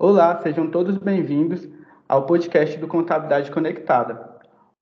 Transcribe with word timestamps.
Olá, 0.00 0.40
sejam 0.44 0.70
todos 0.70 0.96
bem-vindos 0.96 1.68
ao 2.08 2.24
podcast 2.24 2.78
do 2.78 2.86
Contabilidade 2.86 3.50
Conectada. 3.50 4.30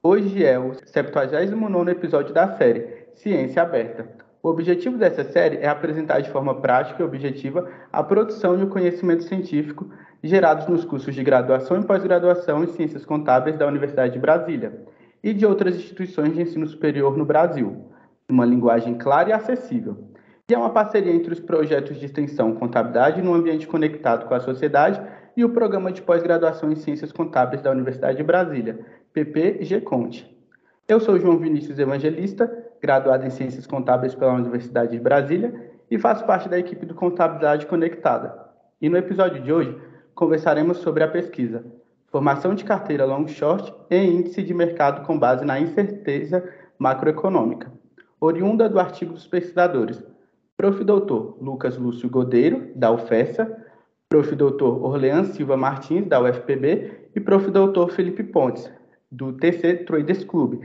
Hoje 0.03 0.45
é 0.45 0.59
o 0.59 0.75
79 0.75 1.91
episódio 1.91 2.35
da 2.35 2.55
série 2.59 3.07
Ciência 3.15 3.63
Aberta. 3.63 4.07
O 4.43 4.51
objetivo 4.51 4.99
dessa 4.99 5.25
série 5.25 5.57
é 5.57 5.69
apresentar 5.69 6.21
de 6.21 6.29
forma 6.29 6.61
prática 6.61 7.03
e 7.03 7.07
objetiva 7.07 7.67
a 7.91 8.03
produção 8.03 8.59
e 8.59 8.65
o 8.65 8.69
conhecimento 8.69 9.25
científico 9.25 9.89
gerados 10.23 10.67
nos 10.67 10.85
cursos 10.85 11.15
de 11.15 11.25
graduação 11.25 11.81
e 11.81 11.87
pós-graduação 11.87 12.63
em 12.63 12.67
Ciências 12.67 13.07
Contábeis 13.07 13.57
da 13.57 13.67
Universidade 13.67 14.13
de 14.13 14.19
Brasília 14.19 14.85
e 15.25 15.33
de 15.33 15.47
outras 15.47 15.77
instituições 15.77 16.35
de 16.35 16.43
ensino 16.43 16.67
superior 16.67 17.17
no 17.17 17.25
Brasil, 17.25 17.87
uma 18.29 18.45
linguagem 18.45 18.99
clara 18.99 19.31
e 19.31 19.33
acessível 19.33 19.97
que 20.47 20.55
é 20.55 20.59
uma 20.59 20.71
parceria 20.71 21.13
entre 21.13 21.33
os 21.33 21.41
projetos 21.41 21.99
de 21.99 22.07
extensão 22.07 22.55
Contabilidade 22.55 23.21
no 23.21 23.35
Ambiente 23.35 23.67
Conectado 23.67 24.27
com 24.27 24.35
a 24.35 24.39
Sociedade 24.39 25.03
e 25.37 25.45
o 25.45 25.51
Programa 25.51 25.91
de 25.91 26.01
Pós-Graduação 26.01 26.71
em 26.71 26.77
Ciências 26.77 27.11
Contábeis 27.11 27.61
da 27.61 27.73
Universidade 27.73 28.19
de 28.19 28.23
Brasília, 28.23 28.79
PPG-Conte. 29.13 30.33
Eu 30.87 31.01
sou 31.01 31.19
João 31.19 31.37
Vinícius 31.37 31.81
Evangelista, 31.81 32.49
graduado 32.81 33.27
em 33.27 33.31
Ciências 33.31 33.67
Contábeis 33.67 34.15
pela 34.15 34.35
Universidade 34.35 34.93
de 34.93 35.01
Brasília 35.01 35.53
e 35.91 35.99
faço 35.99 36.25
parte 36.25 36.49
da 36.49 36.57
equipe 36.57 36.87
do 36.87 36.95
Contabilidade 36.95 37.67
Conectada. 37.67 38.47
E 38.81 38.89
no 38.89 38.97
episódio 38.97 39.43
de 39.43 39.53
hoje 39.53 39.77
conversaremos 40.15 40.77
sobre 40.79 41.03
a 41.03 41.09
pesquisa 41.09 41.65
Formação 42.07 42.55
de 42.55 42.65
Carteira 42.65 43.05
Long 43.05 43.27
Short 43.27 43.75
e 43.91 43.97
Índice 43.97 44.45
de 44.45 44.55
Mercado 44.55 45.05
com 45.05 45.19
base 45.19 45.45
na 45.45 45.59
incerteza 45.59 46.49
macroeconômica, 46.79 47.73
oriunda 48.21 48.69
do 48.69 48.79
artigo 48.79 49.13
dos 49.13 49.27
pesquisadores 49.27 50.01
Prof. 50.59 50.83
Dr. 50.83 51.37
Lucas 51.39 51.77
Lúcio 51.77 52.09
Godeiro, 52.09 52.71
da 52.75 52.91
UFESA, 52.91 53.63
Prof. 54.09 54.35
Dr. 54.35 54.65
Orlean 54.65 55.25
Silva 55.25 55.55
Martins, 55.55 56.07
da 56.07 56.19
UFPB, 56.19 57.11
e 57.15 57.21
Prof. 57.21 57.51
Dr. 57.51 57.91
Felipe 57.91 58.23
Pontes, 58.25 58.71
do 59.13 59.35
TC 59.35 59.85
Traders 59.85 60.25
Club, 60.25 60.63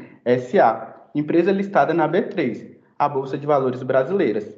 SA, 0.50 1.09
empresa 1.14 1.52
listada 1.52 1.94
na 1.94 2.08
B3, 2.08 2.78
a 2.98 3.09
Bolsa 3.09 3.38
de 3.38 3.45
Valores 3.45 3.83
Brasileiras. 3.83 4.58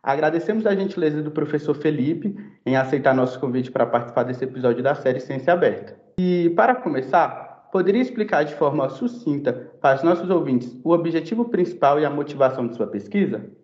Agradecemos 0.00 0.64
a 0.64 0.76
gentileza 0.76 1.22
do 1.22 1.32
professor 1.32 1.74
Felipe 1.74 2.36
em 2.64 2.76
aceitar 2.76 3.12
nosso 3.12 3.40
convite 3.40 3.72
para 3.72 3.84
participar 3.84 4.22
desse 4.22 4.44
episódio 4.44 4.80
da 4.80 4.94
série 4.94 5.18
Ciência 5.18 5.52
Aberta. 5.52 5.96
E, 6.18 6.50
para 6.50 6.76
começar, 6.76 7.68
poderia 7.72 8.00
explicar 8.00 8.44
de 8.44 8.54
forma 8.54 8.88
sucinta 8.88 9.72
para 9.80 9.96
os 9.96 10.04
nossos 10.04 10.30
ouvintes 10.30 10.78
o 10.84 10.92
objetivo 10.92 11.46
principal 11.46 11.98
e 11.98 12.04
a 12.04 12.10
motivação 12.10 12.68
de 12.68 12.76
sua 12.76 12.86
pesquisa? 12.86 13.57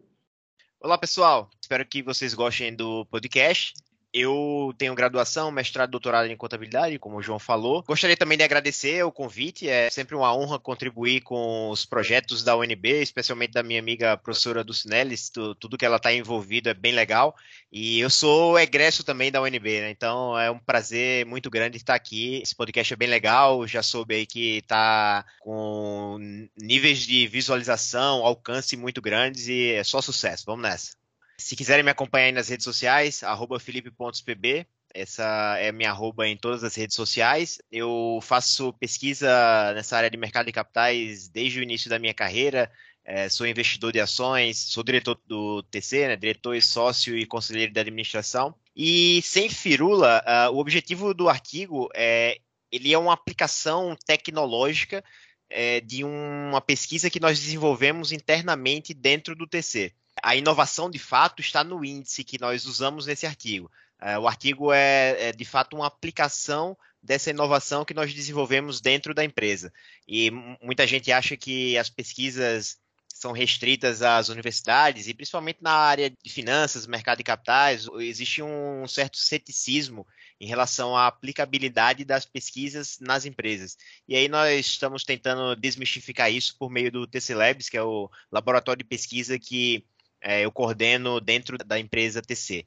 Olá, 0.84 0.98
pessoal. 0.98 1.48
Espero 1.58 1.82
que 1.86 2.02
vocês 2.02 2.34
gostem 2.34 2.76
do 2.76 3.06
podcast. 3.06 3.72
Eu 4.16 4.72
tenho 4.78 4.94
graduação, 4.94 5.50
mestrado, 5.50 5.90
doutorado 5.90 6.28
em 6.28 6.36
contabilidade, 6.36 7.00
como 7.00 7.16
o 7.16 7.22
João 7.22 7.40
falou. 7.40 7.82
Gostaria 7.82 8.16
também 8.16 8.38
de 8.38 8.44
agradecer 8.44 9.04
o 9.04 9.10
convite. 9.10 9.68
É 9.68 9.90
sempre 9.90 10.14
uma 10.14 10.32
honra 10.32 10.56
contribuir 10.56 11.20
com 11.22 11.68
os 11.68 11.84
projetos 11.84 12.44
da 12.44 12.56
UNB, 12.56 13.02
especialmente 13.02 13.54
da 13.54 13.62
minha 13.64 13.80
amiga 13.80 14.16
professora 14.16 14.62
Dulcinelis. 14.62 15.30
Tudo 15.58 15.76
que 15.76 15.84
ela 15.84 15.96
está 15.96 16.12
envolvido 16.14 16.68
é 16.68 16.74
bem 16.74 16.92
legal. 16.92 17.34
E 17.72 17.98
eu 17.98 18.08
sou 18.08 18.56
egresso 18.56 19.02
também 19.02 19.32
da 19.32 19.42
UNB, 19.42 19.80
né? 19.80 19.90
Então 19.90 20.38
é 20.38 20.48
um 20.48 20.60
prazer 20.60 21.26
muito 21.26 21.50
grande 21.50 21.76
estar 21.76 21.96
aqui. 21.96 22.40
Esse 22.40 22.54
podcast 22.54 22.92
é 22.92 22.96
bem 22.96 23.08
legal. 23.08 23.66
Já 23.66 23.82
soube 23.82 24.14
aí 24.14 24.26
que 24.26 24.58
está 24.58 25.24
com 25.40 26.18
níveis 26.56 27.00
de 27.00 27.26
visualização, 27.26 28.24
alcance 28.24 28.76
muito 28.76 29.02
grandes 29.02 29.48
e 29.48 29.72
é 29.72 29.82
só 29.82 30.00
sucesso. 30.00 30.44
Vamos 30.46 30.62
nessa. 30.62 31.03
Se 31.36 31.56
quiserem 31.56 31.84
me 31.84 31.90
acompanhar 31.90 32.26
aí 32.26 32.32
nas 32.32 32.48
redes 32.48 32.64
sociais, 32.64 33.22
felipe.pb, 33.60 34.66
essa 34.94 35.56
é 35.58 35.72
minha 35.72 35.90
arroba 35.90 36.26
em 36.28 36.36
todas 36.36 36.62
as 36.62 36.76
redes 36.76 36.94
sociais. 36.94 37.60
Eu 37.70 38.20
faço 38.22 38.72
pesquisa 38.74 39.28
nessa 39.74 39.96
área 39.96 40.08
de 40.08 40.16
mercado 40.16 40.46
de 40.46 40.52
capitais 40.52 41.28
desde 41.28 41.58
o 41.58 41.62
início 41.62 41.90
da 41.90 41.98
minha 41.98 42.14
carreira. 42.14 42.70
É, 43.04 43.28
sou 43.28 43.46
investidor 43.46 43.92
de 43.92 44.00
ações, 44.00 44.56
sou 44.56 44.84
diretor 44.84 45.20
do 45.26 45.62
TC, 45.64 46.08
né, 46.08 46.16
diretor, 46.16 46.60
sócio 46.62 47.18
e 47.18 47.26
conselheiro 47.26 47.72
de 47.72 47.80
administração. 47.80 48.54
E 48.74 49.20
sem 49.22 49.50
firula, 49.50 50.22
uh, 50.26 50.54
o 50.54 50.58
objetivo 50.58 51.12
do 51.12 51.28
artigo 51.28 51.88
é 51.94 52.38
ele 52.72 52.92
é 52.92 52.98
uma 52.98 53.12
aplicação 53.12 53.96
tecnológica 54.04 55.04
é, 55.48 55.80
de 55.80 56.02
uma 56.02 56.60
pesquisa 56.60 57.10
que 57.10 57.20
nós 57.20 57.38
desenvolvemos 57.38 58.10
internamente 58.10 58.92
dentro 58.92 59.36
do 59.36 59.46
TC 59.46 59.92
a 60.22 60.36
inovação 60.36 60.90
de 60.90 60.98
fato 60.98 61.40
está 61.40 61.64
no 61.64 61.84
índice 61.84 62.24
que 62.24 62.40
nós 62.40 62.66
usamos 62.66 63.06
nesse 63.06 63.26
artigo. 63.26 63.70
É, 64.00 64.18
o 64.18 64.28
artigo 64.28 64.72
é, 64.72 65.28
é, 65.28 65.32
de 65.32 65.44
fato 65.44 65.76
uma 65.76 65.86
aplicação 65.86 66.76
dessa 67.02 67.30
inovação 67.30 67.84
que 67.84 67.94
nós 67.94 68.12
desenvolvemos 68.12 68.80
dentro 68.80 69.14
da 69.14 69.24
empresa. 69.24 69.72
E 70.08 70.30
muita 70.62 70.86
gente 70.86 71.12
acha 71.12 71.36
que 71.36 71.76
as 71.76 71.90
pesquisas 71.90 72.78
são 73.08 73.32
restritas 73.32 74.02
às 74.02 74.28
universidades 74.28 75.06
e 75.06 75.14
principalmente 75.14 75.58
na 75.62 75.70
área 75.70 76.10
de 76.10 76.30
finanças, 76.30 76.86
mercado 76.86 77.18
de 77.18 77.24
capitais, 77.24 77.86
existe 78.00 78.42
um 78.42 78.86
certo 78.88 79.16
ceticismo 79.16 80.06
em 80.40 80.46
relação 80.46 80.96
à 80.96 81.06
aplicabilidade 81.06 82.04
das 82.04 82.26
pesquisas 82.26 82.98
nas 83.00 83.24
empresas. 83.24 83.78
E 84.08 84.16
aí 84.16 84.28
nós 84.28 84.66
estamos 84.66 85.04
tentando 85.04 85.54
desmistificar 85.54 86.30
isso 86.30 86.56
por 86.58 86.68
meio 86.70 86.90
do 86.90 87.06
TC 87.06 87.34
Labs, 87.34 87.68
que 87.68 87.76
é 87.76 87.82
o 87.82 88.10
laboratório 88.32 88.82
de 88.82 88.88
pesquisa 88.88 89.38
que 89.38 89.86
eu 90.24 90.50
coordeno 90.50 91.20
dentro 91.20 91.58
da 91.58 91.78
empresa 91.78 92.22
TC. 92.22 92.64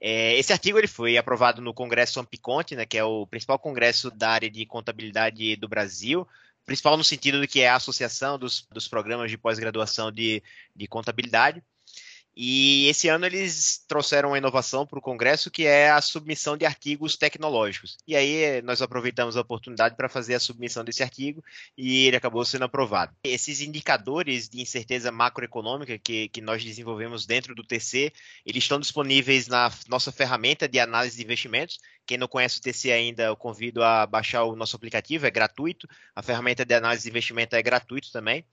É, 0.00 0.34
esse 0.38 0.52
artigo 0.52 0.78
ele 0.78 0.86
foi 0.86 1.16
aprovado 1.16 1.60
no 1.60 1.74
Congresso 1.74 2.20
Ampiconte, 2.20 2.74
né, 2.74 2.86
que 2.86 2.96
é 2.96 3.04
o 3.04 3.26
principal 3.26 3.58
congresso 3.58 4.10
da 4.10 4.30
área 4.30 4.50
de 4.50 4.64
contabilidade 4.64 5.56
do 5.56 5.68
Brasil, 5.68 6.26
principal 6.64 6.96
no 6.96 7.04
sentido 7.04 7.40
de 7.40 7.46
que 7.46 7.60
é 7.60 7.68
a 7.68 7.76
associação 7.76 8.38
dos, 8.38 8.66
dos 8.72 8.88
programas 8.88 9.30
de 9.30 9.36
pós-graduação 9.36 10.10
de, 10.10 10.42
de 10.74 10.86
contabilidade. 10.86 11.62
E 12.36 12.86
esse 12.88 13.08
ano 13.08 13.26
eles 13.26 13.84
trouxeram 13.88 14.30
uma 14.30 14.38
inovação 14.38 14.86
para 14.86 14.98
o 14.98 15.02
Congresso, 15.02 15.50
que 15.50 15.66
é 15.66 15.90
a 15.90 16.00
submissão 16.00 16.56
de 16.56 16.64
artigos 16.64 17.16
tecnológicos. 17.16 17.96
E 18.06 18.14
aí 18.14 18.62
nós 18.62 18.80
aproveitamos 18.80 19.36
a 19.36 19.40
oportunidade 19.40 19.96
para 19.96 20.08
fazer 20.08 20.34
a 20.34 20.40
submissão 20.40 20.84
desse 20.84 21.02
artigo 21.02 21.44
e 21.76 22.06
ele 22.06 22.16
acabou 22.16 22.44
sendo 22.44 22.64
aprovado. 22.64 23.14
Esses 23.24 23.60
indicadores 23.60 24.48
de 24.48 24.60
incerteza 24.60 25.10
macroeconômica 25.10 25.98
que, 25.98 26.28
que 26.28 26.40
nós 26.40 26.64
desenvolvemos 26.64 27.26
dentro 27.26 27.54
do 27.54 27.64
TC, 27.64 28.12
eles 28.46 28.62
estão 28.62 28.78
disponíveis 28.78 29.48
na 29.48 29.70
nossa 29.88 30.12
ferramenta 30.12 30.68
de 30.68 30.78
análise 30.78 31.16
de 31.16 31.24
investimentos. 31.24 31.78
Quem 32.06 32.16
não 32.16 32.28
conhece 32.28 32.58
o 32.58 32.62
TC 32.62 32.92
ainda, 32.92 33.24
eu 33.24 33.36
convido 33.36 33.82
a 33.82 34.06
baixar 34.06 34.44
o 34.44 34.56
nosso 34.56 34.76
aplicativo, 34.76 35.26
é 35.26 35.30
gratuito. 35.30 35.88
A 36.14 36.22
ferramenta 36.22 36.64
de 36.64 36.74
análise 36.74 37.04
de 37.04 37.10
investimento 37.10 37.54
é 37.56 37.62
gratuito 37.62 38.10
também. 38.12 38.44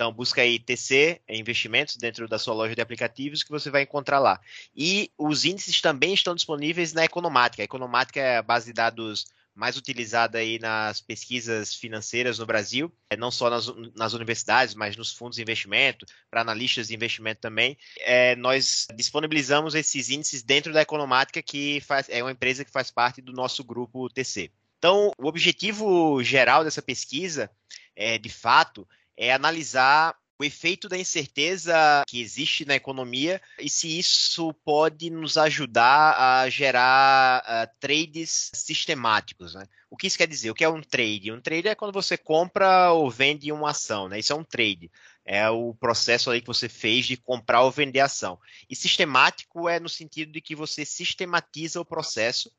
Então, 0.00 0.10
busca 0.10 0.40
aí 0.40 0.58
TC, 0.58 1.20
é 1.28 1.36
investimentos, 1.36 1.94
dentro 1.94 2.26
da 2.26 2.38
sua 2.38 2.54
loja 2.54 2.74
de 2.74 2.80
aplicativos, 2.80 3.42
que 3.42 3.50
você 3.50 3.68
vai 3.68 3.82
encontrar 3.82 4.18
lá. 4.18 4.40
E 4.74 5.12
os 5.18 5.44
índices 5.44 5.78
também 5.82 6.14
estão 6.14 6.34
disponíveis 6.34 6.94
na 6.94 7.04
Economática. 7.04 7.62
A 7.62 7.64
Economática 7.64 8.18
é 8.18 8.38
a 8.38 8.42
base 8.42 8.64
de 8.68 8.72
dados 8.72 9.26
mais 9.54 9.76
utilizada 9.76 10.38
aí 10.38 10.58
nas 10.58 11.02
pesquisas 11.02 11.74
financeiras 11.74 12.38
no 12.38 12.46
Brasil, 12.46 12.90
é, 13.10 13.16
não 13.18 13.30
só 13.30 13.50
nas, 13.50 13.66
nas 13.94 14.14
universidades, 14.14 14.74
mas 14.74 14.96
nos 14.96 15.12
fundos 15.12 15.36
de 15.36 15.42
investimento, 15.42 16.06
para 16.30 16.40
analistas 16.40 16.88
de 16.88 16.94
investimento 16.94 17.42
também. 17.42 17.76
É, 17.98 18.34
nós 18.36 18.86
disponibilizamos 18.96 19.74
esses 19.74 20.08
índices 20.08 20.42
dentro 20.42 20.72
da 20.72 20.80
Economática, 20.80 21.42
que 21.42 21.82
faz, 21.82 22.08
é 22.08 22.22
uma 22.22 22.32
empresa 22.32 22.64
que 22.64 22.72
faz 22.72 22.90
parte 22.90 23.20
do 23.20 23.34
nosso 23.34 23.62
grupo 23.62 24.08
TC. 24.08 24.50
Então, 24.78 25.12
o 25.18 25.26
objetivo 25.26 26.22
geral 26.22 26.64
dessa 26.64 26.80
pesquisa, 26.80 27.50
é, 27.94 28.16
de 28.16 28.30
fato, 28.30 28.88
é 29.16 29.32
analisar 29.32 30.16
o 30.40 30.44
efeito 30.44 30.88
da 30.88 30.96
incerteza 30.96 32.02
que 32.08 32.18
existe 32.18 32.64
na 32.64 32.74
economia 32.74 33.42
e 33.58 33.68
se 33.68 33.98
isso 33.98 34.54
pode 34.64 35.10
nos 35.10 35.36
ajudar 35.36 36.16
a 36.18 36.48
gerar 36.48 37.42
uh, 37.42 37.70
trades 37.78 38.50
sistemáticos. 38.54 39.54
Né? 39.54 39.66
O 39.90 39.98
que 39.98 40.06
isso 40.06 40.16
quer 40.16 40.26
dizer? 40.26 40.50
O 40.50 40.54
que 40.54 40.64
é 40.64 40.68
um 40.68 40.80
trade? 40.80 41.30
Um 41.30 41.42
trade 41.42 41.68
é 41.68 41.74
quando 41.74 41.92
você 41.92 42.16
compra 42.16 42.90
ou 42.90 43.10
vende 43.10 43.52
uma 43.52 43.70
ação. 43.70 44.08
Né? 44.08 44.18
Isso 44.18 44.32
é 44.32 44.36
um 44.36 44.42
trade. 44.42 44.90
É 45.26 45.50
o 45.50 45.74
processo 45.74 46.30
aí 46.30 46.40
que 46.40 46.46
você 46.46 46.70
fez 46.70 47.04
de 47.04 47.18
comprar 47.18 47.62
ou 47.62 47.70
vender 47.70 48.00
ação. 48.00 48.38
E 48.68 48.74
sistemático 48.74 49.68
é 49.68 49.78
no 49.78 49.90
sentido 49.90 50.32
de 50.32 50.40
que 50.40 50.56
você 50.56 50.86
sistematiza 50.86 51.78
o 51.78 51.84
processo 51.84 52.50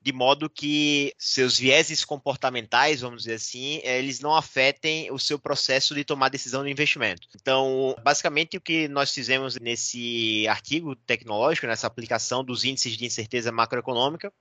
de 0.00 0.12
modo 0.12 0.48
que 0.48 1.12
seus 1.18 1.58
vieses 1.58 2.04
comportamentais, 2.04 3.00
vamos 3.00 3.22
dizer 3.22 3.34
assim, 3.34 3.80
eles 3.82 4.20
não 4.20 4.34
afetem 4.34 5.10
o 5.10 5.18
seu 5.18 5.38
processo 5.38 5.94
de 5.94 6.04
tomar 6.04 6.28
decisão 6.28 6.64
de 6.64 6.70
investimento. 6.70 7.28
Então, 7.34 7.96
basicamente 8.02 8.56
o 8.56 8.60
que 8.60 8.88
nós 8.88 9.12
fizemos 9.12 9.56
nesse 9.56 10.46
artigo 10.48 10.94
tecnológico, 10.94 11.66
nessa 11.66 11.86
aplicação 11.86 12.44
dos 12.44 12.64
índices 12.64 12.96
de 12.96 13.04
incerteza 13.04 13.52
macroeconômica, 13.52 14.32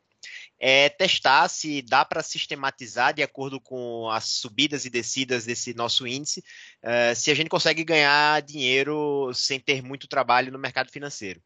é 0.59 0.89
testar 0.89 1.47
se 1.47 1.81
dá 1.81 2.03
para 2.03 2.23
sistematizar 2.23 3.13
de 3.13 3.21
acordo 3.21 3.59
com 3.61 4.09
as 4.09 4.25
subidas 4.25 4.85
e 4.85 4.89
descidas 4.89 5.45
desse 5.45 5.73
nosso 5.73 6.07
índice, 6.07 6.43
uh, 6.83 7.15
se 7.15 7.29
a 7.29 7.35
gente 7.35 7.49
consegue 7.49 7.83
ganhar 7.83 8.41
dinheiro 8.41 9.31
sem 9.33 9.59
ter 9.59 9.81
muito 9.83 10.07
trabalho 10.07 10.51
no 10.51 10.59
mercado 10.59 10.91
financeiro. 10.91 11.41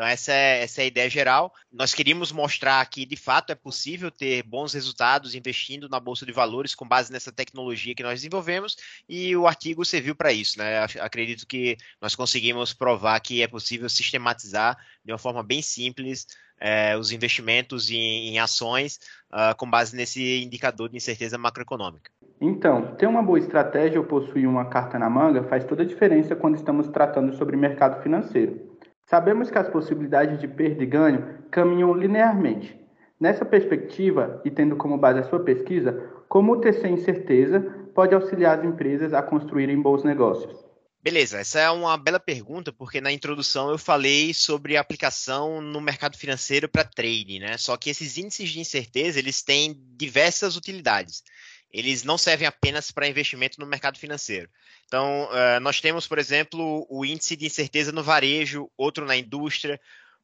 Então, 0.00 0.08
essa 0.08 0.32
é, 0.32 0.62
essa 0.62 0.80
é 0.80 0.84
a 0.84 0.86
ideia 0.86 1.10
geral. 1.10 1.52
Nós 1.70 1.92
queríamos 1.92 2.32
mostrar 2.32 2.82
que, 2.86 3.04
de 3.04 3.16
fato, 3.16 3.50
é 3.50 3.54
possível 3.54 4.10
ter 4.10 4.42
bons 4.42 4.72
resultados 4.72 5.34
investindo 5.34 5.90
na 5.90 6.00
Bolsa 6.00 6.24
de 6.24 6.32
Valores 6.32 6.74
com 6.74 6.88
base 6.88 7.12
nessa 7.12 7.30
tecnologia 7.30 7.94
que 7.94 8.02
nós 8.02 8.14
desenvolvemos, 8.14 8.78
e 9.06 9.36
o 9.36 9.46
artigo 9.46 9.84
serviu 9.84 10.16
para 10.16 10.32
isso. 10.32 10.58
Né? 10.58 10.86
Acredito 11.00 11.46
que 11.46 11.76
nós 12.00 12.14
conseguimos 12.14 12.72
provar 12.72 13.20
que 13.20 13.42
é 13.42 13.46
possível 13.46 13.90
sistematizar 13.90 14.78
de 15.04 15.12
uma 15.12 15.18
forma 15.18 15.42
bem 15.42 15.60
simples 15.60 16.26
é, 16.58 16.96
os 16.96 17.12
investimentos 17.12 17.90
em, 17.90 18.28
em 18.28 18.38
ações 18.38 18.98
uh, 19.30 19.54
com 19.58 19.68
base 19.68 19.94
nesse 19.94 20.42
indicador 20.42 20.88
de 20.88 20.96
incerteza 20.96 21.36
macroeconômica. 21.36 22.10
Então, 22.40 22.94
ter 22.96 23.06
uma 23.06 23.22
boa 23.22 23.38
estratégia 23.38 24.00
ou 24.00 24.06
possuir 24.06 24.48
uma 24.48 24.64
carta 24.64 24.98
na 24.98 25.10
manga 25.10 25.44
faz 25.44 25.62
toda 25.64 25.82
a 25.82 25.86
diferença 25.86 26.34
quando 26.34 26.56
estamos 26.56 26.88
tratando 26.88 27.34
sobre 27.34 27.54
mercado 27.54 28.02
financeiro. 28.02 28.69
Sabemos 29.10 29.50
que 29.50 29.58
as 29.58 29.68
possibilidades 29.68 30.38
de 30.38 30.46
perda 30.46 30.84
e 30.84 30.86
ganho 30.86 31.44
caminham 31.50 31.92
linearmente. 31.92 32.78
Nessa 33.18 33.44
perspectiva, 33.44 34.40
e 34.44 34.50
tendo 34.52 34.76
como 34.76 34.96
base 34.96 35.18
a 35.18 35.24
sua 35.24 35.40
pesquisa, 35.40 36.08
como 36.28 36.52
o 36.52 36.60
TC 36.60 36.88
Incerteza 36.88 37.60
pode 37.92 38.14
auxiliar 38.14 38.60
as 38.60 38.64
empresas 38.64 39.12
a 39.12 39.20
construírem 39.20 39.82
bons 39.82 40.04
negócios? 40.04 40.64
Beleza, 41.02 41.40
essa 41.40 41.58
é 41.58 41.70
uma 41.70 41.96
bela 41.96 42.20
pergunta, 42.20 42.72
porque 42.72 43.00
na 43.00 43.10
introdução 43.10 43.70
eu 43.70 43.78
falei 43.78 44.32
sobre 44.32 44.76
aplicação 44.76 45.60
no 45.60 45.80
mercado 45.80 46.16
financeiro 46.16 46.68
para 46.68 46.84
trading, 46.84 47.40
né? 47.40 47.58
Só 47.58 47.76
que 47.76 47.90
esses 47.90 48.16
índices 48.16 48.50
de 48.50 48.60
incerteza, 48.60 49.18
eles 49.18 49.42
têm 49.42 49.76
diversas 49.96 50.56
utilidades. 50.56 51.24
Eles 51.72 52.02
não 52.02 52.18
servem 52.18 52.46
apenas 52.46 52.90
para 52.90 53.08
investimento 53.08 53.60
no 53.60 53.66
mercado 53.66 53.98
financeiro. 53.98 54.48
Então, 54.86 55.28
uh, 55.30 55.60
nós 55.60 55.80
temos, 55.80 56.06
por 56.06 56.18
exemplo, 56.18 56.86
o 56.90 57.04
índice 57.04 57.36
de 57.36 57.46
incerteza 57.46 57.92
no 57.92 58.02
varejo, 58.02 58.68
outro 58.76 59.06
na 59.06 59.16
indústria, 59.16 59.80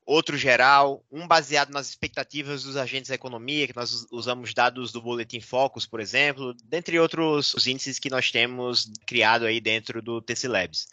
outro 0.06 0.36
geral, 0.36 1.04
um 1.10 1.26
baseado 1.26 1.70
nas 1.70 1.88
expectativas 1.88 2.62
dos 2.62 2.76
agentes 2.76 3.08
da 3.08 3.16
economia, 3.16 3.66
que 3.66 3.76
nós 3.76 4.06
usamos 4.12 4.54
dados 4.54 4.92
do 4.92 5.02
Boletim 5.02 5.40
Focus, 5.40 5.84
por 5.84 5.98
exemplo, 5.98 6.54
dentre 6.64 6.98
outros 6.98 7.54
os 7.54 7.66
índices 7.66 7.98
que 7.98 8.08
nós 8.08 8.30
temos 8.30 8.90
criado 9.04 9.44
aí 9.44 9.60
dentro 9.60 10.00
do 10.00 10.20
TC 10.22 10.46
Labs. 10.46 10.86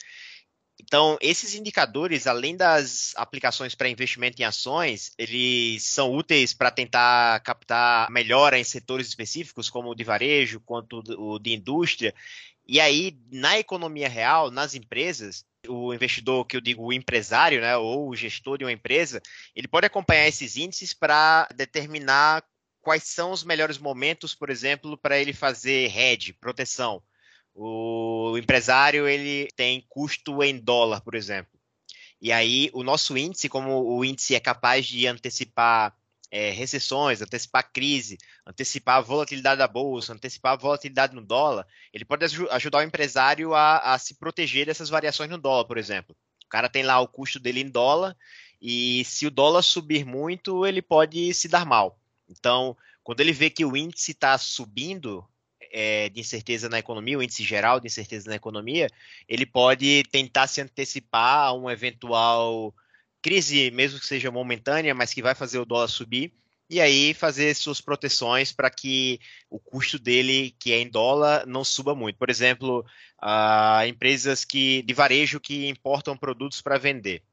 Então, 0.85 1.17
esses 1.21 1.55
indicadores, 1.55 2.27
além 2.27 2.57
das 2.57 3.13
aplicações 3.15 3.73
para 3.73 3.89
investimento 3.89 4.41
em 4.41 4.45
ações, 4.45 5.13
eles 5.17 5.83
são 5.83 6.13
úteis 6.13 6.53
para 6.53 6.69
tentar 6.69 7.39
captar 7.39 8.11
melhora 8.11 8.59
em 8.59 8.63
setores 8.63 9.07
específicos, 9.07 9.69
como 9.69 9.89
o 9.89 9.95
de 9.95 10.03
varejo, 10.03 10.59
quanto 10.59 11.01
o 11.17 11.39
de 11.39 11.53
indústria. 11.53 12.13
E 12.67 12.79
aí, 12.79 13.17
na 13.31 13.57
economia 13.57 14.09
real, 14.09 14.51
nas 14.51 14.75
empresas, 14.75 15.45
o 15.67 15.93
investidor, 15.93 16.45
que 16.45 16.57
eu 16.57 16.61
digo 16.61 16.83
o 16.83 16.93
empresário, 16.93 17.61
né, 17.61 17.77
ou 17.77 18.09
o 18.09 18.15
gestor 18.15 18.57
de 18.57 18.65
uma 18.65 18.71
empresa, 18.71 19.21
ele 19.55 19.67
pode 19.67 19.87
acompanhar 19.87 20.27
esses 20.27 20.57
índices 20.57 20.93
para 20.93 21.47
determinar 21.55 22.43
quais 22.81 23.03
são 23.03 23.31
os 23.31 23.43
melhores 23.43 23.77
momentos, 23.77 24.35
por 24.35 24.49
exemplo, 24.49 24.97
para 24.97 25.17
ele 25.17 25.31
fazer 25.31 25.97
hedge, 25.97 26.33
proteção. 26.33 27.01
O 27.55 28.35
empresário 28.37 29.07
ele 29.07 29.47
tem 29.55 29.85
custo 29.87 30.43
em 30.43 30.57
dólar, 30.57 31.01
por 31.01 31.15
exemplo. 31.15 31.53
E 32.21 32.31
aí 32.31 32.69
o 32.73 32.83
nosso 32.83 33.17
índice, 33.17 33.49
como 33.49 33.83
o 33.83 34.03
índice 34.03 34.33
é 34.33 34.39
capaz 34.39 34.85
de 34.85 35.05
antecipar 35.05 35.95
é, 36.31 36.49
recessões, 36.49 37.21
antecipar 37.21 37.69
crise, 37.71 38.17
antecipar 38.47 38.97
a 38.97 39.01
volatilidade 39.01 39.59
da 39.59 39.67
bolsa, 39.67 40.13
antecipar 40.13 40.53
a 40.53 40.57
volatilidade 40.57 41.13
no 41.13 41.21
dólar, 41.21 41.67
ele 41.93 42.03
pode 42.03 42.25
ajudar 42.25 42.79
o 42.79 42.81
empresário 42.81 43.53
a, 43.53 43.93
a 43.93 43.99
se 43.99 44.15
proteger 44.15 44.65
dessas 44.65 44.89
variações 44.89 45.29
no 45.29 45.37
dólar, 45.37 45.65
por 45.65 45.77
exemplo. 45.77 46.15
O 46.43 46.49
cara 46.49 46.67
tem 46.67 46.81
lá 46.81 46.99
o 46.99 47.07
custo 47.07 47.39
dele 47.39 47.61
em 47.61 47.69
dólar 47.69 48.17
e 48.59 49.03
se 49.05 49.27
o 49.27 49.31
dólar 49.31 49.61
subir 49.61 50.05
muito, 50.05 50.65
ele 50.65 50.81
pode 50.81 51.33
se 51.33 51.47
dar 51.47 51.65
mal. 51.65 51.99
Então, 52.27 52.75
quando 53.03 53.19
ele 53.19 53.33
vê 53.33 53.49
que 53.49 53.65
o 53.65 53.77
índice 53.77 54.11
está 54.11 54.37
subindo 54.37 55.23
é, 55.73 56.07
de 56.09 56.19
incerteza 56.21 56.69
na 56.69 56.77
economia, 56.77 57.17
o 57.17 57.23
índice 57.23 57.43
geral 57.43 57.79
de 57.79 57.87
incerteza 57.87 58.29
na 58.29 58.35
economia, 58.35 58.87
ele 59.27 59.45
pode 59.45 60.03
tentar 60.11 60.45
se 60.45 60.61
antecipar 60.61 61.47
a 61.47 61.53
um 61.53 61.69
eventual 61.69 62.73
crise, 63.21 63.71
mesmo 63.71 63.99
que 63.99 64.05
seja 64.05 64.29
momentânea, 64.29 64.93
mas 64.93 65.13
que 65.13 65.21
vai 65.21 65.33
fazer 65.33 65.57
o 65.57 65.65
dólar 65.65 65.87
subir, 65.87 66.31
e 66.69 66.79
aí 66.79 67.13
fazer 67.13 67.55
suas 67.55 67.81
proteções 67.81 68.51
para 68.51 68.69
que 68.69 69.19
o 69.49 69.59
custo 69.59 69.97
dele, 69.97 70.55
que 70.59 70.71
é 70.71 70.79
em 70.79 70.89
dólar, 70.89 71.45
não 71.47 71.63
suba 71.63 71.95
muito. 71.95 72.17
Por 72.17 72.29
exemplo, 72.29 72.85
uh, 73.21 73.85
empresas 73.87 74.45
que, 74.45 74.81
de 74.83 74.93
varejo 74.93 75.39
que 75.39 75.67
importam 75.67 76.15
produtos 76.15 76.61
para 76.61 76.77
vender. 76.77 77.23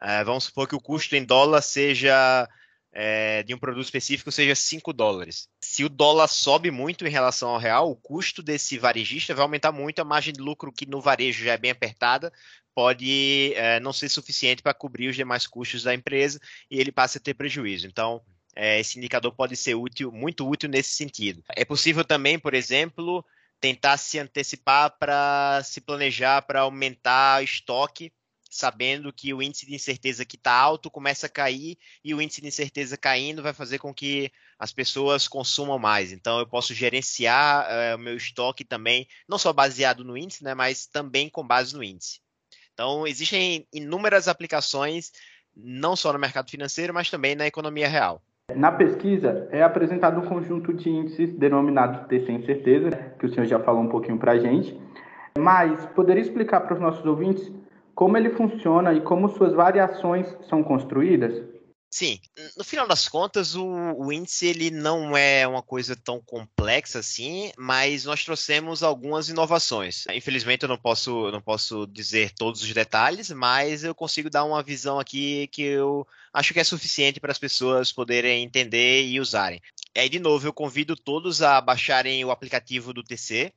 Uh, 0.00 0.24
vamos 0.24 0.44
supor 0.44 0.68
que 0.68 0.74
o 0.74 0.80
custo 0.80 1.16
em 1.16 1.24
dólar 1.24 1.62
seja 1.62 2.48
é, 2.92 3.42
de 3.42 3.54
um 3.54 3.58
produto 3.58 3.84
específico 3.84 4.30
seja 4.30 4.54
5 4.54 4.92
dólares. 4.92 5.48
Se 5.72 5.84
o 5.84 5.88
dólar 5.88 6.28
sobe 6.28 6.70
muito 6.70 7.06
em 7.06 7.10
relação 7.10 7.48
ao 7.48 7.56
real, 7.56 7.90
o 7.90 7.96
custo 7.96 8.42
desse 8.42 8.76
varejista 8.76 9.34
vai 9.34 9.42
aumentar 9.42 9.72
muito, 9.72 10.00
a 10.00 10.04
margem 10.04 10.30
de 10.30 10.38
lucro 10.38 10.70
que 10.70 10.84
no 10.84 11.00
varejo 11.00 11.42
já 11.42 11.54
é 11.54 11.56
bem 11.56 11.70
apertada 11.70 12.30
pode 12.74 13.54
é, 13.56 13.80
não 13.80 13.90
ser 13.90 14.10
suficiente 14.10 14.62
para 14.62 14.74
cobrir 14.74 15.08
os 15.08 15.16
demais 15.16 15.46
custos 15.46 15.82
da 15.82 15.94
empresa 15.94 16.38
e 16.70 16.78
ele 16.78 16.92
passa 16.92 17.16
a 17.16 17.20
ter 17.22 17.32
prejuízo. 17.32 17.86
Então, 17.86 18.20
é, 18.54 18.80
esse 18.80 18.98
indicador 18.98 19.34
pode 19.34 19.56
ser 19.56 19.74
útil, 19.74 20.12
muito 20.12 20.46
útil 20.46 20.68
nesse 20.68 20.90
sentido. 20.90 21.42
É 21.56 21.64
possível 21.64 22.04
também, 22.04 22.38
por 22.38 22.52
exemplo, 22.52 23.24
tentar 23.58 23.96
se 23.96 24.18
antecipar 24.18 24.94
para 24.98 25.62
se 25.64 25.80
planejar 25.80 26.42
para 26.42 26.60
aumentar 26.60 27.42
estoque, 27.42 28.12
sabendo 28.50 29.10
que 29.10 29.32
o 29.32 29.42
índice 29.42 29.64
de 29.64 29.74
incerteza 29.74 30.26
que 30.26 30.36
está 30.36 30.52
alto 30.52 30.90
começa 30.90 31.24
a 31.24 31.30
cair 31.30 31.78
e 32.04 32.12
o 32.12 32.20
índice 32.20 32.42
de 32.42 32.48
incerteza 32.48 32.98
caindo 32.98 33.42
vai 33.42 33.54
fazer 33.54 33.78
com 33.78 33.94
que 33.94 34.30
as 34.62 34.72
pessoas 34.72 35.26
consumam 35.26 35.76
mais. 35.76 36.12
Então, 36.12 36.38
eu 36.38 36.46
posso 36.46 36.72
gerenciar 36.72 37.66
é, 37.68 37.96
o 37.96 37.98
meu 37.98 38.16
estoque 38.16 38.64
também, 38.64 39.08
não 39.28 39.36
só 39.36 39.52
baseado 39.52 40.04
no 40.04 40.16
índice, 40.16 40.44
né, 40.44 40.54
mas 40.54 40.86
também 40.86 41.28
com 41.28 41.44
base 41.44 41.74
no 41.74 41.82
índice. 41.82 42.20
Então, 42.72 43.04
existem 43.04 43.66
inúmeras 43.72 44.28
aplicações, 44.28 45.10
não 45.56 45.96
só 45.96 46.12
no 46.12 46.18
mercado 46.20 46.48
financeiro, 46.48 46.94
mas 46.94 47.10
também 47.10 47.34
na 47.34 47.44
economia 47.44 47.88
real. 47.88 48.22
Na 48.54 48.70
pesquisa, 48.70 49.48
é 49.50 49.64
apresentado 49.64 50.20
um 50.20 50.28
conjunto 50.28 50.72
de 50.72 50.88
índices 50.88 51.36
denominados 51.36 52.06
de 52.06 52.24
sem 52.24 52.46
certeza, 52.46 52.90
que 53.18 53.26
o 53.26 53.34
senhor 53.34 53.46
já 53.46 53.58
falou 53.58 53.82
um 53.82 53.88
pouquinho 53.88 54.18
para 54.18 54.30
a 54.30 54.38
gente. 54.38 54.80
Mas 55.36 55.84
poderia 55.86 56.22
explicar 56.22 56.60
para 56.60 56.74
os 56.74 56.80
nossos 56.80 57.04
ouvintes 57.04 57.50
como 57.96 58.16
ele 58.16 58.30
funciona 58.30 58.94
e 58.94 59.00
como 59.00 59.28
suas 59.28 59.54
variações 59.54 60.24
são 60.48 60.62
construídas? 60.62 61.51
Sim, 61.94 62.18
no 62.56 62.64
final 62.64 62.88
das 62.88 63.06
contas, 63.06 63.54
o, 63.54 63.66
o, 63.66 64.10
índice 64.10 64.46
ele 64.46 64.70
não 64.70 65.14
é 65.14 65.46
uma 65.46 65.62
coisa 65.62 65.94
tão 65.94 66.22
complexa 66.22 67.00
assim, 67.00 67.52
mas 67.58 68.06
nós 68.06 68.24
trouxemos 68.24 68.82
algumas 68.82 69.28
inovações. 69.28 70.06
Infelizmente, 70.06 70.62
eu 70.62 70.70
não 70.70 70.78
posso, 70.78 71.30
não 71.30 71.42
posso 71.42 71.86
dizer 71.86 72.32
todos 72.32 72.62
os 72.62 72.72
detalhes, 72.72 73.28
mas 73.28 73.84
eu 73.84 73.94
consigo 73.94 74.30
dar 74.30 74.44
uma 74.44 74.62
visão 74.62 74.98
aqui 74.98 75.48
que 75.48 75.60
eu 75.60 76.06
acho 76.32 76.54
que 76.54 76.60
é 76.60 76.64
suficiente 76.64 77.20
para 77.20 77.30
as 77.30 77.38
pessoas 77.38 77.92
poderem 77.92 78.42
entender 78.42 79.04
e 79.04 79.20
usarem. 79.20 79.60
Aí, 79.94 80.08
de 80.08 80.18
novo, 80.18 80.46
eu 80.46 80.52
convido 80.52 80.96
todos 80.96 81.42
a 81.42 81.60
baixarem 81.60 82.24
o 82.24 82.30
aplicativo 82.30 82.94
do 82.94 83.04
TC, 83.04 83.52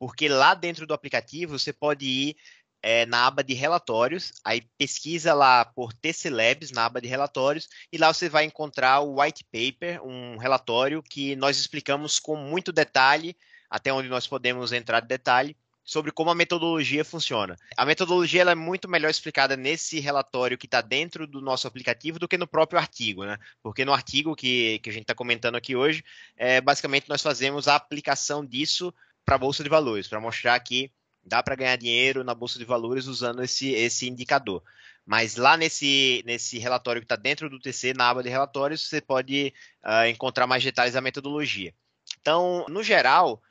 porque 0.00 0.28
lá 0.28 0.52
dentro 0.52 0.84
do 0.84 0.94
aplicativo 0.94 1.56
você 1.56 1.72
pode 1.72 2.04
ir 2.04 2.36
é, 2.82 3.06
na 3.06 3.26
aba 3.26 3.42
de 3.42 3.54
relatórios, 3.54 4.32
aí 4.44 4.62
pesquisa 4.76 5.34
lá 5.34 5.64
por 5.64 5.92
TC 5.92 6.30
Labs 6.30 6.70
na 6.70 6.86
aba 6.86 7.00
de 7.00 7.08
relatórios 7.08 7.68
e 7.92 7.98
lá 7.98 8.12
você 8.12 8.28
vai 8.28 8.44
encontrar 8.44 9.00
o 9.00 9.20
white 9.20 9.44
paper, 9.44 10.04
um 10.04 10.36
relatório 10.36 11.02
que 11.02 11.34
nós 11.36 11.58
explicamos 11.58 12.18
com 12.18 12.36
muito 12.36 12.72
detalhe, 12.72 13.36
até 13.68 13.92
onde 13.92 14.08
nós 14.08 14.26
podemos 14.26 14.72
entrar 14.72 15.00
de 15.00 15.08
detalhe, 15.08 15.56
sobre 15.88 16.12
como 16.12 16.28
a 16.28 16.34
metodologia 16.34 17.02
funciona. 17.02 17.56
A 17.74 17.86
metodologia 17.86 18.42
é 18.42 18.54
muito 18.54 18.86
melhor 18.86 19.08
explicada 19.08 19.56
nesse 19.56 19.98
relatório 19.98 20.58
que 20.58 20.66
está 20.66 20.82
dentro 20.82 21.26
do 21.26 21.40
nosso 21.40 21.66
aplicativo 21.66 22.18
do 22.18 22.28
que 22.28 22.36
no 22.36 22.46
próprio 22.46 22.78
artigo, 22.78 23.24
né? 23.24 23.38
Porque 23.62 23.86
no 23.86 23.94
artigo 23.94 24.36
que, 24.36 24.80
que 24.80 24.90
a 24.90 24.92
gente 24.92 25.04
está 25.04 25.14
comentando 25.14 25.54
aqui 25.54 25.74
hoje, 25.74 26.04
é, 26.36 26.60
basicamente 26.60 27.08
nós 27.08 27.22
fazemos 27.22 27.66
a 27.68 27.74
aplicação 27.74 28.44
disso 28.44 28.92
para 29.24 29.36
a 29.36 29.38
Bolsa 29.38 29.64
de 29.64 29.70
Valores, 29.70 30.06
para 30.06 30.20
mostrar 30.20 30.60
que 30.60 30.92
dá 31.28 31.42
para 31.42 31.54
ganhar 31.54 31.76
dinheiro 31.76 32.24
na 32.24 32.34
bolsa 32.34 32.58
de 32.58 32.64
valores 32.64 33.06
usando 33.06 33.42
esse, 33.42 33.70
esse 33.70 34.08
indicador. 34.08 34.62
Mas 35.06 35.36
lá 35.36 35.56
nesse, 35.56 36.22
nesse 36.26 36.58
relatório 36.58 37.00
que 37.00 37.06
está 37.06 37.16
dentro 37.16 37.48
do 37.48 37.58
TC, 37.58 37.94
na 37.94 38.10
aba 38.10 38.22
de 38.22 38.28
relatórios, 38.28 38.86
você 38.86 39.00
pode 39.00 39.54
uh, 39.82 40.06
encontrar 40.06 40.46
mais 40.46 40.62
detalhes 40.62 40.94
da 40.94 41.00
metodologia. 41.00 41.72
Então, 42.20 42.66
no 42.68 42.82
geral, 42.82 43.42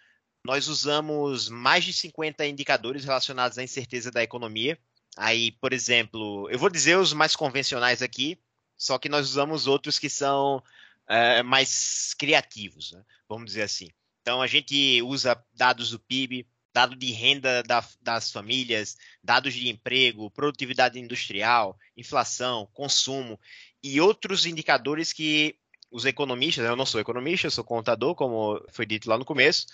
nós 0.44 0.68
usamos 0.68 1.50
mais 1.50 1.84
de 1.84 1.94
50 1.94 2.46
indicadores 2.46 3.04
relacionados 3.04 3.58
à 3.58 3.64
incerteza 3.64 4.12
da 4.12 4.22
economia. 4.22 4.78
Aí, 5.16 5.52
por 5.54 5.74
exemplo, 5.74 6.48
eu 6.52 6.60
vou 6.60 6.70
dizer 6.70 6.98
os 6.98 7.12
mais 7.12 7.36
convencionais 7.36 8.04
aqui, 8.04 8.38
só 8.78 9.00
que 9.00 9.10
nós 9.10 9.28
usamos 9.28 9.66
outros 9.66 9.98
que 9.98 10.10
são 10.10 10.58
uh, 10.58 11.44
mais 11.44 12.14
criativos, 12.14 12.92
né? 12.92 13.04
vamos 13.28 13.48
dizer 13.48 13.64
assim. 13.64 13.90
Então, 14.22 14.42
a 14.42 14.48
gente 14.48 15.02
usa 15.02 15.44
dados 15.56 15.90
do 15.90 16.00
PIB, 16.00 16.46
dado 16.78 16.96
de 16.96 17.12
renda 17.12 17.64
da, 17.64 17.84
das 18.00 18.32
famílias, 18.32 18.98
dados 19.24 19.56
de 19.56 19.68
emprego, 19.68 20.30
produtividade 20.30 21.00
industrial, 21.00 21.76
inflação, 21.98 22.70
consumo 22.72 23.40
e 23.82 24.00
outros 24.00 24.46
indicadores 24.46 25.12
que 25.12 25.56
os 25.90 26.06
economistas, 26.06 26.64
eu 26.64 26.76
não 26.76 26.86
sou 26.86 27.02
economista, 27.02 27.48
eu 27.48 27.52
sou 27.52 27.64
contador, 27.64 28.14
como 28.14 28.64
foi 28.70 28.86
dito 28.86 29.10
lá 29.10 29.18
no 29.18 29.26
começo, 29.26 29.66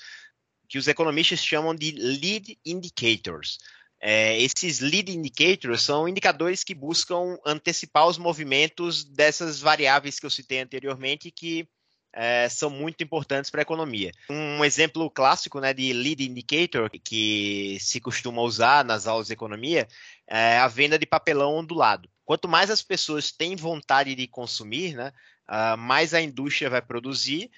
que 0.70 0.78
os 0.78 0.88
economistas 0.88 1.44
chamam 1.44 1.76
de 1.76 1.92
lead 1.92 2.58
indicators. 2.66 3.58
É, 4.00 4.40
esses 4.42 4.80
lead 4.80 5.12
indicators 5.12 5.82
são 5.82 6.08
indicadores 6.08 6.64
que 6.64 6.74
buscam 6.74 7.38
antecipar 7.46 8.08
os 8.08 8.18
movimentos 8.18 9.04
dessas 9.04 9.60
variáveis 9.60 10.22
que 10.22 10.26
eu 10.26 10.30
citei 10.30 10.62
anteriormente 10.62 11.30
que 11.30 11.68
é, 12.14 12.48
são 12.48 12.70
muito 12.70 13.04
importantes 13.04 13.50
para 13.50 13.62
a 13.62 13.64
economia. 13.64 14.12
Um 14.30 14.64
exemplo 14.64 15.10
clássico 15.10 15.60
né, 15.60 15.74
de 15.74 15.92
lead 15.92 16.24
indicator 16.24 16.90
que 17.04 17.78
se 17.80 18.00
costuma 18.00 18.42
usar 18.42 18.86
nas 18.86 19.08
aulas 19.08 19.28
de 19.28 19.34
economia 19.34 19.88
é 20.28 20.60
a 20.60 20.68
venda 20.68 20.98
de 20.98 21.06
papelão 21.06 21.56
ondulado. 21.56 22.08
Quanto 22.24 22.48
mais 22.48 22.70
as 22.70 22.84
pessoas 22.84 23.32
têm 23.32 23.56
vontade 23.56 24.16
de 24.16 24.28
consumir, 24.28 24.96
né, 24.96 25.12
uh, 25.50 25.78
mais 25.78 26.14
a 26.14 26.22
indústria 26.22 26.70
vai 26.70 26.82
produzir, 26.82 27.52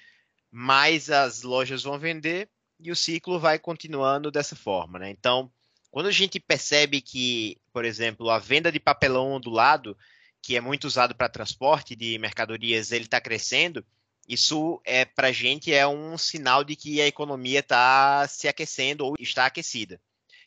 mais 0.50 1.10
as 1.10 1.42
lojas 1.42 1.82
vão 1.82 1.98
vender 1.98 2.48
e 2.80 2.90
o 2.90 2.96
ciclo 2.96 3.38
vai 3.38 3.58
continuando 3.58 4.30
dessa 4.30 4.56
forma. 4.56 4.98
Né? 4.98 5.10
Então, 5.10 5.50
quando 5.90 6.06
a 6.06 6.12
gente 6.12 6.40
percebe 6.40 7.00
que, 7.00 7.58
por 7.72 7.84
exemplo, 7.84 8.30
a 8.30 8.38
venda 8.38 8.72
de 8.72 8.80
papelão 8.80 9.32
ondulado, 9.32 9.96
que 10.42 10.56
é 10.56 10.60
muito 10.60 10.84
usado 10.84 11.14
para 11.14 11.28
transporte 11.28 11.94
de 11.94 12.18
mercadorias, 12.18 12.92
ele 12.92 13.04
está 13.04 13.20
crescendo, 13.20 13.84
isso 14.28 14.80
é 14.84 15.04
para 15.04 15.32
gente 15.32 15.72
é 15.72 15.86
um 15.86 16.18
sinal 16.18 16.64
de 16.64 16.74
que 16.74 17.00
a 17.00 17.06
economia 17.06 17.60
está 17.60 18.26
se 18.28 18.48
aquecendo 18.48 19.04
ou 19.04 19.14
está 19.18 19.46
aquecida. 19.46 20.00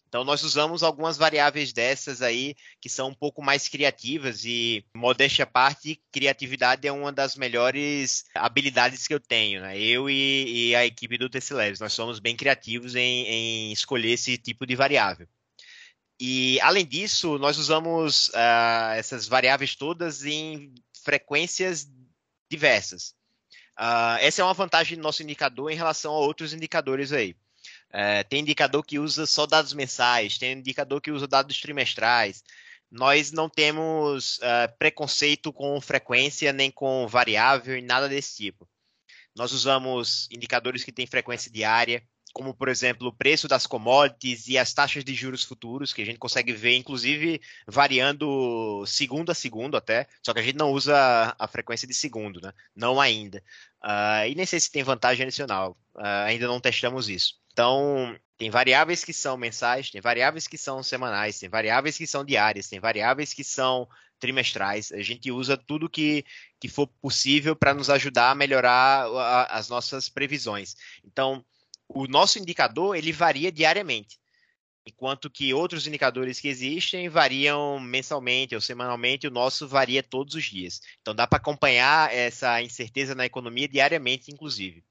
Então 0.09 0.23
nós 0.23 0.41
usamos 0.43 0.81
algumas 0.81 1.17
variáveis 1.17 1.71
dessas 1.71 2.23
aí 2.23 2.55
que 2.81 2.89
são 2.89 3.09
um 3.09 3.13
pouco 3.13 3.43
mais 3.43 3.67
criativas 3.67 4.43
e 4.43 4.83
modéstia 4.93 5.43
à 5.43 5.45
parte, 5.47 6.01
criatividade 6.11 6.87
é 6.87 6.91
uma 6.91 7.11
das 7.11 7.35
melhores 7.35 8.25
habilidades 8.33 9.07
que 9.07 9.13
eu 9.13 9.19
tenho, 9.19 9.61
né? 9.61 9.79
Eu 9.79 10.09
e, 10.09 10.69
e 10.71 10.75
a 10.75 10.83
equipe 10.83 11.15
do 11.15 11.29
Tessileves, 11.29 11.79
nós 11.79 11.93
somos 11.93 12.19
bem 12.19 12.35
criativos 12.35 12.95
em, 12.95 13.27
em, 13.27 13.71
escolher 13.71 14.13
esse 14.13 14.35
tipo 14.35 14.65
de 14.65 14.75
variável. 14.75 15.27
E 16.19 16.59
além 16.61 16.85
disso, 16.85 17.37
nós 17.37 17.57
usamos 17.59 18.29
uh, 18.29 18.93
essas 18.97 19.27
variáveis 19.27 19.75
todas 19.75 20.25
em 20.25 20.73
frequências 21.03 21.87
diversas. 22.49 23.13
Uh, 23.79 24.19
essa 24.19 24.41
é 24.41 24.45
uma 24.45 24.53
vantagem 24.53 24.97
do 24.97 25.03
nosso 25.03 25.23
indicador 25.23 25.71
em 25.71 25.75
relação 25.75 26.13
a 26.13 26.19
outros 26.19 26.53
indicadores 26.53 27.13
aí. 27.13 27.33
Uh, 27.91 28.27
tem 28.27 28.41
indicador 28.41 28.83
que 28.83 28.99
usa 28.99 29.25
só 29.25 29.45
dados 29.45 29.73
mensais, 29.73 30.37
tem 30.37 30.51
indicador 30.51 30.99
que 30.99 31.11
usa 31.11 31.25
dados 31.25 31.61
trimestrais. 31.61 32.43
Nós 32.91 33.31
não 33.31 33.47
temos 33.47 34.37
uh, 34.39 34.77
preconceito 34.77 35.53
com 35.53 35.79
frequência 35.79 36.51
nem 36.51 36.69
com 36.69 37.07
variável 37.07 37.77
e 37.77 37.81
nada 37.81 38.09
desse 38.09 38.35
tipo. 38.35 38.67
Nós 39.33 39.53
usamos 39.53 40.27
indicadores 40.29 40.83
que 40.83 40.91
têm 40.91 41.07
frequência 41.07 41.49
diária, 41.49 42.03
como 42.33 42.53
por 42.53 42.67
exemplo 42.67 43.07
o 43.07 43.13
preço 43.13 43.47
das 43.47 43.65
commodities 43.65 44.47
e 44.47 44.57
as 44.57 44.73
taxas 44.73 45.03
de 45.03 45.13
juros 45.13 45.43
futuros, 45.43 45.93
que 45.93 46.01
a 46.01 46.05
gente 46.05 46.19
consegue 46.19 46.53
ver, 46.53 46.75
inclusive, 46.75 47.41
variando 47.67 48.83
segundo 48.85 49.31
a 49.31 49.35
segundo 49.35 49.75
até, 49.75 50.07
só 50.23 50.33
que 50.33 50.39
a 50.39 50.43
gente 50.43 50.57
não 50.57 50.71
usa 50.71 51.35
a 51.37 51.47
frequência 51.47 51.87
de 51.87 51.93
segundo, 51.93 52.39
né? 52.41 52.53
Não 52.75 52.99
ainda. 52.99 53.43
Uh, 53.83 54.27
e 54.29 54.35
nem 54.35 54.45
sei 54.45 54.59
se 54.59 54.71
tem 54.71 54.83
vantagem 54.83 55.25
adicional, 55.25 55.77
uh, 55.95 56.25
ainda 56.25 56.47
não 56.47 56.59
testamos 56.59 57.09
isso. 57.09 57.39
Então, 57.51 58.17
tem 58.37 58.49
variáveis 58.49 59.03
que 59.03 59.11
são 59.11 59.35
mensais, 59.35 59.89
tem 59.89 59.99
variáveis 59.99 60.47
que 60.47 60.57
são 60.57 60.81
semanais, 60.81 61.39
tem 61.39 61.49
variáveis 61.49 61.97
que 61.97 62.07
são 62.07 62.23
diárias, 62.23 62.69
tem 62.69 62.79
variáveis 62.79 63.33
que 63.33 63.43
são 63.43 63.87
trimestrais. 64.19 64.91
A 64.91 65.01
gente 65.01 65.31
usa 65.31 65.57
tudo 65.57 65.89
que, 65.89 66.23
que 66.59 66.67
for 66.67 66.87
possível 67.01 67.55
para 67.55 67.73
nos 67.73 67.89
ajudar 67.89 68.31
a 68.31 68.35
melhorar 68.35 69.07
a, 69.07 69.57
as 69.57 69.69
nossas 69.69 70.07
previsões. 70.09 70.75
Então, 71.03 71.43
o 71.89 72.07
nosso 72.07 72.37
indicador 72.37 72.95
ele 72.95 73.11
varia 73.11 73.51
diariamente, 73.51 74.19
enquanto 74.85 75.29
que 75.29 75.53
outros 75.53 75.87
indicadores 75.87 76.39
que 76.39 76.47
existem 76.47 77.09
variam 77.09 77.79
mensalmente 77.79 78.55
ou 78.55 78.61
semanalmente, 78.61 79.27
o 79.27 79.31
nosso 79.31 79.67
varia 79.67 80.03
todos 80.03 80.35
os 80.35 80.45
dias. 80.45 80.79
Então 81.01 81.13
dá 81.13 81.27
para 81.27 81.37
acompanhar 81.37 82.13
essa 82.13 82.61
incerteza 82.61 83.15
na 83.15 83.25
economia 83.25 83.67
diariamente, 83.67 84.31
inclusive. 84.31 84.83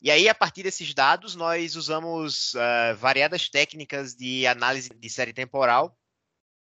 E 0.00 0.12
aí, 0.12 0.28
a 0.28 0.34
partir 0.34 0.62
desses 0.62 0.94
dados, 0.94 1.34
nós 1.34 1.74
usamos 1.74 2.54
uh, 2.54 2.96
variadas 2.96 3.48
técnicas 3.48 4.14
de 4.14 4.46
análise 4.46 4.90
de 4.90 5.10
série 5.10 5.32
temporal 5.32 5.98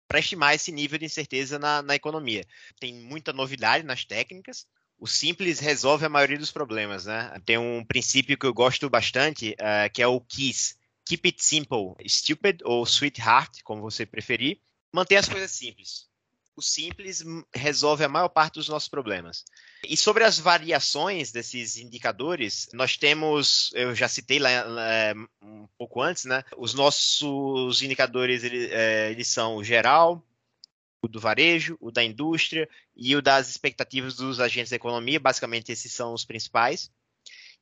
para 0.06 0.20
estimar 0.20 0.54
esse 0.54 0.70
nível 0.74 1.00
de 1.00 1.06
incerteza 1.06 1.58
na, 1.58 1.82
na 1.82 1.96
economia. 1.96 2.46
Tem 2.78 2.94
muita 2.94 3.32
novidade 3.32 3.86
nas 3.86 4.04
técnicas, 4.04 4.68
o 5.02 5.08
simples 5.08 5.60
resolve 5.60 6.06
a 6.06 6.10
maioria 6.10 6.38
dos 6.38 6.52
problemas, 6.52 7.06
né? 7.06 7.34
Tem 7.44 7.58
um 7.58 7.84
princípio 7.84 8.38
que 8.38 8.46
eu 8.46 8.54
gosto 8.54 8.88
bastante, 8.88 9.54
uh, 9.54 9.92
que 9.92 10.00
é 10.00 10.06
o 10.06 10.22
KISS. 10.22 10.78
Keep 11.04 11.28
it 11.28 11.44
simple, 11.44 11.96
stupid 12.08 12.62
ou 12.64 12.86
sweetheart, 12.86 13.64
como 13.64 13.82
você 13.82 14.06
preferir. 14.06 14.60
Mantenha 14.94 15.20
as 15.20 15.28
coisas 15.28 15.50
simples. 15.50 16.08
O 16.56 16.62
simples 16.62 17.24
resolve 17.52 18.04
a 18.04 18.10
maior 18.10 18.30
parte 18.30 18.56
dos 18.56 18.70
nossos 18.70 18.88
problemas. 18.88 19.44
E 19.84 19.98
sobre 19.98 20.24
as 20.24 20.38
variações 20.38 21.32
desses 21.32 21.78
indicadores, 21.78 22.70
nós 22.72 22.96
temos, 22.96 23.72
eu 23.74 23.96
já 23.96 24.08
citei 24.08 24.38
lá, 24.38 24.52
um 25.42 25.68
pouco 25.80 26.00
antes, 26.00 26.26
né? 26.26 26.44
Os 26.56 26.76
nossos 26.76 27.82
indicadores 27.82 28.44
eles, 28.44 28.70
é, 28.72 29.10
eles 29.10 29.28
são 29.28 29.64
geral, 29.64 30.24
o 31.02 31.08
do 31.08 31.20
varejo, 31.20 31.78
o 31.82 31.92
da 31.92 32.04
indústria 32.04 32.70
e 32.96 33.16
o 33.16 33.22
das 33.22 33.50
expectativas 33.50 34.16
dos 34.16 34.40
agentes 34.40 34.70
da 34.70 34.76
economia. 34.76 35.20
Basicamente, 35.20 35.72
esses 35.72 35.92
são 35.92 36.14
os 36.14 36.24
principais. 36.24 36.92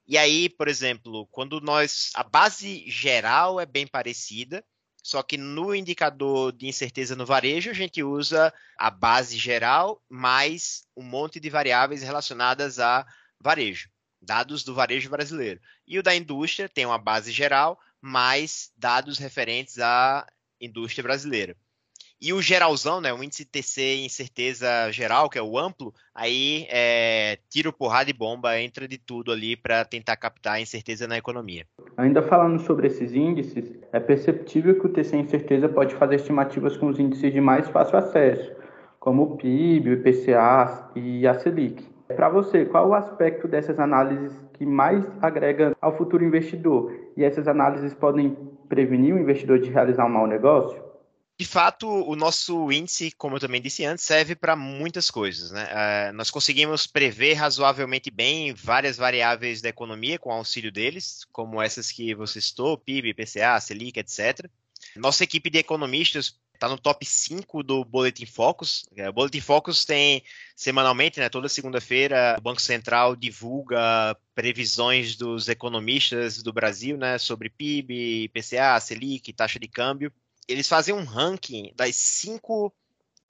E 0.07 0.17
aí, 0.17 0.49
por 0.49 0.67
exemplo, 0.67 1.27
quando 1.27 1.61
nós. 1.61 2.11
A 2.15 2.23
base 2.23 2.83
geral 2.89 3.59
é 3.59 3.65
bem 3.65 3.87
parecida, 3.87 4.63
só 5.01 5.23
que 5.23 5.37
no 5.37 5.73
indicador 5.73 6.51
de 6.51 6.67
incerteza 6.67 7.15
no 7.15 7.25
varejo, 7.25 7.69
a 7.69 7.73
gente 7.73 8.03
usa 8.03 8.53
a 8.77 8.89
base 8.89 9.37
geral 9.37 10.03
mais 10.09 10.83
um 10.95 11.03
monte 11.03 11.39
de 11.39 11.49
variáveis 11.49 12.01
relacionadas 12.01 12.79
a 12.79 13.05
varejo, 13.39 13.89
dados 14.21 14.63
do 14.63 14.73
varejo 14.73 15.09
brasileiro. 15.09 15.61
E 15.87 15.97
o 15.97 16.03
da 16.03 16.15
indústria 16.15 16.67
tem 16.67 16.85
uma 16.85 16.97
base 16.97 17.31
geral 17.31 17.79
mais 18.01 18.71
dados 18.75 19.17
referentes 19.17 19.79
à 19.79 20.27
indústria 20.59 21.03
brasileira. 21.03 21.55
E 22.21 22.33
o 22.33 22.41
geralzão, 22.41 22.99
né, 22.99 23.13
o 23.13 23.23
índice 23.23 23.45
TC 23.45 24.03
incerteza 24.03 24.91
geral, 24.91 25.29
que 25.29 25.39
é 25.39 25.41
o 25.41 25.57
amplo, 25.57 25.93
aí 26.13 26.67
é, 26.69 27.37
tiro, 27.49 27.71
porrada 27.71 28.09
e 28.09 28.13
bomba, 28.13 28.59
entra 28.59 28.89
de 28.89 28.97
tudo 28.97 29.31
ali 29.31 29.55
para 29.55 29.85
tentar 29.85 30.17
captar 30.17 30.55
a 30.55 30.59
incerteza 30.59 31.07
na 31.07 31.17
economia. 31.17 31.65
Ainda 31.95 32.21
falando 32.21 32.59
sobre 32.59 32.87
esses 32.87 33.13
índices, 33.13 33.71
é 33.93 34.01
perceptível 34.01 34.77
que 34.77 34.85
o 34.85 34.89
TC 34.89 35.15
incerteza 35.15 35.69
pode 35.69 35.95
fazer 35.95 36.15
estimativas 36.15 36.75
com 36.75 36.87
os 36.87 36.99
índices 36.99 37.31
de 37.31 37.39
mais 37.39 37.69
fácil 37.69 37.97
acesso, 37.97 38.51
como 38.99 39.23
o 39.23 39.37
PIB, 39.37 39.89
o 39.89 39.93
IPCA 39.93 40.91
e 40.97 41.25
a 41.25 41.39
Selic. 41.39 41.87
Para 42.15 42.27
você, 42.27 42.65
qual 42.65 42.89
o 42.89 42.93
aspecto 42.93 43.47
dessas 43.47 43.79
análises 43.79 44.33
que 44.53 44.65
mais 44.65 45.09
agrega 45.21 45.73
ao 45.79 45.95
futuro 45.95 46.25
investidor? 46.25 46.93
E 47.15 47.23
essas 47.23 47.47
análises 47.47 47.93
podem 47.93 48.35
prevenir 48.67 49.15
o 49.15 49.19
investidor 49.19 49.59
de 49.59 49.69
realizar 49.69 50.05
um 50.05 50.09
mau 50.09 50.27
negócio? 50.27 50.88
De 51.39 51.45
fato, 51.45 51.87
o 51.87 52.17
nosso 52.17 52.69
índice, 52.69 53.11
como 53.11 53.37
eu 53.37 53.39
também 53.39 53.61
disse 53.61 53.85
antes, 53.85 54.03
serve 54.03 54.35
para 54.35 54.57
muitas 54.57 55.09
coisas. 55.09 55.51
Né? 55.51 55.63
Uh, 55.63 56.13
nós 56.13 56.29
conseguimos 56.29 56.85
prever 56.85 57.35
razoavelmente 57.35 58.11
bem 58.11 58.53
várias 58.53 58.97
variáveis 58.97 59.61
da 59.61 59.69
economia 59.69 60.19
com 60.19 60.33
auxílio 60.33 60.69
deles, 60.69 61.25
como 61.31 61.61
essas 61.61 61.93
que 61.93 62.13
você 62.13 62.41
citou, 62.41 62.77
PIB, 62.77 63.13
PCA, 63.13 63.57
Selic, 63.61 63.97
etc. 63.97 64.49
Nossa 64.97 65.23
equipe 65.23 65.49
de 65.49 65.59
economistas 65.59 66.37
está 66.53 66.67
no 66.67 66.77
top 66.77 67.05
5 67.05 67.63
do 67.63 67.85
Boletim 67.85 68.25
Focus. 68.25 68.85
É, 68.97 69.07
o 69.07 69.13
Boletim 69.13 69.39
Focus 69.39 69.85
tem 69.85 70.21
semanalmente, 70.57 71.21
né, 71.21 71.29
toda 71.29 71.47
segunda-feira, 71.47 72.35
o 72.37 72.41
Banco 72.41 72.61
Central 72.61 73.15
divulga 73.15 74.13
previsões 74.35 75.15
dos 75.15 75.47
economistas 75.47 76.43
do 76.43 76.51
Brasil 76.51 76.97
né, 76.97 77.17
sobre 77.17 77.49
PIB, 77.49 78.29
PCA, 78.33 78.77
Selic, 78.81 79.31
taxa 79.31 79.57
de 79.57 79.69
câmbio 79.69 80.11
eles 80.49 80.67
fazem 80.67 80.95
um 80.95 81.03
ranking 81.03 81.71
das 81.75 81.95
cinco 81.95 82.73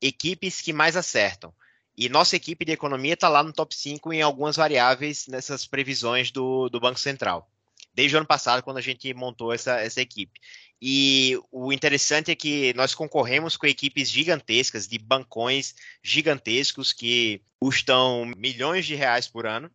equipes 0.01 0.61
que 0.61 0.71
mais 0.71 0.95
acertam. 0.95 1.53
E 1.97 2.07
nossa 2.07 2.38
equipe 2.38 2.63
de 2.63 2.71
economia 2.71 3.13
está 3.13 3.27
lá 3.27 3.43
no 3.43 3.51
top 3.51 3.75
5 3.75 4.13
em 4.13 4.21
algumas 4.21 4.55
variáveis 4.55 5.27
nessas 5.27 5.65
previsões 5.65 6.31
do, 6.31 6.69
do 6.69 6.79
Banco 6.79 6.97
Central. 6.97 7.51
Desde 7.93 8.15
o 8.15 8.19
ano 8.19 8.25
passado, 8.25 8.63
quando 8.63 8.77
a 8.77 8.81
gente 8.81 9.13
montou 9.13 9.51
essa, 9.51 9.81
essa 9.81 9.99
equipe. 9.99 10.39
E 10.81 11.38
o 11.51 11.73
interessante 11.73 12.31
é 12.31 12.35
que 12.35 12.73
nós 12.73 12.95
concorremos 12.95 13.57
com 13.57 13.67
equipes 13.67 14.09
gigantescas, 14.09 14.88
de 14.88 14.97
bancões 14.97 15.75
gigantescos 16.01 16.93
que 16.93 17.41
custam 17.59 18.31
milhões 18.38 18.85
de 18.85 18.95
reais 18.95 19.27
por 19.27 19.45
ano. 19.45 19.69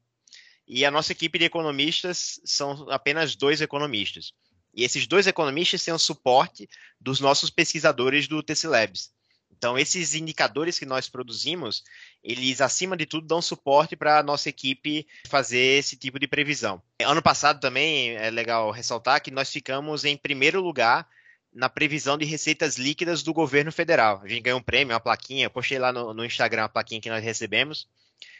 E 0.67 0.83
a 0.87 0.91
nossa 0.91 1.13
equipe 1.13 1.39
de 1.39 1.45
economistas 1.45 2.41
são 2.43 2.89
apenas 2.91 3.37
dois 3.37 3.61
economistas. 3.61 4.33
E 4.75 4.85
esses 4.85 5.07
dois 5.07 5.27
economistas 5.27 5.85
têm 5.85 5.95
o 5.95 5.99
suporte 5.99 6.69
dos 7.01 7.21
nossos 7.21 7.51
pesquisadores 7.51 8.27
do 8.27 8.43
TC 8.43 8.67
Labs. 8.67 9.15
Então, 9.57 9.79
esses 9.79 10.15
indicadores 10.15 10.79
que 10.79 10.85
nós 10.85 11.09
produzimos, 11.09 11.85
eles, 12.23 12.61
acima 12.61 12.97
de 12.97 13.07
tudo, 13.07 13.27
dão 13.27 13.41
suporte 13.41 13.97
para 13.97 14.19
a 14.19 14.23
nossa 14.23 14.49
equipe 14.49 15.07
fazer 15.29 15.79
esse 15.79 15.97
tipo 15.97 16.19
de 16.19 16.27
previsão. 16.27 16.83
Ano 17.01 17.23
passado 17.23 17.61
também 17.61 18.11
é 18.11 18.31
legal 18.31 18.71
ressaltar 18.71 19.23
que 19.23 19.31
nós 19.31 19.51
ficamos 19.51 20.05
em 20.05 20.17
primeiro 20.17 20.61
lugar 20.61 21.09
na 21.55 21.69
previsão 21.69 22.19
de 22.19 22.25
receitas 22.25 22.77
líquidas 22.77 23.23
do 23.23 23.33
governo 23.33 23.71
federal. 23.71 24.21
A 24.25 24.29
gente 24.29 24.43
ganhou 24.43 24.59
um 24.59 24.63
prêmio, 24.63 24.93
uma 24.93 25.01
plaquinha, 25.01 25.49
postei 25.49 25.79
lá 25.79 25.93
no, 25.93 26.13
no 26.13 26.25
Instagram 26.25 26.65
a 26.65 26.69
plaquinha 26.69 27.01
que 27.01 27.09
nós 27.09 27.23
recebemos. 27.23 27.87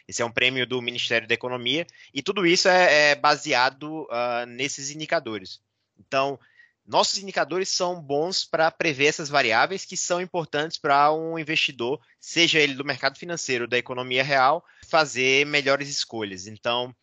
Esse 0.07 0.21
é 0.21 0.25
um 0.25 0.31
prêmio 0.31 0.67
do 0.67 0.81
Ministério 0.81 1.27
da 1.27 1.33
Economia, 1.33 1.87
e 2.13 2.21
tudo 2.21 2.45
isso 2.45 2.67
é, 2.67 3.11
é 3.11 3.15
baseado 3.15 4.03
uh, 4.03 4.45
nesses 4.47 4.91
indicadores. 4.91 5.59
Então, 6.07 6.39
nossos 6.85 7.17
indicadores 7.17 7.69
são 7.69 7.99
bons 7.99 8.45
para 8.45 8.69
prever 8.69 9.07
essas 9.07 9.27
variáveis 9.27 9.85
que 9.85 9.97
são 9.97 10.21
importantes 10.21 10.77
para 10.77 11.11
um 11.11 11.37
investidor, 11.39 11.99
seja 12.19 12.59
ele 12.59 12.75
do 12.75 12.85
mercado 12.85 13.17
financeiro, 13.17 13.67
da 13.67 13.77
economia 13.77 14.23
real, 14.23 14.63
fazer 14.87 15.45
melhores 15.45 15.89
escolhas. 15.89 16.45
Então, 16.45 16.95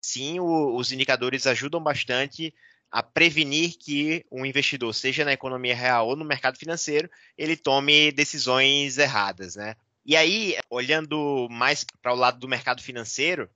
sim, 0.00 0.40
o, 0.40 0.74
os 0.74 0.90
indicadores 0.90 1.46
ajudam 1.46 1.80
bastante 1.80 2.52
a 2.90 3.02
prevenir 3.02 3.76
que 3.78 4.24
um 4.30 4.44
investidor, 4.44 4.94
seja 4.94 5.24
na 5.24 5.32
economia 5.32 5.74
real 5.74 6.08
ou 6.08 6.16
no 6.16 6.24
mercado 6.24 6.58
financeiro, 6.58 7.08
ele 7.36 7.56
tome 7.56 8.10
decisões 8.10 8.98
erradas, 8.98 9.56
né? 9.56 9.76
E 10.04 10.16
aí, 10.16 10.56
olhando 10.70 11.46
mais 11.50 11.84
para 12.00 12.14
o 12.14 12.16
lado 12.16 12.38
do 12.38 12.48
mercado 12.48 12.82
financeiro, 12.82 13.48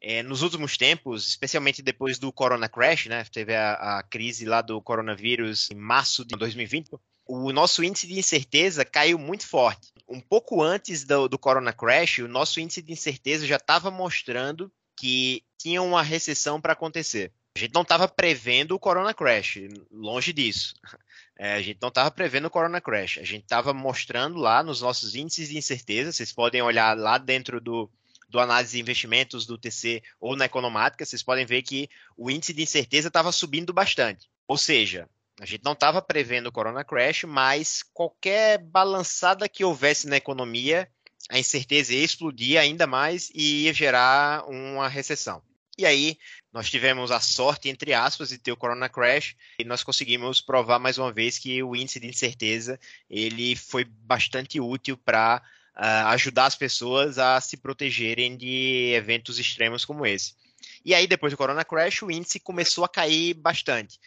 é, 0.00 0.22
nos 0.22 0.42
últimos 0.42 0.76
tempos, 0.76 1.26
especialmente 1.26 1.82
depois 1.82 2.18
do 2.18 2.32
Corona 2.32 2.68
Crash, 2.68 3.06
né, 3.06 3.24
teve 3.24 3.54
a, 3.54 3.98
a, 3.98 4.02
crise 4.02 4.44
lá 4.44 4.60
do 4.60 4.80
coronavírus 4.80 5.70
em 5.70 5.74
março 5.74 6.24
de 6.24 6.36
2020, 6.36 6.90
o 7.26 7.52
nosso 7.52 7.82
índice 7.82 8.06
de 8.06 8.18
incerteza 8.18 8.84
caiu 8.84 9.18
muito 9.18 9.46
forte. 9.46 9.92
Um 10.08 10.20
pouco 10.20 10.62
antes 10.62 11.04
do, 11.04 11.28
do 11.28 11.38
Corona 11.38 11.72
Crash, 11.72 12.18
o 12.18 12.28
nosso 12.28 12.60
índice 12.60 12.80
de 12.80 12.92
incerteza 12.92 13.46
já 13.46 13.56
estava 13.56 13.90
mostrando 13.90 14.70
que 14.96 15.42
tinha 15.58 15.82
uma 15.82 16.02
recessão 16.02 16.60
para 16.60 16.72
acontecer. 16.72 17.32
A 17.56 17.58
gente 17.58 17.74
não 17.74 17.82
estava 17.82 18.06
prevendo 18.06 18.74
o 18.74 18.78
Corona 18.78 19.14
Crash, 19.14 19.58
longe 19.90 20.32
disso. 20.32 20.74
É, 21.38 21.52
a 21.52 21.60
gente 21.60 21.78
não 21.82 21.90
estava 21.90 22.10
prevendo 22.10 22.46
o 22.46 22.50
Corona 22.50 22.80
Crash. 22.80 23.18
A 23.18 23.22
gente 23.22 23.42
estava 23.42 23.74
mostrando 23.74 24.38
lá 24.38 24.62
nos 24.62 24.80
nossos 24.80 25.14
índices 25.14 25.50
de 25.50 25.58
incerteza. 25.58 26.10
Vocês 26.10 26.32
podem 26.32 26.62
olhar 26.62 26.96
lá 26.96 27.18
dentro 27.18 27.60
do, 27.60 27.90
do 28.28 28.40
análise 28.40 28.72
de 28.72 28.80
investimentos 28.80 29.46
do 29.46 29.58
TC 29.58 30.02
ou 30.20 30.36
na 30.36 30.46
economática, 30.46 31.04
vocês 31.04 31.22
podem 31.22 31.46
ver 31.46 31.62
que 31.62 31.88
o 32.16 32.30
índice 32.30 32.52
de 32.52 32.62
incerteza 32.62 33.08
estava 33.08 33.32
subindo 33.32 33.72
bastante. 33.72 34.28
Ou 34.48 34.56
seja, 34.56 35.08
a 35.40 35.44
gente 35.44 35.64
não 35.64 35.72
estava 35.72 36.00
prevendo 36.00 36.46
o 36.46 36.52
Corona 36.52 36.84
Crash, 36.84 37.24
mas 37.24 37.82
qualquer 37.92 38.58
balançada 38.58 39.48
que 39.48 39.64
houvesse 39.64 40.06
na 40.06 40.16
economia, 40.16 40.88
a 41.28 41.38
incerteza 41.38 41.92
ia 41.94 42.04
explodir 42.04 42.58
ainda 42.58 42.86
mais 42.86 43.30
e 43.34 43.64
ia 43.64 43.74
gerar 43.74 44.48
uma 44.48 44.88
recessão. 44.88 45.42
E 45.78 45.84
aí, 45.84 46.16
nós 46.50 46.70
tivemos 46.70 47.10
a 47.10 47.20
sorte, 47.20 47.68
entre 47.68 47.92
aspas, 47.92 48.30
de 48.30 48.38
ter 48.38 48.50
o 48.50 48.56
Corona 48.56 48.88
Crash 48.88 49.36
e 49.58 49.64
nós 49.64 49.84
conseguimos 49.84 50.40
provar 50.40 50.78
mais 50.78 50.96
uma 50.96 51.12
vez 51.12 51.38
que 51.38 51.62
o 51.62 51.76
índice 51.76 52.00
de 52.00 52.06
incerteza 52.06 52.80
ele 53.10 53.54
foi 53.54 53.84
bastante 53.84 54.58
útil 54.58 54.96
para 54.96 55.42
uh, 55.76 56.08
ajudar 56.08 56.46
as 56.46 56.56
pessoas 56.56 57.18
a 57.18 57.40
se 57.40 57.56
protegerem 57.56 58.36
de 58.36 58.92
eventos 58.94 59.38
extremos 59.38 59.84
como 59.84 60.06
esse. 60.06 60.34
E 60.84 60.94
aí, 60.94 61.06
depois 61.06 61.32
do 61.32 61.36
Corona 61.36 61.64
Crash, 61.64 62.02
o 62.02 62.10
índice 62.10 62.40
começou 62.40 62.84
a 62.84 62.88
cair 62.88 63.34
bastante. 63.34 63.98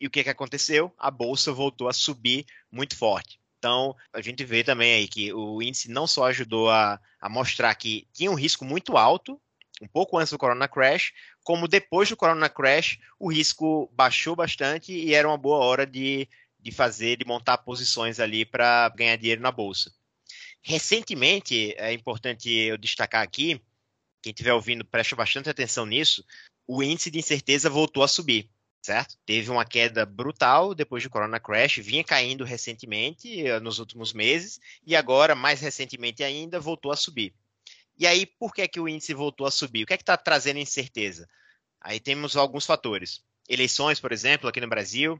E 0.00 0.06
o 0.06 0.10
que, 0.10 0.22
que 0.22 0.30
aconteceu? 0.30 0.92
A 0.96 1.10
bolsa 1.10 1.52
voltou 1.52 1.88
a 1.88 1.92
subir 1.92 2.46
muito 2.70 2.96
forte. 2.96 3.40
Então, 3.58 3.94
a 4.12 4.20
gente 4.20 4.44
vê 4.44 4.62
também 4.62 4.94
aí 4.94 5.08
que 5.08 5.32
o 5.32 5.60
índice 5.60 5.90
não 5.90 6.06
só 6.06 6.26
ajudou 6.26 6.70
a, 6.70 7.00
a 7.20 7.28
mostrar 7.28 7.74
que 7.74 8.06
tinha 8.12 8.30
um 8.30 8.36
risco 8.36 8.64
muito 8.64 8.96
alto, 8.96 9.40
um 9.82 9.88
pouco 9.88 10.16
antes 10.16 10.30
do 10.30 10.38
Corona 10.38 10.68
Crash, 10.68 11.12
como 11.42 11.66
depois 11.66 12.08
do 12.08 12.16
Corona 12.16 12.48
Crash, 12.48 12.98
o 13.18 13.30
risco 13.30 13.90
baixou 13.92 14.36
bastante 14.36 14.92
e 14.92 15.14
era 15.14 15.26
uma 15.26 15.36
boa 15.36 15.58
hora 15.58 15.86
de, 15.86 16.28
de 16.60 16.70
fazer, 16.70 17.16
de 17.16 17.24
montar 17.24 17.58
posições 17.58 18.20
ali 18.20 18.44
para 18.44 18.88
ganhar 18.90 19.16
dinheiro 19.16 19.42
na 19.42 19.50
bolsa. 19.50 19.92
Recentemente, 20.68 21.74
é 21.78 21.94
importante 21.94 22.52
eu 22.52 22.76
destacar 22.76 23.22
aqui, 23.22 23.58
quem 24.20 24.32
estiver 24.32 24.52
ouvindo, 24.52 24.84
preste 24.84 25.14
bastante 25.14 25.48
atenção 25.48 25.86
nisso, 25.86 26.22
o 26.66 26.82
índice 26.82 27.10
de 27.10 27.18
incerteza 27.18 27.70
voltou 27.70 28.02
a 28.02 28.06
subir, 28.06 28.50
certo? 28.82 29.16
Teve 29.24 29.50
uma 29.50 29.64
queda 29.64 30.04
brutal 30.04 30.74
depois 30.74 31.02
do 31.02 31.08
Corona 31.08 31.40
Crash, 31.40 31.78
vinha 31.78 32.04
caindo 32.04 32.44
recentemente, 32.44 33.46
eh, 33.46 33.58
nos 33.60 33.78
últimos 33.78 34.12
meses, 34.12 34.60
e 34.86 34.94
agora, 34.94 35.34
mais 35.34 35.58
recentemente 35.62 36.22
ainda, 36.22 36.60
voltou 36.60 36.92
a 36.92 36.96
subir. 36.96 37.32
E 37.96 38.06
aí, 38.06 38.26
por 38.26 38.52
que, 38.52 38.60
é 38.60 38.68
que 38.68 38.78
o 38.78 38.86
índice 38.86 39.14
voltou 39.14 39.46
a 39.46 39.50
subir? 39.50 39.84
O 39.84 39.86
que 39.86 39.94
é 39.94 39.96
que 39.96 40.02
está 40.02 40.18
trazendo 40.18 40.58
incerteza? 40.58 41.26
Aí 41.80 41.98
temos 41.98 42.36
alguns 42.36 42.66
fatores. 42.66 43.24
Eleições, 43.48 44.00
por 44.00 44.12
exemplo, 44.12 44.46
aqui 44.46 44.60
no 44.60 44.68
Brasil, 44.68 45.18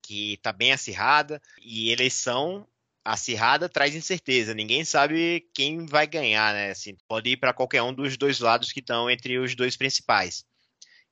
que 0.00 0.32
está 0.32 0.54
bem 0.54 0.72
acirrada, 0.72 1.38
e 1.60 1.90
eleição 1.90 2.66
acirrada 3.06 3.68
traz 3.68 3.94
incerteza. 3.94 4.52
Ninguém 4.52 4.84
sabe 4.84 5.48
quem 5.54 5.86
vai 5.86 6.06
ganhar, 6.06 6.52
né? 6.52 6.70
Assim, 6.70 6.96
pode 7.06 7.30
ir 7.30 7.36
para 7.36 7.52
qualquer 7.52 7.82
um 7.82 7.92
dos 7.92 8.16
dois 8.16 8.40
lados 8.40 8.72
que 8.72 8.80
estão 8.80 9.08
entre 9.08 9.38
os 9.38 9.54
dois 9.54 9.76
principais. 9.76 10.44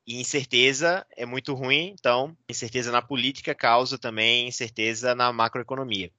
E 0.05 0.19
incerteza 0.19 1.05
é 1.15 1.25
muito 1.25 1.53
ruim, 1.53 1.95
então 1.99 2.37
incerteza 2.49 2.91
na 2.91 3.01
política 3.01 3.55
causa 3.55 3.97
também 3.97 4.47
incerteza 4.47 5.15
na 5.15 5.31
macroeconomia. 5.31 6.11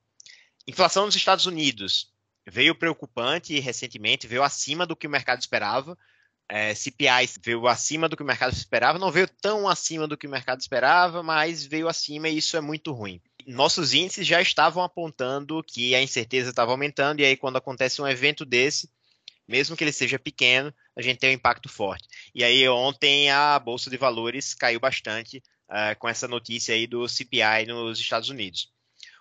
Inflação 0.66 1.06
nos 1.06 1.14
Estados 1.14 1.46
Unidos 1.46 2.10
veio 2.48 2.74
preocupante 2.74 3.58
recentemente, 3.60 4.26
veio 4.26 4.42
acima 4.42 4.86
do 4.86 4.96
que 4.96 5.06
o 5.06 5.10
mercado 5.10 5.40
esperava. 5.40 5.96
É, 6.48 6.74
CPI 6.74 7.28
veio 7.42 7.66
acima 7.66 8.08
do 8.08 8.16
que 8.16 8.22
o 8.22 8.26
mercado 8.26 8.52
esperava, 8.52 8.98
não 8.98 9.10
veio 9.10 9.28
tão 9.28 9.68
acima 9.68 10.06
do 10.06 10.16
que 10.16 10.28
o 10.28 10.30
mercado 10.30 10.60
esperava, 10.60 11.22
mas 11.22 11.66
veio 11.66 11.88
acima 11.88 12.28
e 12.28 12.38
isso 12.38 12.56
é 12.56 12.60
muito 12.60 12.92
ruim 12.92 13.20
nossos 13.46 13.94
índices 13.94 14.26
já 14.26 14.42
estavam 14.42 14.82
apontando 14.82 15.62
que 15.62 15.94
a 15.94 16.02
incerteza 16.02 16.50
estava 16.50 16.72
aumentando, 16.72 17.20
e 17.20 17.24
aí 17.24 17.37
quando 17.37 17.56
acontece 17.56 18.02
um 18.02 18.09
evento 18.09 18.44
desse, 18.44 18.90
mesmo 19.46 19.76
que 19.76 19.85
ele 19.85 19.92
seja 19.92 20.18
pequeno, 20.18 20.74
a 20.96 21.00
gente 21.00 21.18
tem 21.18 21.30
um 21.30 21.35
impacto 21.35 21.68
forte. 21.68 22.09
E 22.35 22.42
aí 22.42 22.68
ontem 22.68 23.30
a 23.30 23.59
Bolsa 23.59 23.88
de 23.88 23.96
Valores 23.96 24.52
caiu 24.54 24.80
bastante 24.80 25.38
uh, 25.70 25.96
com 25.98 26.09
essa 26.09 26.26
notícia 26.26 26.74
aí 26.74 26.87
do 26.87 27.09
CPI 27.09 27.66
nos 27.68 28.00
Estados 28.00 28.28
Unidos. 28.28 28.72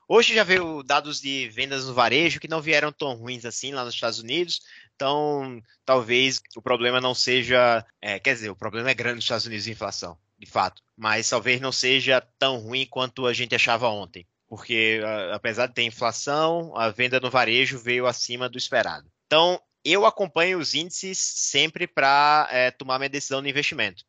Hoje 0.08 0.34
já 0.34 0.44
veio 0.44 0.84
dados 0.84 1.20
de 1.20 1.50
vendas 1.50 1.86
no 1.86 1.94
varejo 1.94 2.40
que 2.40 2.48
não 2.48 2.62
vieram 2.62 2.92
tão 2.92 3.16
ruins 3.16 3.46
assim 3.46 3.72
lá 3.72 3.84
nos 3.84 3.94
Estados 3.94 4.20
Unidos, 4.20 4.62
então 4.96 5.62
talvez 5.84 6.42
o 6.56 6.62
problema 6.62 7.02
não 7.02 7.14
seja, 7.14 7.86
é, 8.02 8.20
quer 8.20 8.34
dizer, 8.34 8.50
o 8.50 8.56
problema 8.56 8.90
é 8.90 8.94
grande 8.94 9.16
nos 9.16 9.26
Estados 9.26 9.46
Unidos 9.46 9.66
de 9.66 9.72
inflação 9.72 10.18
de 10.38 10.46
fato. 10.46 10.82
Mas 10.96 11.30
talvez 11.30 11.60
não 11.62 11.72
seja 11.72 12.22
tão 12.38 12.58
ruim 12.58 12.86
quanto 12.86 13.26
a 13.26 13.34
gente 13.34 13.56
achava 13.56 13.88
ontem. 13.90 14.28
Porque, 14.48 15.02
apesar 15.34 15.68
de 15.68 15.74
ter 15.74 15.84
inflação, 15.84 16.76
a 16.78 16.90
venda 16.90 17.20
no 17.20 17.32
varejo 17.32 17.80
veio 17.80 18.06
acima 18.06 18.48
do 18.48 18.58
esperado. 18.58 19.10
Então, 19.26 19.60
eu 19.84 20.06
acompanho 20.06 20.60
os 20.60 20.74
índices 20.74 21.18
sempre 21.18 21.88
para 21.88 22.48
é, 22.52 22.72
tomar 22.72 23.00
minha 23.00 23.10
decisão 23.10 23.42
no 23.42 23.48
investimento. 23.48 24.04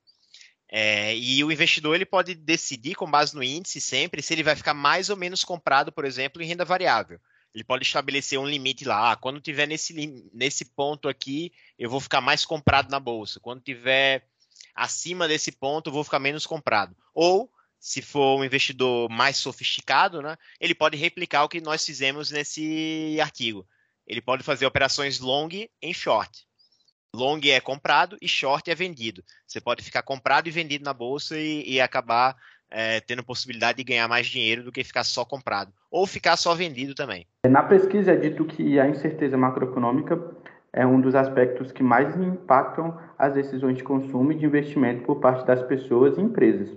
É, 0.69 1.17
e 1.17 1.43
o 1.45 1.53
investidor 1.53 1.95
ele 1.95 2.05
pode 2.05 2.35
decidir, 2.35 2.95
com 2.95 3.11
base 3.11 3.35
no 3.35 3.43
índice, 3.43 3.81
sempre 3.81 4.21
se 4.21 4.35
ele 4.35 4.43
vai 4.43 4.57
ficar 4.57 4.75
mais 4.75 5.09
ou 5.11 5.17
menos 5.17 5.45
comprado, 5.45 5.93
por 5.93 6.05
exemplo, 6.05 6.43
em 6.43 6.47
renda 6.47 6.65
variável. 6.65 7.21
Ele 7.55 7.65
pode 7.65 7.85
estabelecer 7.85 8.39
um 8.39 8.47
limite 8.47 8.85
lá. 8.85 9.13
Ah, 9.13 9.17
quando 9.17 9.41
tiver 9.41 9.67
nesse, 9.67 9.95
nesse 10.35 10.65
ponto 10.65 11.09
aqui, 11.09 11.53
eu 11.79 11.89
vou 11.89 12.01
ficar 12.01 12.21
mais 12.21 12.45
comprado 12.45 12.91
na 12.91 13.01
bolsa. 13.01 13.41
Quando 13.41 13.63
tiver 13.63 14.27
acima 14.75 15.27
desse 15.27 15.53
ponto, 15.53 15.91
vou 15.91 16.05
ficar 16.05 16.19
menos 16.19 16.47
comprado. 16.47 16.95
Ou, 17.15 17.51
se 17.79 18.03
for 18.03 18.39
um 18.39 18.45
investidor 18.45 19.09
mais 19.09 19.37
sofisticado, 19.37 20.21
né, 20.21 20.37
ele 20.61 20.75
pode 20.75 20.97
replicar 20.97 21.45
o 21.45 21.49
que 21.49 21.61
nós 21.61 21.85
fizemos 21.85 22.31
nesse 22.31 23.19
artigo. 23.21 23.67
Ele 24.07 24.21
pode 24.21 24.43
fazer 24.43 24.67
operações 24.67 25.19
long 25.19 25.49
em 25.83 25.93
short. 25.93 26.47
Long 27.15 27.41
é 27.45 27.61
comprado 27.61 28.17
e 28.21 28.29
short 28.29 28.71
é 28.71 28.75
vendido. 28.75 29.25
Você 29.47 29.61
pode 29.61 29.83
ficar 29.83 30.03
comprado 30.03 30.49
e 30.49 30.51
vendido 30.51 30.85
na 30.85 30.93
bolsa 30.93 31.39
e, 31.39 31.65
e 31.67 31.81
acabar 31.81 32.37
é, 32.71 33.01
tendo 33.01 33.25
possibilidade 33.25 33.79
de 33.79 33.85
ganhar 33.85 34.07
mais 34.09 34.27
dinheiro 34.27 34.63
do 34.63 34.73
que 34.73 34.85
ficar 34.85 35.05
só 35.05 35.25
comprado. 35.25 35.73
Ou 35.91 36.07
ficar 36.07 36.37
só 36.37 36.55
vendido 36.55 36.95
também. 36.95 37.27
Na 37.49 37.63
pesquisa 37.63 38.13
é 38.13 38.17
dito 38.17 38.45
que 38.45 38.79
a 38.79 38.89
incerteza 38.89 39.37
macroeconômica 39.37 40.17
é 40.77 40.87
um 40.87 41.01
dos 41.01 41.15
aspectos 41.15 41.73
que 41.73 41.83
mais 41.83 42.15
impactam 42.17 42.97
as 43.19 43.33
decisões 43.33 43.79
de 43.79 43.83
consumo 43.83 44.31
e 44.31 44.37
de 44.37 44.45
investimento 44.45 45.05
por 45.05 45.17
parte 45.17 45.47
das 45.47 45.63
pessoas 45.63 46.19
e 46.19 46.21
empresas. 46.21 46.69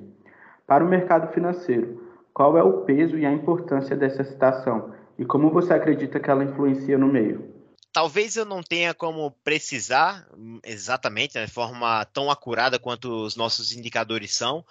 Para 0.65 0.85
o 0.85 0.87
mercado 0.87 1.31
financeiro, 1.33 2.01
qual 2.33 2.57
é 2.57 2.63
o 2.63 2.85
peso 2.85 3.17
e 3.17 3.25
a 3.25 3.31
importância 3.31 3.97
dessa 3.97 4.23
citação 4.23 4.95
e 5.17 5.25
como 5.25 5.51
você 5.51 5.73
acredita 5.73 6.17
que 6.17 6.29
ela 6.29 6.45
influencia 6.45 6.97
no 6.97 7.07
meio? 7.07 7.53
Talvez 7.91 8.37
eu 8.37 8.45
não 8.45 8.63
tenha 8.63 8.93
como 8.93 9.31
precisar 9.43 10.25
exatamente, 10.63 11.35
né, 11.35 11.45
de 11.45 11.51
forma 11.51 12.05
tão 12.05 12.31
acurada 12.31 12.79
quanto 12.79 13.25
os 13.25 13.35
nossos 13.35 13.73
indicadores 13.73 14.33
são, 14.33 14.63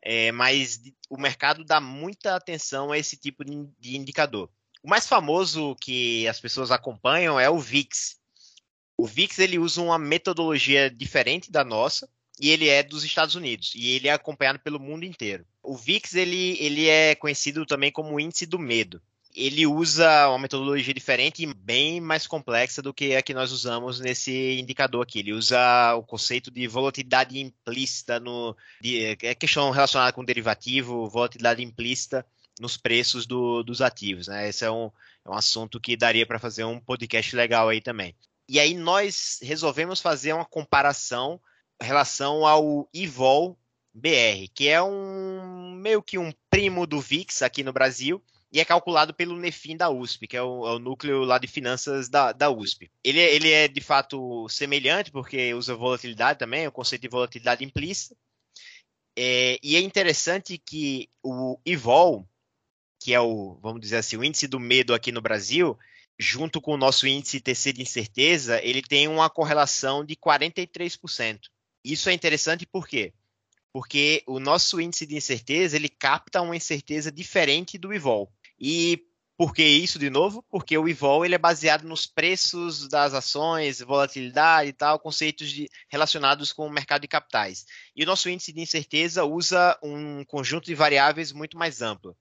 é, 0.00 0.30
mas 0.30 0.80
o 1.10 1.18
mercado 1.18 1.64
dá 1.64 1.80
muita 1.80 2.36
atenção 2.36 2.92
a 2.92 2.98
esse 2.98 3.16
tipo 3.16 3.44
de 3.44 3.96
indicador. 3.96 4.48
O 4.80 4.88
mais 4.88 5.08
famoso 5.08 5.74
que 5.80 6.28
as 6.28 6.38
pessoas 6.38 6.70
acompanham 6.70 7.40
é 7.40 7.50
o 7.50 7.58
VIX. 7.58 8.16
O 8.98 9.06
VIX 9.06 9.38
ele 9.40 9.58
usa 9.58 9.82
uma 9.82 9.98
metodologia 9.98 10.90
diferente 10.90 11.50
da 11.50 11.62
nossa 11.62 12.08
e 12.40 12.50
ele 12.50 12.68
é 12.68 12.82
dos 12.82 13.04
Estados 13.04 13.34
Unidos 13.34 13.72
e 13.74 13.90
ele 13.90 14.08
é 14.08 14.12
acompanhado 14.12 14.58
pelo 14.58 14.80
mundo 14.80 15.04
inteiro. 15.04 15.44
O 15.62 15.76
VIX 15.76 16.14
ele, 16.14 16.56
ele 16.58 16.88
é 16.88 17.14
conhecido 17.14 17.66
também 17.66 17.92
como 17.92 18.18
índice 18.18 18.46
do 18.46 18.58
medo. 18.58 19.00
Ele 19.34 19.66
usa 19.66 20.28
uma 20.30 20.38
metodologia 20.38 20.94
diferente 20.94 21.42
e 21.42 21.52
bem 21.52 22.00
mais 22.00 22.26
complexa 22.26 22.80
do 22.80 22.94
que 22.94 23.14
a 23.14 23.20
que 23.20 23.34
nós 23.34 23.52
usamos 23.52 24.00
nesse 24.00 24.58
indicador 24.58 25.02
aqui. 25.02 25.18
Ele 25.18 25.34
usa 25.34 25.94
o 25.94 26.02
conceito 26.02 26.50
de 26.50 26.66
volatilidade 26.66 27.38
implícita 27.38 28.18
no 28.18 28.56
é 28.82 29.34
questão 29.34 29.70
relacionada 29.70 30.10
com 30.14 30.24
derivativo, 30.24 31.06
volatilidade 31.06 31.62
implícita 31.62 32.24
nos 32.58 32.78
preços 32.78 33.26
do, 33.26 33.62
dos 33.62 33.82
ativos. 33.82 34.28
Né? 34.28 34.48
Esse 34.48 34.64
é 34.64 34.70
um, 34.70 34.90
é 35.22 35.30
um 35.30 35.34
assunto 35.34 35.78
que 35.78 35.98
daria 35.98 36.24
para 36.24 36.38
fazer 36.38 36.64
um 36.64 36.80
podcast 36.80 37.36
legal 37.36 37.68
aí 37.68 37.82
também. 37.82 38.14
E 38.48 38.60
aí 38.60 38.74
nós 38.74 39.38
resolvemos 39.42 40.00
fazer 40.00 40.32
uma 40.32 40.44
comparação 40.44 41.40
em 41.82 41.84
relação 41.84 42.46
ao 42.46 42.88
Ivol 42.92 43.58
BR, 43.92 44.48
que 44.54 44.68
é 44.68 44.82
um 44.82 45.72
meio 45.72 46.02
que 46.02 46.18
um 46.18 46.32
primo 46.50 46.86
do 46.86 47.00
VIX 47.00 47.42
aqui 47.42 47.62
no 47.64 47.72
Brasil 47.72 48.22
e 48.52 48.60
é 48.60 48.64
calculado 48.64 49.12
pelo 49.12 49.36
Nefin 49.36 49.76
da 49.76 49.90
USP, 49.90 50.26
que 50.26 50.36
é 50.36 50.42
o, 50.42 50.66
é 50.66 50.74
o 50.74 50.78
núcleo 50.78 51.24
lá 51.24 51.38
de 51.38 51.46
finanças 51.46 52.08
da, 52.08 52.32
da 52.32 52.50
USP. 52.50 52.90
Ele, 53.02 53.20
ele 53.20 53.50
é 53.50 53.68
de 53.68 53.80
fato 53.80 54.48
semelhante, 54.48 55.10
porque 55.10 55.52
usa 55.52 55.74
volatilidade 55.74 56.38
também, 56.38 56.66
o 56.66 56.72
conceito 56.72 57.02
de 57.02 57.08
volatilidade 57.08 57.64
implícita. 57.64 58.16
É, 59.18 59.58
e 59.62 59.76
é 59.76 59.80
interessante 59.80 60.58
que 60.58 61.08
o 61.22 61.58
IVOL, 61.66 62.28
que 63.00 63.12
é 63.12 63.20
o, 63.20 63.58
vamos 63.60 63.80
dizer 63.80 63.96
assim, 63.96 64.16
o 64.16 64.24
índice 64.24 64.46
do 64.46 64.60
medo 64.60 64.94
aqui 64.94 65.10
no 65.10 65.20
Brasil, 65.20 65.76
junto 66.18 66.60
com 66.60 66.72
o 66.72 66.76
nosso 66.76 67.06
índice 67.06 67.40
TC 67.40 67.72
de 67.72 67.82
incerteza, 67.82 68.60
ele 68.62 68.82
tem 68.82 69.08
uma 69.08 69.28
correlação 69.28 70.04
de 70.04 70.16
43%. 70.16 71.40
Isso 71.84 72.08
é 72.08 72.12
interessante 72.12 72.66
por 72.66 72.88
quê? 72.88 73.12
Porque 73.72 74.22
o 74.26 74.40
nosso 74.40 74.80
índice 74.80 75.06
de 75.06 75.16
incerteza, 75.16 75.76
ele 75.76 75.88
capta 75.88 76.40
uma 76.40 76.56
incerteza 76.56 77.12
diferente 77.12 77.76
do 77.76 77.92
IVOL. 77.92 78.32
E 78.58 79.04
por 79.36 79.54
que 79.54 79.62
isso 79.62 79.98
de 79.98 80.08
novo? 80.08 80.42
Porque 80.48 80.78
o 80.78 80.88
IVOL 80.88 81.24
ele 81.24 81.34
é 81.34 81.38
baseado 81.38 81.84
nos 81.84 82.06
preços 82.06 82.88
das 82.88 83.12
ações, 83.12 83.80
volatilidade 83.80 84.70
e 84.70 84.72
tal, 84.72 84.98
conceitos 84.98 85.50
de, 85.50 85.68
relacionados 85.90 86.54
com 86.54 86.66
o 86.66 86.72
mercado 86.72 87.02
de 87.02 87.08
capitais. 87.08 87.66
E 87.94 88.02
o 88.02 88.06
nosso 88.06 88.30
índice 88.30 88.50
de 88.50 88.62
incerteza 88.62 89.24
usa 89.24 89.78
um 89.82 90.24
conjunto 90.24 90.64
de 90.64 90.74
variáveis 90.74 91.32
muito 91.32 91.58
mais 91.58 91.82
amplo. 91.82 92.16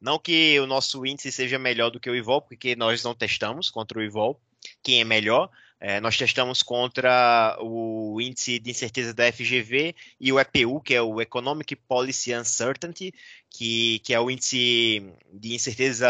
Não 0.00 0.18
que 0.18 0.58
o 0.60 0.66
nosso 0.66 1.04
índice 1.06 1.30
seja 1.30 1.58
melhor 1.58 1.90
do 1.90 2.00
que 2.00 2.10
o 2.10 2.16
IVOL, 2.16 2.42
porque 2.42 2.76
nós 2.76 3.02
não 3.02 3.14
testamos 3.14 3.70
contra 3.70 3.98
o 3.98 4.02
IVOL 4.02 4.40
quem 4.82 5.00
é 5.00 5.04
melhor. 5.04 5.50
É, 5.84 6.00
nós 6.00 6.16
testamos 6.16 6.62
contra 6.62 7.58
o 7.60 8.20
índice 8.20 8.60
de 8.60 8.70
incerteza 8.70 9.12
da 9.12 9.32
FGV 9.32 9.96
e 10.20 10.32
o 10.32 10.38
EPU, 10.38 10.80
que 10.80 10.94
é 10.94 11.02
o 11.02 11.20
Economic 11.20 11.74
Policy 11.74 12.32
Uncertainty, 12.32 13.12
que, 13.50 13.98
que 13.98 14.14
é 14.14 14.20
o 14.20 14.30
índice 14.30 15.12
de 15.32 15.54
incerteza 15.54 16.08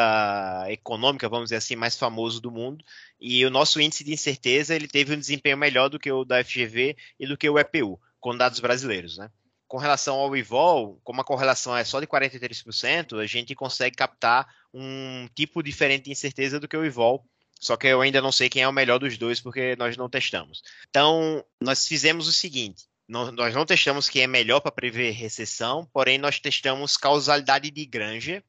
econômica, 0.68 1.26
vamos 1.26 1.46
dizer 1.46 1.56
assim, 1.56 1.74
mais 1.74 1.96
famoso 1.96 2.38
do 2.38 2.50
mundo. 2.50 2.84
E 3.18 3.46
o 3.46 3.50
nosso 3.50 3.80
índice 3.80 4.04
de 4.04 4.12
incerteza 4.12 4.74
ele 4.74 4.86
teve 4.86 5.14
um 5.14 5.18
desempenho 5.18 5.56
melhor 5.56 5.88
do 5.88 5.98
que 5.98 6.12
o 6.12 6.22
da 6.22 6.44
FGV 6.44 6.94
e 7.18 7.26
do 7.26 7.38
que 7.38 7.48
o 7.48 7.58
EPU, 7.58 7.98
com 8.20 8.36
dados 8.36 8.60
brasileiros, 8.60 9.16
né? 9.16 9.30
Com 9.72 9.78
relação 9.78 10.16
ao 10.16 10.36
IVOL, 10.36 11.00
como 11.02 11.22
a 11.22 11.24
correlação 11.24 11.74
é 11.74 11.82
só 11.82 11.98
de 11.98 12.06
43%, 12.06 13.18
a 13.18 13.24
gente 13.24 13.54
consegue 13.54 13.96
captar 13.96 14.46
um 14.74 15.26
tipo 15.34 15.62
diferente 15.62 16.04
de 16.04 16.10
incerteza 16.10 16.60
do 16.60 16.68
que 16.68 16.76
o 16.76 16.84
IVOL. 16.84 17.24
Só 17.58 17.74
que 17.74 17.86
eu 17.86 18.02
ainda 18.02 18.20
não 18.20 18.30
sei 18.30 18.50
quem 18.50 18.62
é 18.62 18.68
o 18.68 18.72
melhor 18.72 18.98
dos 18.98 19.16
dois, 19.16 19.40
porque 19.40 19.74
nós 19.76 19.96
não 19.96 20.10
testamos. 20.10 20.62
Então, 20.90 21.42
nós 21.58 21.88
fizemos 21.88 22.28
o 22.28 22.32
seguinte: 22.34 22.84
nós 23.08 23.54
não 23.54 23.64
testamos 23.64 24.10
quem 24.10 24.24
é 24.24 24.26
melhor 24.26 24.60
para 24.60 24.70
prever 24.70 25.12
recessão, 25.12 25.88
porém, 25.90 26.18
nós 26.18 26.38
testamos 26.38 26.98
causalidade 26.98 27.70
de 27.70 27.86
Granger 27.86 28.44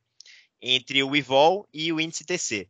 entre 0.62 1.02
o 1.04 1.16
IVOL 1.16 1.66
e 1.74 1.94
o 1.94 2.02
índice 2.02 2.26
TC. 2.26 2.68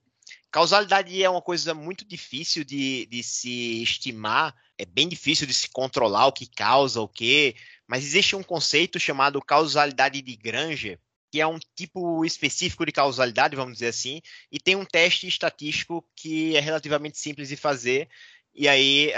Causalidade 0.52 1.24
é 1.24 1.28
uma 1.28 1.42
coisa 1.42 1.74
muito 1.74 2.06
difícil 2.06 2.64
de, 2.64 3.08
de 3.08 3.24
se 3.24 3.82
estimar, 3.82 4.56
é 4.84 4.86
bem 4.86 5.08
difícil 5.08 5.48
de 5.48 5.54
se 5.54 5.70
controlar 5.70 6.28
o 6.28 6.32
que 6.32 6.46
causa 6.46 7.02
o 7.02 7.08
que. 7.08 7.56
Mas 7.88 8.04
existe 8.04 8.36
um 8.36 8.44
conceito 8.44 9.00
chamado 9.00 9.42
causalidade 9.42 10.22
de 10.22 10.36
Granger, 10.36 11.00
que 11.32 11.42
é 11.42 11.48
um 11.48 11.58
tipo 11.76 12.24
específico 12.24 12.86
de 12.86 12.92
causalidade, 12.92 13.56
vamos 13.56 13.74
dizer 13.74 13.88
assim, 13.88 14.22
e 14.52 14.60
tem 14.60 14.76
um 14.76 14.86
teste 14.86 15.28
estatístico 15.28 16.06
que 16.16 16.56
é 16.56 16.60
relativamente 16.60 17.18
simples 17.18 17.50
de 17.50 17.56
fazer. 17.56 18.08
E 18.56 18.68
aí, 18.68 19.12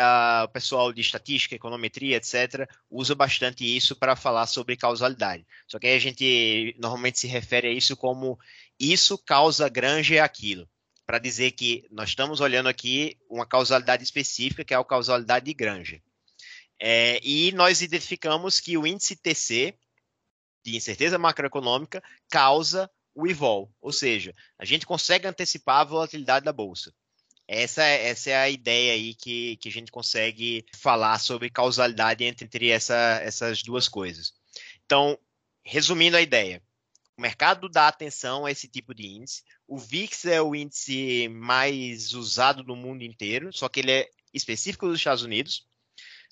o 0.45 0.47
pessoal 0.47 0.93
de 0.93 1.01
estatística, 1.01 1.55
econometria, 1.55 2.15
etc., 2.15 2.69
usa 2.89 3.13
bastante 3.13 3.65
isso 3.65 3.93
para 3.93 4.15
falar 4.15 4.47
sobre 4.47 4.77
causalidade. 4.77 5.45
Só 5.67 5.77
que 5.77 5.87
aí 5.87 5.95
a 5.95 5.99
gente 5.99 6.73
normalmente 6.79 7.19
se 7.19 7.27
refere 7.27 7.67
a 7.67 7.71
isso 7.71 7.97
como 7.97 8.39
isso 8.79 9.17
causa 9.17 9.67
Granger 9.67 10.23
aquilo, 10.23 10.69
para 11.05 11.19
dizer 11.19 11.51
que 11.51 11.85
nós 11.91 12.09
estamos 12.09 12.39
olhando 12.39 12.67
aqui 12.67 13.17
uma 13.29 13.45
causalidade 13.45 14.03
específica, 14.03 14.63
que 14.63 14.73
é 14.73 14.77
a 14.77 14.83
causalidade 14.83 15.45
de 15.45 15.53
Granger. 15.53 16.01
É, 16.79 17.19
e 17.23 17.51
nós 17.53 17.81
identificamos 17.81 18.59
que 18.59 18.77
o 18.77 18.85
índice 18.85 19.15
TC, 19.15 19.77
de 20.63 20.75
incerteza 20.75 21.17
macroeconômica, 21.17 22.03
causa 22.29 22.89
o 23.13 23.27
IVOL, 23.27 23.71
ou 23.79 23.93
seja, 23.93 24.33
a 24.59 24.65
gente 24.65 24.85
consegue 24.85 25.27
antecipar 25.27 25.81
a 25.81 25.85
volatilidade 25.85 26.43
da 26.43 26.51
bolsa. 26.51 26.93
Essa, 27.47 27.83
é, 27.83 28.07
essa 28.07 28.31
é 28.31 28.35
a 28.35 28.49
ideia 28.49 28.93
aí 28.93 29.13
que, 29.13 29.55
que 29.57 29.69
a 29.69 29.71
gente 29.71 29.91
consegue 29.91 30.65
falar 30.75 31.19
sobre 31.19 31.49
causalidade 31.49 32.23
entre, 32.23 32.43
entre 32.43 32.69
essa, 32.69 33.19
essas 33.23 33.61
duas 33.61 33.87
coisas. 33.87 34.33
Então, 34.85 35.17
resumindo 35.63 36.17
a 36.17 36.21
ideia, 36.21 36.61
o 37.17 37.21
mercado 37.21 37.69
dá 37.69 37.87
atenção 37.87 38.45
a 38.45 38.51
esse 38.51 38.67
tipo 38.67 38.93
de 38.93 39.07
índice. 39.07 39.43
O 39.67 39.77
VIX 39.77 40.25
é 40.25 40.41
o 40.41 40.53
índice 40.53 41.27
mais 41.29 42.13
usado 42.13 42.63
no 42.63 42.75
mundo 42.75 43.03
inteiro, 43.03 43.51
só 43.51 43.67
que 43.67 43.79
ele 43.79 43.91
é 43.91 44.09
específico 44.33 44.87
dos 44.87 44.99
Estados 44.99 45.23
Unidos. 45.23 45.65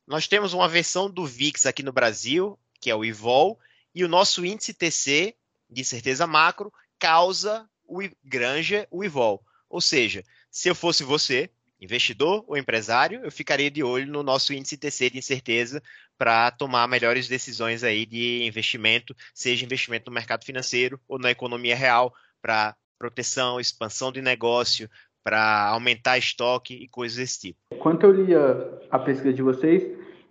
Nós 0.05 0.27
temos 0.27 0.53
uma 0.53 0.67
versão 0.67 1.09
do 1.09 1.25
VIX 1.25 1.65
aqui 1.65 1.81
no 1.81 1.91
Brasil, 1.91 2.59
que 2.79 2.89
é 2.89 2.95
o 2.95 3.03
IVOL, 3.03 3.59
e 3.95 4.03
o 4.03 4.07
nosso 4.07 4.45
índice 4.45 4.73
TC, 4.73 5.35
de 5.69 5.83
certeza 5.83 6.27
macro, 6.27 6.71
causa 6.99 7.67
o 7.85 8.01
granja 8.23 8.87
o 8.91 9.03
IVOL. 9.03 9.43
Ou 9.69 9.81
seja, 9.81 10.23
se 10.51 10.69
eu 10.69 10.75
fosse 10.75 11.03
você, 11.03 11.49
investidor 11.81 12.43
ou 12.47 12.55
empresário, 12.55 13.21
eu 13.23 13.31
ficaria 13.31 13.71
de 13.71 13.83
olho 13.83 14.11
no 14.11 14.21
nosso 14.21 14.53
índice 14.53 14.77
TC 14.77 15.09
de 15.09 15.17
incerteza 15.17 15.81
para 16.17 16.51
tomar 16.51 16.87
melhores 16.87 17.27
decisões 17.27 17.83
aí 17.83 18.05
de 18.05 18.43
investimento, 18.45 19.15
seja 19.33 19.65
investimento 19.65 20.09
no 20.09 20.13
mercado 20.13 20.45
financeiro 20.45 21.01
ou 21.07 21.17
na 21.17 21.31
economia 21.31 21.75
real, 21.75 22.13
para 22.41 22.75
proteção, 23.03 23.59
expansão 23.59 24.13
de 24.13 24.21
negócio, 24.21 24.89
para 25.21 25.67
aumentar 25.67 26.17
estoque 26.17 26.73
e 26.73 26.87
coisas 26.87 27.17
desse 27.17 27.39
tipo. 27.41 27.59
Quando 27.79 28.03
eu 28.05 28.11
lia 28.11 28.79
a 28.89 28.97
pesquisa 28.97 29.33
de 29.33 29.41
vocês, 29.41 29.83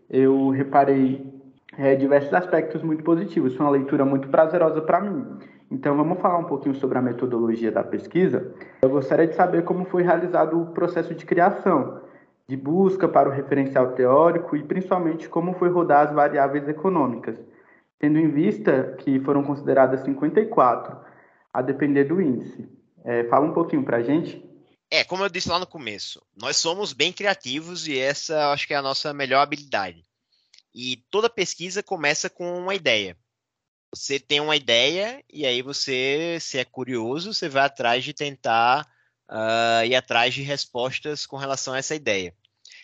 eu 0.08 0.48
reparei 0.48 1.22
é, 1.76 1.94
diversos 1.94 2.32
aspectos 2.32 2.82
muito 2.82 3.04
positivos. 3.04 3.54
Foi 3.54 3.66
uma 3.66 3.72
leitura 3.72 4.06
muito 4.06 4.28
prazerosa 4.28 4.80
para 4.80 5.00
mim. 5.02 5.38
Então, 5.70 5.96
vamos 5.96 6.18
falar 6.20 6.38
um 6.38 6.44
pouquinho 6.44 6.74
sobre 6.74 6.96
a 6.96 7.02
metodologia 7.02 7.70
da 7.70 7.82
pesquisa. 7.82 8.54
Eu 8.80 8.88
gostaria 8.88 9.26
de 9.26 9.34
saber 9.34 9.64
como 9.64 9.84
foi 9.84 10.02
realizado 10.02 10.58
o 10.58 10.66
processo 10.72 11.14
de 11.14 11.26
criação, 11.26 12.00
de 12.48 12.56
busca 12.56 13.06
para 13.06 13.28
o 13.28 13.32
referencial 13.32 13.92
teórico 13.92 14.56
e, 14.56 14.62
principalmente, 14.62 15.28
como 15.28 15.54
foi 15.54 15.68
rodar 15.68 16.06
as 16.06 16.14
variáveis 16.14 16.66
econômicas, 16.68 17.36
tendo 17.98 18.18
em 18.18 18.28
vista 18.28 18.94
que 18.98 19.20
foram 19.20 19.42
consideradas 19.42 20.00
54, 20.00 21.11
a 21.52 21.62
depender 21.62 22.04
do 22.04 22.20
índice. 22.20 22.68
É, 23.04 23.24
fala 23.24 23.46
um 23.46 23.54
pouquinho 23.54 23.84
para 23.84 23.98
a 23.98 24.02
gente. 24.02 24.42
É, 24.90 25.04
como 25.04 25.24
eu 25.24 25.28
disse 25.28 25.48
lá 25.48 25.58
no 25.58 25.66
começo, 25.66 26.22
nós 26.36 26.56
somos 26.56 26.92
bem 26.92 27.12
criativos 27.12 27.88
e 27.88 27.98
essa 27.98 28.52
acho 28.52 28.66
que 28.66 28.74
é 28.74 28.76
a 28.76 28.82
nossa 28.82 29.12
melhor 29.12 29.40
habilidade. 29.40 30.02
E 30.74 30.98
toda 31.10 31.28
pesquisa 31.28 31.82
começa 31.82 32.30
com 32.30 32.58
uma 32.58 32.74
ideia. 32.74 33.16
Você 33.94 34.18
tem 34.18 34.40
uma 34.40 34.56
ideia 34.56 35.22
e 35.30 35.44
aí 35.44 35.60
você, 35.60 36.38
se 36.40 36.58
é 36.58 36.64
curioso, 36.64 37.34
você 37.34 37.48
vai 37.48 37.64
atrás 37.64 38.04
de 38.04 38.14
tentar 38.14 38.86
uh, 39.28 39.84
ir 39.84 39.94
atrás 39.94 40.32
de 40.34 40.42
respostas 40.42 41.26
com 41.26 41.36
relação 41.36 41.74
a 41.74 41.78
essa 41.78 41.94
ideia. 41.94 42.34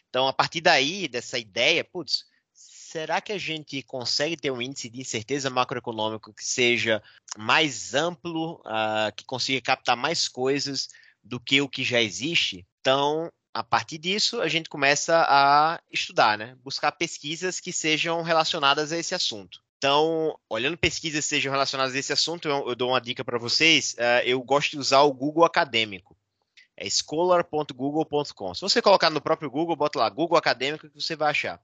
Então, 0.09 0.27
a 0.27 0.33
partir 0.33 0.61
daí, 0.61 1.09
dessa 1.09 1.39
ideia, 1.39 1.85
putz, 1.85 2.25
será 2.89 3.21
que 3.21 3.33
a 3.33 3.39
gente 3.39 3.83
consegue 3.83 4.35
ter 4.35 4.51
um 4.51 4.63
índice 4.63 4.89
de 4.89 5.03
incerteza 5.03 5.51
macroeconômico 5.51 6.33
que 6.33 6.43
seja 6.43 7.03
mais 7.37 7.93
amplo, 7.93 8.63
uh, 8.65 9.15
que 9.15 9.27
consiga 9.27 9.61
captar 9.61 9.95
mais 9.95 10.27
coisas, 10.27 10.89
do 11.23 11.39
que 11.39 11.61
o 11.61 11.69
que 11.69 11.85
já 11.85 12.01
existe. 12.01 12.67
Então, 12.81 13.31
a 13.53 13.63
partir 13.63 13.99
disso, 13.99 14.41
a 14.41 14.49
gente 14.49 14.71
começa 14.71 15.27
a 15.29 15.79
estudar, 15.93 16.39
né? 16.39 16.57
buscar 16.65 16.91
pesquisas 16.93 17.61
que 17.61 17.75
sejam 17.75 18.23
relacionadas 18.23 18.91
a 18.91 18.97
esse 18.97 19.15
assunto. 19.15 19.61
Então, 19.77 20.39
olhando 20.49 20.79
pesquisas 20.79 21.27
que 21.27 21.29
sejam 21.29 21.53
relacionadas 21.53 21.95
a 21.95 21.99
esse 21.99 22.13
assunto, 22.15 22.49
eu, 22.49 22.71
eu 22.71 22.75
dou 22.75 22.91
uma 22.91 23.01
dica 23.03 23.23
para 23.23 23.39
vocês. 23.39 23.95
Uh, 23.99 24.25
eu 24.25 24.43
gosto 24.43 24.71
de 24.71 24.79
usar 24.79 25.03
o 25.03 25.13
Google 25.13 25.45
Acadêmico. 25.45 26.17
É 26.75 26.89
scholar.google.com. 26.89 28.55
Se 28.55 28.63
você 28.63 28.81
colocar 28.81 29.11
no 29.11 29.21
próprio 29.21 29.51
Google, 29.51 29.77
bota 29.77 29.99
lá 29.99 30.09
Google 30.09 30.39
Acadêmico 30.39 30.89
que 30.89 30.99
você 30.99 31.15
vai 31.15 31.31
achar. 31.31 31.61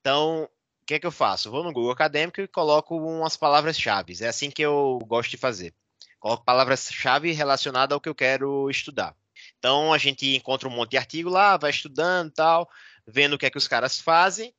Então, 0.00 0.48
que 0.86 0.94
é 0.94 0.98
que 1.00 1.06
eu 1.06 1.12
faço? 1.12 1.50
Vou 1.50 1.64
no 1.64 1.72
Google 1.72 1.90
Acadêmico 1.90 2.40
e 2.40 2.46
coloco 2.46 2.96
umas 2.96 3.36
palavras-chave. 3.36 4.16
É 4.20 4.28
assim 4.28 4.50
que 4.50 4.62
eu 4.62 4.98
gosto 5.06 5.30
de 5.30 5.36
fazer. 5.36 5.74
Coloco 6.20 6.44
palavras-chave 6.44 7.32
relacionadas 7.32 7.92
ao 7.92 8.00
que 8.00 8.08
eu 8.08 8.14
quero 8.14 8.70
estudar. 8.70 9.14
Então, 9.58 9.92
a 9.92 9.98
gente 9.98 10.36
encontra 10.36 10.68
um 10.68 10.72
monte 10.72 10.92
de 10.92 10.96
artigo 10.96 11.28
lá, 11.28 11.56
vai 11.56 11.70
estudando 11.70 12.30
tal, 12.30 12.70
vendo 13.06 13.34
o 13.34 13.38
que 13.38 13.46
é 13.46 13.50
que 13.50 13.58
os 13.58 13.68
caras 13.68 13.98
fazem 13.98 14.54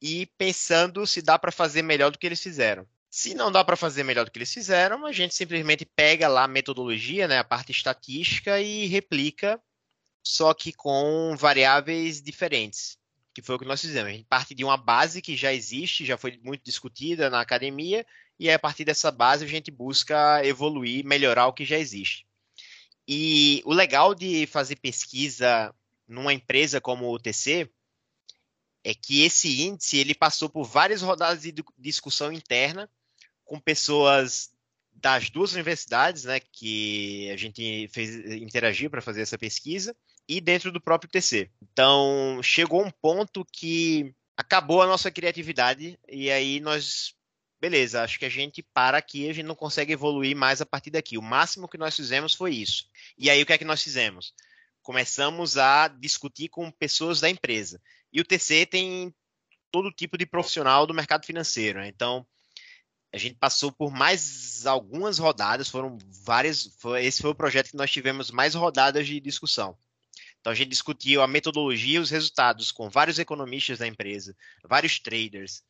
e 0.00 0.26
pensando 0.36 1.06
se 1.06 1.22
dá 1.22 1.38
para 1.38 1.50
fazer 1.50 1.82
melhor 1.82 2.10
do 2.10 2.18
que 2.18 2.26
eles 2.26 2.42
fizeram. 2.42 2.86
Se 3.10 3.34
não 3.34 3.50
dá 3.50 3.64
para 3.64 3.76
fazer 3.76 4.04
melhor 4.04 4.24
do 4.24 4.30
que 4.30 4.38
eles 4.38 4.52
fizeram, 4.52 5.06
a 5.06 5.12
gente 5.12 5.34
simplesmente 5.34 5.84
pega 5.84 6.28
lá 6.28 6.44
a 6.44 6.48
metodologia, 6.48 7.28
né, 7.28 7.38
a 7.38 7.44
parte 7.44 7.72
estatística 7.72 8.60
e 8.60 8.86
replica, 8.86 9.60
só 10.24 10.54
que 10.54 10.72
com 10.72 11.34
variáveis 11.36 12.22
diferentes, 12.22 12.96
que 13.34 13.42
foi 13.42 13.56
o 13.56 13.58
que 13.58 13.64
nós 13.64 13.80
fizemos. 13.80 14.10
A 14.10 14.12
gente 14.12 14.24
parte 14.24 14.54
de 14.54 14.64
uma 14.64 14.76
base 14.76 15.22
que 15.22 15.36
já 15.36 15.52
existe, 15.52 16.04
já 16.04 16.16
foi 16.16 16.38
muito 16.42 16.62
discutida 16.64 17.30
na 17.30 17.40
academia, 17.40 18.06
e 18.38 18.50
a 18.50 18.58
partir 18.58 18.84
dessa 18.84 19.10
base 19.10 19.44
a 19.44 19.48
gente 19.48 19.70
busca 19.70 20.44
evoluir, 20.44 21.04
melhorar 21.04 21.46
o 21.46 21.52
que 21.52 21.64
já 21.64 21.78
existe. 21.78 22.26
E 23.06 23.62
o 23.64 23.72
legal 23.72 24.14
de 24.14 24.46
fazer 24.46 24.76
pesquisa 24.76 25.74
numa 26.06 26.32
empresa 26.32 26.80
como 26.80 27.10
o 27.10 27.18
TC 27.18 27.68
é 28.84 28.94
que 28.94 29.22
esse 29.22 29.62
índice 29.62 29.96
ele 29.96 30.14
passou 30.14 30.48
por 30.48 30.64
várias 30.64 31.02
rodadas 31.02 31.42
de 31.42 31.54
discussão 31.78 32.32
interna 32.32 32.90
com 33.44 33.58
pessoas 33.58 34.50
das 34.92 35.30
duas 35.30 35.52
universidades, 35.52 36.24
né, 36.24 36.38
que 36.40 37.30
a 37.30 37.36
gente 37.36 37.88
fez 37.92 38.14
interagir 38.40 38.90
para 38.90 39.02
fazer 39.02 39.22
essa 39.22 39.38
pesquisa, 39.38 39.96
e 40.28 40.40
dentro 40.40 40.70
do 40.72 40.80
próprio 40.80 41.10
TC. 41.10 41.50
Então, 41.72 42.40
chegou 42.42 42.84
um 42.84 42.90
ponto 42.90 43.44
que 43.52 44.14
acabou 44.36 44.82
a 44.82 44.86
nossa 44.86 45.10
criatividade 45.10 45.98
e 46.08 46.30
aí 46.30 46.60
nós 46.60 47.14
beleza, 47.60 48.02
acho 48.02 48.18
que 48.18 48.24
a 48.24 48.28
gente 48.28 48.60
para 48.60 48.98
aqui, 48.98 49.30
a 49.30 49.32
gente 49.32 49.46
não 49.46 49.54
consegue 49.54 49.92
evoluir 49.92 50.34
mais 50.36 50.60
a 50.60 50.66
partir 50.66 50.90
daqui. 50.90 51.16
O 51.16 51.22
máximo 51.22 51.68
que 51.68 51.78
nós 51.78 51.94
fizemos 51.94 52.34
foi 52.34 52.56
isso. 52.56 52.88
E 53.16 53.30
aí 53.30 53.40
o 53.40 53.46
que 53.46 53.52
é 53.52 53.58
que 53.58 53.64
nós 53.64 53.80
fizemos? 53.80 54.34
Começamos 54.82 55.56
a 55.56 55.86
discutir 55.86 56.48
com 56.48 56.68
pessoas 56.72 57.20
da 57.20 57.30
empresa. 57.30 57.80
E 58.12 58.20
o 58.20 58.24
TC 58.24 58.66
tem 58.66 59.14
todo 59.70 59.92
tipo 59.92 60.18
de 60.18 60.26
profissional 60.26 60.88
do 60.88 60.92
mercado 60.92 61.24
financeiro. 61.24 61.78
Né? 61.78 61.86
Então, 61.86 62.26
a 63.12 63.16
gente 63.16 63.36
passou 63.36 63.70
por 63.70 63.92
mais 63.92 64.66
algumas 64.66 65.18
rodadas, 65.18 65.68
foram 65.68 65.98
várias. 66.24 66.74
Foi, 66.78 67.04
esse 67.04 67.22
foi 67.22 67.30
o 67.30 67.34
projeto 67.34 67.70
que 67.70 67.76
nós 67.76 67.92
tivemos 67.92 68.32
mais 68.32 68.56
rodadas 68.56 69.06
de 69.06 69.20
discussão. 69.20 69.78
Então 70.42 70.52
a 70.52 70.56
gente 70.56 70.70
discutiu 70.70 71.22
a 71.22 71.28
metodologia 71.28 71.98
e 71.98 72.00
os 72.00 72.10
resultados 72.10 72.72
com 72.72 72.90
vários 72.90 73.20
economistas 73.20 73.78
da 73.78 73.86
empresa, 73.86 74.36
vários 74.64 74.98
traders, 74.98 75.62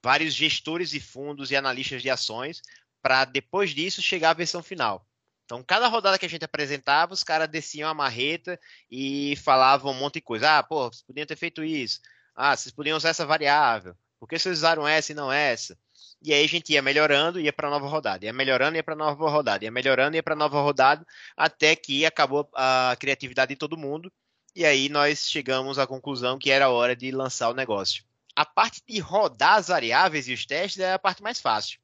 vários 0.00 0.34
gestores 0.34 0.90
de 0.90 1.00
fundos 1.00 1.50
e 1.50 1.56
analistas 1.56 2.00
de 2.00 2.08
ações, 2.08 2.62
para 3.02 3.24
depois 3.24 3.70
disso 3.70 4.00
chegar 4.00 4.30
à 4.30 4.34
versão 4.34 4.62
final. 4.62 5.04
Então, 5.44 5.64
cada 5.64 5.88
rodada 5.88 6.16
que 6.16 6.24
a 6.24 6.28
gente 6.28 6.44
apresentava, 6.44 7.12
os 7.12 7.24
caras 7.24 7.48
desciam 7.48 7.90
a 7.90 7.94
marreta 7.94 8.58
e 8.88 9.34
falavam 9.42 9.90
um 9.90 9.98
monte 9.98 10.14
de 10.14 10.20
coisa. 10.20 10.58
Ah, 10.58 10.62
pô, 10.62 10.86
vocês 10.88 11.02
podiam 11.02 11.26
ter 11.26 11.34
feito 11.34 11.64
isso. 11.64 12.00
Ah, 12.36 12.56
vocês 12.56 12.72
podiam 12.72 12.96
usar 12.96 13.08
essa 13.08 13.26
variável. 13.26 13.96
Por 14.20 14.28
que 14.28 14.38
vocês 14.38 14.58
usaram 14.58 14.86
essa 14.86 15.10
e 15.10 15.14
não 15.14 15.32
essa? 15.32 15.76
E 16.22 16.34
aí 16.34 16.44
a 16.44 16.48
gente 16.48 16.72
ia 16.72 16.82
melhorando, 16.82 17.40
ia 17.40 17.52
para 17.52 17.70
nova 17.70 17.86
rodada, 17.86 18.26
ia 18.26 18.32
melhorando, 18.32 18.76
ia 18.76 18.82
para 18.82 18.94
nova 18.94 19.30
rodada, 19.30 19.64
ia 19.64 19.70
melhorando, 19.70 20.16
ia 20.16 20.22
para 20.22 20.36
nova 20.36 20.60
rodada, 20.60 21.06
até 21.34 21.74
que 21.74 22.04
acabou 22.04 22.48
a 22.54 22.94
criatividade 23.00 23.54
de 23.54 23.58
todo 23.58 23.76
mundo. 23.76 24.12
E 24.54 24.66
aí 24.66 24.90
nós 24.90 25.30
chegamos 25.30 25.78
à 25.78 25.86
conclusão 25.86 26.38
que 26.38 26.50
era 26.50 26.68
hora 26.68 26.94
de 26.94 27.10
lançar 27.10 27.48
o 27.48 27.54
negócio. 27.54 28.04
A 28.36 28.44
parte 28.44 28.82
de 28.86 28.98
rodar 28.98 29.54
as 29.54 29.68
variáveis 29.68 30.28
e 30.28 30.34
os 30.34 30.44
testes 30.44 30.80
é 30.80 30.92
a 30.92 30.98
parte 30.98 31.22
mais 31.22 31.40
fácil. 31.40 31.80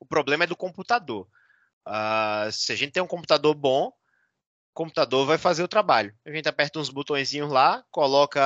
O 0.00 0.06
problema 0.06 0.44
é 0.44 0.46
do 0.46 0.56
computador. 0.56 1.28
Uh, 1.86 2.50
se 2.50 2.72
a 2.72 2.76
gente 2.76 2.92
tem 2.92 3.02
um 3.02 3.06
computador 3.06 3.54
bom, 3.54 3.88
o 3.88 4.74
computador 4.74 5.26
vai 5.26 5.36
fazer 5.36 5.62
o 5.62 5.68
trabalho. 5.68 6.14
A 6.24 6.30
gente 6.30 6.48
aperta 6.48 6.78
uns 6.78 6.88
botõezinhos 6.88 7.52
lá, 7.52 7.84
coloca 7.90 8.40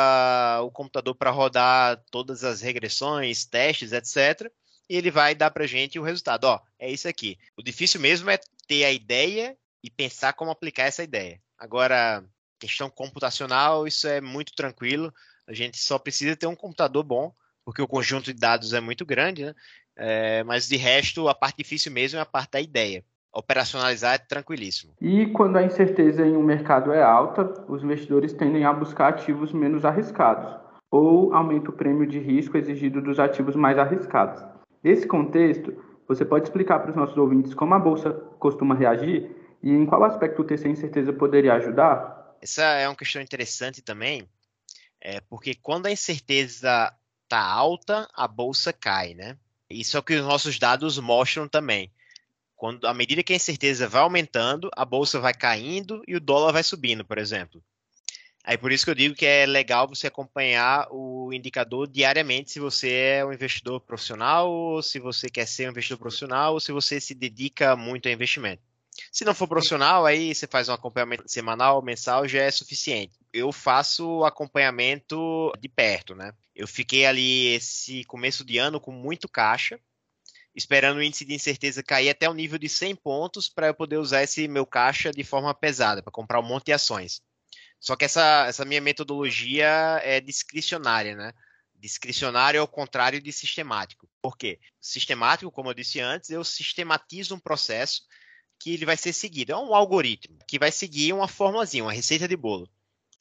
o 0.62 0.70
computador 0.72 1.14
para 1.14 1.30
rodar 1.30 2.02
todas 2.10 2.42
as 2.42 2.60
regressões, 2.60 3.44
testes, 3.44 3.92
etc 3.92 4.50
e 4.88 4.96
ele 4.96 5.10
vai 5.10 5.34
dar 5.34 5.50
para 5.50 5.66
gente 5.66 5.98
o 5.98 6.02
resultado. 6.02 6.44
Ó, 6.44 6.60
é 6.78 6.90
isso 6.90 7.08
aqui. 7.08 7.38
O 7.56 7.62
difícil 7.62 8.00
mesmo 8.00 8.30
é 8.30 8.38
ter 8.66 8.84
a 8.84 8.92
ideia 8.92 9.56
e 9.82 9.90
pensar 9.90 10.32
como 10.32 10.50
aplicar 10.50 10.84
essa 10.84 11.02
ideia. 11.02 11.40
Agora, 11.58 12.24
questão 12.58 12.88
computacional, 12.88 13.86
isso 13.86 14.06
é 14.08 14.20
muito 14.20 14.52
tranquilo. 14.54 15.12
A 15.46 15.52
gente 15.52 15.78
só 15.78 15.98
precisa 15.98 16.36
ter 16.36 16.46
um 16.46 16.56
computador 16.56 17.02
bom, 17.02 17.32
porque 17.64 17.82
o 17.82 17.88
conjunto 17.88 18.32
de 18.32 18.38
dados 18.38 18.72
é 18.72 18.80
muito 18.80 19.04
grande, 19.04 19.44
né? 19.44 19.54
É, 20.00 20.44
mas 20.44 20.68
de 20.68 20.76
resto, 20.76 21.28
a 21.28 21.34
parte 21.34 21.58
difícil 21.58 21.90
mesmo 21.90 22.18
é 22.18 22.22
a 22.22 22.26
parte 22.26 22.52
da 22.52 22.60
ideia. 22.60 23.04
Operacionalizar 23.32 24.14
é 24.14 24.18
tranquilíssimo. 24.18 24.94
E 25.00 25.26
quando 25.26 25.56
a 25.56 25.62
incerteza 25.62 26.24
em 26.24 26.36
um 26.36 26.42
mercado 26.42 26.92
é 26.92 27.02
alta, 27.02 27.42
os 27.68 27.82
investidores 27.82 28.32
tendem 28.32 28.64
a 28.64 28.72
buscar 28.72 29.08
ativos 29.08 29.52
menos 29.52 29.84
arriscados, 29.84 30.56
ou 30.90 31.34
aumenta 31.34 31.70
o 31.70 31.72
prêmio 31.72 32.06
de 32.06 32.18
risco 32.18 32.56
exigido 32.56 33.02
dos 33.02 33.18
ativos 33.18 33.56
mais 33.56 33.76
arriscados. 33.76 34.40
Nesse 34.82 35.06
contexto, 35.06 35.84
você 36.06 36.24
pode 36.24 36.46
explicar 36.46 36.78
para 36.78 36.90
os 36.90 36.96
nossos 36.96 37.16
ouvintes 37.16 37.54
como 37.54 37.74
a 37.74 37.78
Bolsa 37.78 38.12
costuma 38.38 38.74
reagir 38.74 39.30
e 39.62 39.70
em 39.70 39.84
qual 39.84 40.04
aspecto 40.04 40.42
o 40.42 40.44
TC 40.44 40.68
Incerteza 40.68 41.12
poderia 41.12 41.54
ajudar? 41.54 42.36
Essa 42.40 42.62
é 42.62 42.88
uma 42.88 42.96
questão 42.96 43.20
interessante 43.20 43.82
também, 43.82 44.28
é 45.00 45.20
porque 45.20 45.54
quando 45.54 45.86
a 45.86 45.90
incerteza 45.90 46.92
está 47.24 47.40
alta, 47.40 48.08
a 48.14 48.26
Bolsa 48.26 48.72
cai, 48.72 49.14
né? 49.14 49.36
Isso 49.68 49.96
é 49.96 50.00
o 50.00 50.02
que 50.02 50.14
os 50.14 50.24
nossos 50.24 50.58
dados 50.58 50.98
mostram 50.98 51.46
também. 51.46 51.92
Quando, 52.56 52.86
à 52.86 52.94
medida 52.94 53.22
que 53.22 53.32
a 53.32 53.36
incerteza 53.36 53.86
vai 53.86 54.02
aumentando, 54.02 54.70
a 54.74 54.84
Bolsa 54.84 55.20
vai 55.20 55.34
caindo 55.34 56.02
e 56.08 56.16
o 56.16 56.20
dólar 56.20 56.52
vai 56.52 56.62
subindo, 56.62 57.04
por 57.04 57.18
exemplo. 57.18 57.62
Aí 58.42 58.56
por 58.56 58.72
isso 58.72 58.84
que 58.84 58.90
eu 58.90 58.94
digo 58.94 59.14
que 59.14 59.26
é 59.26 59.44
legal 59.44 59.86
você 59.86 60.06
acompanhar 60.06 60.88
o 60.90 61.17
indicador 61.32 61.88
diariamente 61.88 62.50
se 62.50 62.60
você 62.60 62.90
é 62.90 63.24
um 63.24 63.32
investidor 63.32 63.80
profissional, 63.80 64.50
ou 64.50 64.82
se 64.82 64.98
você 64.98 65.28
quer 65.28 65.46
ser 65.46 65.66
um 65.66 65.70
investidor 65.70 65.98
profissional, 65.98 66.54
ou 66.54 66.60
se 66.60 66.72
você 66.72 67.00
se 67.00 67.14
dedica 67.14 67.76
muito 67.76 68.08
a 68.08 68.12
investimento. 68.12 68.62
Se 69.12 69.24
não 69.24 69.34
for 69.34 69.46
profissional, 69.46 70.04
aí 70.04 70.34
você 70.34 70.46
faz 70.46 70.68
um 70.68 70.72
acompanhamento 70.72 71.28
semanal, 71.28 71.80
mensal, 71.80 72.26
já 72.26 72.42
é 72.42 72.50
suficiente. 72.50 73.16
Eu 73.32 73.52
faço 73.52 74.24
acompanhamento 74.24 75.52
de 75.60 75.68
perto, 75.68 76.14
né? 76.14 76.32
Eu 76.54 76.66
fiquei 76.66 77.06
ali 77.06 77.54
esse 77.54 78.04
começo 78.04 78.44
de 78.44 78.58
ano 78.58 78.80
com 78.80 78.90
muito 78.90 79.28
caixa, 79.28 79.78
esperando 80.54 80.98
o 80.98 81.02
índice 81.02 81.24
de 81.24 81.34
incerteza 81.34 81.82
cair 81.82 82.10
até 82.10 82.28
o 82.28 82.34
nível 82.34 82.58
de 82.58 82.68
100 82.68 82.96
pontos 82.96 83.48
para 83.48 83.68
eu 83.68 83.74
poder 83.74 83.98
usar 83.98 84.24
esse 84.24 84.48
meu 84.48 84.66
caixa 84.66 85.12
de 85.12 85.22
forma 85.22 85.54
pesada, 85.54 86.02
para 86.02 86.10
comprar 86.10 86.40
um 86.40 86.46
monte 86.46 86.66
de 86.66 86.72
ações. 86.72 87.22
Só 87.80 87.96
que 87.96 88.04
essa, 88.04 88.46
essa 88.46 88.64
minha 88.64 88.80
metodologia 88.80 90.00
é 90.02 90.20
discricionária, 90.20 91.14
né? 91.14 91.32
Discricionário 91.74 92.58
é 92.58 92.62
o 92.62 92.68
contrário 92.68 93.20
de 93.22 93.32
sistemático. 93.32 94.08
Por 94.20 94.36
quê? 94.36 94.58
Sistemático, 94.80 95.50
como 95.52 95.70
eu 95.70 95.74
disse 95.74 96.00
antes, 96.00 96.30
eu 96.30 96.42
sistematizo 96.42 97.34
um 97.36 97.40
processo 97.40 98.02
que 98.58 98.74
ele 98.74 98.84
vai 98.84 98.96
ser 98.96 99.12
seguido. 99.12 99.52
É 99.52 99.56
um 99.56 99.74
algoritmo 99.74 100.38
que 100.46 100.58
vai 100.58 100.72
seguir 100.72 101.12
uma 101.12 101.28
formulazinha, 101.28 101.84
uma 101.84 101.92
receita 101.92 102.26
de 102.26 102.36
bolo. 102.36 102.68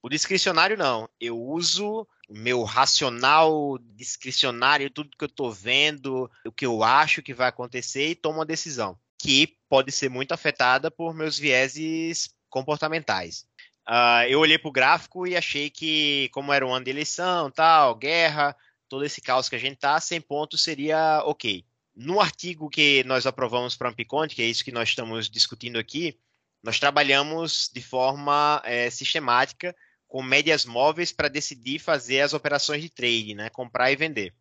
O 0.02 0.10
discricionário 0.10 0.76
não. 0.76 1.08
Eu 1.20 1.39
uso 1.39 2.08
meu 2.30 2.63
racional 2.63 3.78
discricionário, 3.96 4.89
tudo 4.89 5.15
que 5.15 5.24
eu 5.24 5.28
estou 5.28 5.52
vendo, 5.52 6.30
o 6.46 6.52
que 6.52 6.65
eu 6.65 6.84
acho 6.84 7.22
que 7.22 7.34
vai 7.34 7.48
acontecer 7.48 8.10
e 8.10 8.15
tomo 8.15 8.39
uma 8.39 8.46
decisão 8.46 8.98
que 9.20 9.58
pode 9.67 9.91
ser 9.91 10.10
muito 10.10 10.32
afetada 10.32 10.91
por 10.91 11.13
meus 11.13 11.38
vieses 11.38 12.30
comportamentais. 12.50 13.46
Uh, 13.89 14.28
eu 14.28 14.41
olhei 14.41 14.58
para 14.58 14.67
o 14.67 14.71
gráfico 14.71 15.26
e 15.26 15.38
achei 15.38 15.69
que, 15.69 16.28
como 16.34 16.52
era 16.52 16.67
um 16.67 16.73
ano 16.73 16.84
de 16.84 16.91
eleição, 16.91 17.50
tal, 17.50 17.95
guerra, 17.95 18.54
todo 18.89 19.06
esse 19.06 19.21
caos 19.21 19.47
que 19.47 19.56
a 19.56 19.60
gente 19.60 19.78
tá, 19.78 19.97
100 19.97 20.21
pontos 20.21 20.62
seria 20.62 21.21
ok. 21.23 21.63
No 21.95 22.19
artigo 22.19 22.69
que 22.69 23.02
nós 23.06 23.26
aprovamos 23.26 23.78
para 23.78 23.88
o 23.88 23.91
Ampiconte, 23.91 24.36
que 24.36 24.41
é 24.41 24.45
isso 24.45 24.63
que 24.63 24.73
nós 24.73 24.89
estamos 24.89 25.30
discutindo 25.30 25.80
aqui, 25.80 26.19
nós 26.62 26.80
trabalhamos 26.80 27.69
de 27.73 27.82
forma 27.82 28.62
é, 28.65 28.89
sistemática 28.89 29.73
com 30.06 30.21
médias 30.21 30.65
móveis 30.65 31.13
para 31.13 31.30
decidir 31.30 31.80
fazer 31.80 32.19
as 32.19 32.34
operações 32.34 32.82
de 32.82 32.89
trade, 32.89 33.36
né, 33.36 33.50
comprar 33.50 33.89
e 33.89 33.95
vender. 33.95 34.34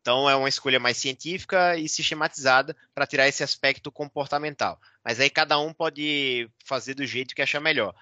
Então 0.00 0.28
é 0.28 0.34
uma 0.34 0.48
escolha 0.48 0.80
mais 0.80 0.96
científica 0.96 1.76
e 1.76 1.86
sistematizada 1.86 2.74
para 2.94 3.06
tirar 3.06 3.28
esse 3.28 3.42
aspecto 3.42 3.92
comportamental. 3.92 4.80
Mas 5.04 5.20
aí 5.20 5.28
cada 5.28 5.58
um 5.58 5.72
pode 5.72 6.48
fazer 6.64 6.94
do 6.94 7.04
jeito 7.04 7.34
que 7.34 7.42
achar 7.42 7.60
melhor 7.60 7.94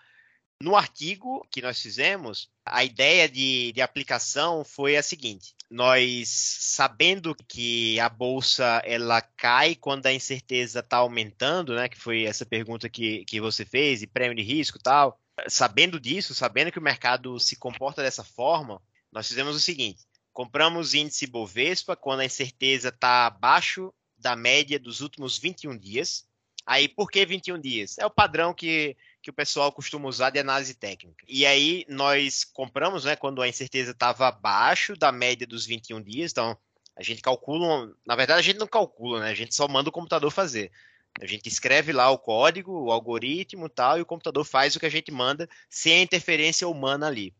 No 0.65 0.77
artigo 0.77 1.47
que 1.51 1.61
nós 1.61 1.79
fizemos, 1.79 2.49
a 2.65 2.83
ideia 2.83 3.29
de, 3.29 3.71
de 3.73 3.83
aplicação 3.83 4.65
foi 4.65 4.97
a 4.97 5.03
seguinte: 5.03 5.55
nós 5.71 6.27
sabendo 6.27 7.37
que 7.47 8.01
a 8.01 8.09
bolsa 8.09 8.81
ela 8.83 9.21
cai 9.21 9.75
quando 9.75 10.07
a 10.07 10.13
incerteza 10.15 10.81
está 10.81 10.97
aumentando, 10.97 11.75
né? 11.75 11.87
Que 11.87 12.01
foi 12.01 12.25
essa 12.25 12.47
pergunta 12.47 12.89
que, 12.89 13.27
que 13.27 13.43
você 13.43 13.67
fez, 13.67 14.01
e 14.01 14.07
prêmio 14.07 14.35
de 14.35 14.43
risco 14.43 14.79
tal. 14.83 15.21
Sabendo 15.49 16.01
disso, 16.01 16.35
sabendo 16.35 16.73
que 16.73 16.79
o 16.79 16.83
mercado 16.83 17.39
se 17.39 17.57
comporta 17.57 18.03
dessa 18.03 18.25
forma, 18.25 18.81
nós 19.13 19.29
fizemos 19.29 19.55
o 19.55 19.61
seguinte: 19.61 20.07
compramos 20.33 20.95
índice 20.95 21.27
Bovespa 21.27 21.95
quando 21.95 22.21
a 22.21 22.25
incerteza 22.25 22.89
está 22.89 23.27
abaixo 23.27 23.93
da 24.17 24.35
média 24.35 24.79
dos 24.79 25.03
últimos 25.03 25.37
21 25.37 25.77
dias. 25.77 26.27
Aí, 26.67 26.89
por 26.89 27.11
que 27.11 27.27
21 27.27 27.61
dias? 27.61 27.99
É 27.99 28.07
o 28.07 28.11
padrão 28.11 28.55
que 28.55 28.97
que 29.25 29.31
o 29.31 29.35
pessoal 29.35 29.73
costuma 29.73 30.07
usar 30.07 30.29
de 30.29 30.39
análise 30.39 30.75
técnica. 30.75 31.25
E 31.27 31.47
aí 31.47 31.87
nós 31.89 32.45
compramos, 32.45 33.07
né, 33.07 33.17
quando 33.17 33.41
a 33.41 33.49
incerteza 33.49 33.93
estava 33.93 34.29
abaixo 34.29 34.95
da 34.95 35.11
média 35.11 35.47
dos 35.47 35.65
21 35.65 36.03
dias, 36.03 36.31
então 36.31 36.55
a 36.95 37.03
gente 37.03 37.23
calcula, 37.23 37.91
na 38.07 38.15
verdade 38.15 38.41
a 38.41 38.43
gente 38.43 38.59
não 38.59 38.67
calcula, 38.67 39.21
né, 39.21 39.31
a 39.31 39.35
gente 39.35 39.55
só 39.55 39.67
manda 39.67 39.89
o 39.89 39.93
computador 39.93 40.31
fazer. 40.31 40.71
A 41.19 41.25
gente 41.25 41.49
escreve 41.49 41.91
lá 41.91 42.11
o 42.11 42.19
código, 42.19 42.71
o 42.71 42.93
algoritmo 42.93 43.67
tal, 43.67 43.97
e 43.97 44.03
o 44.03 44.07
computador 44.07 44.45
faz 44.45 44.77
o 44.77 44.81
que 44.81 44.85
a 44.85 44.91
gente 44.91 45.11
manda 45.11 45.49
sem 45.71 45.95
a 45.95 46.03
interferência 46.03 46.69
humana 46.69 47.07
ali. 47.07 47.35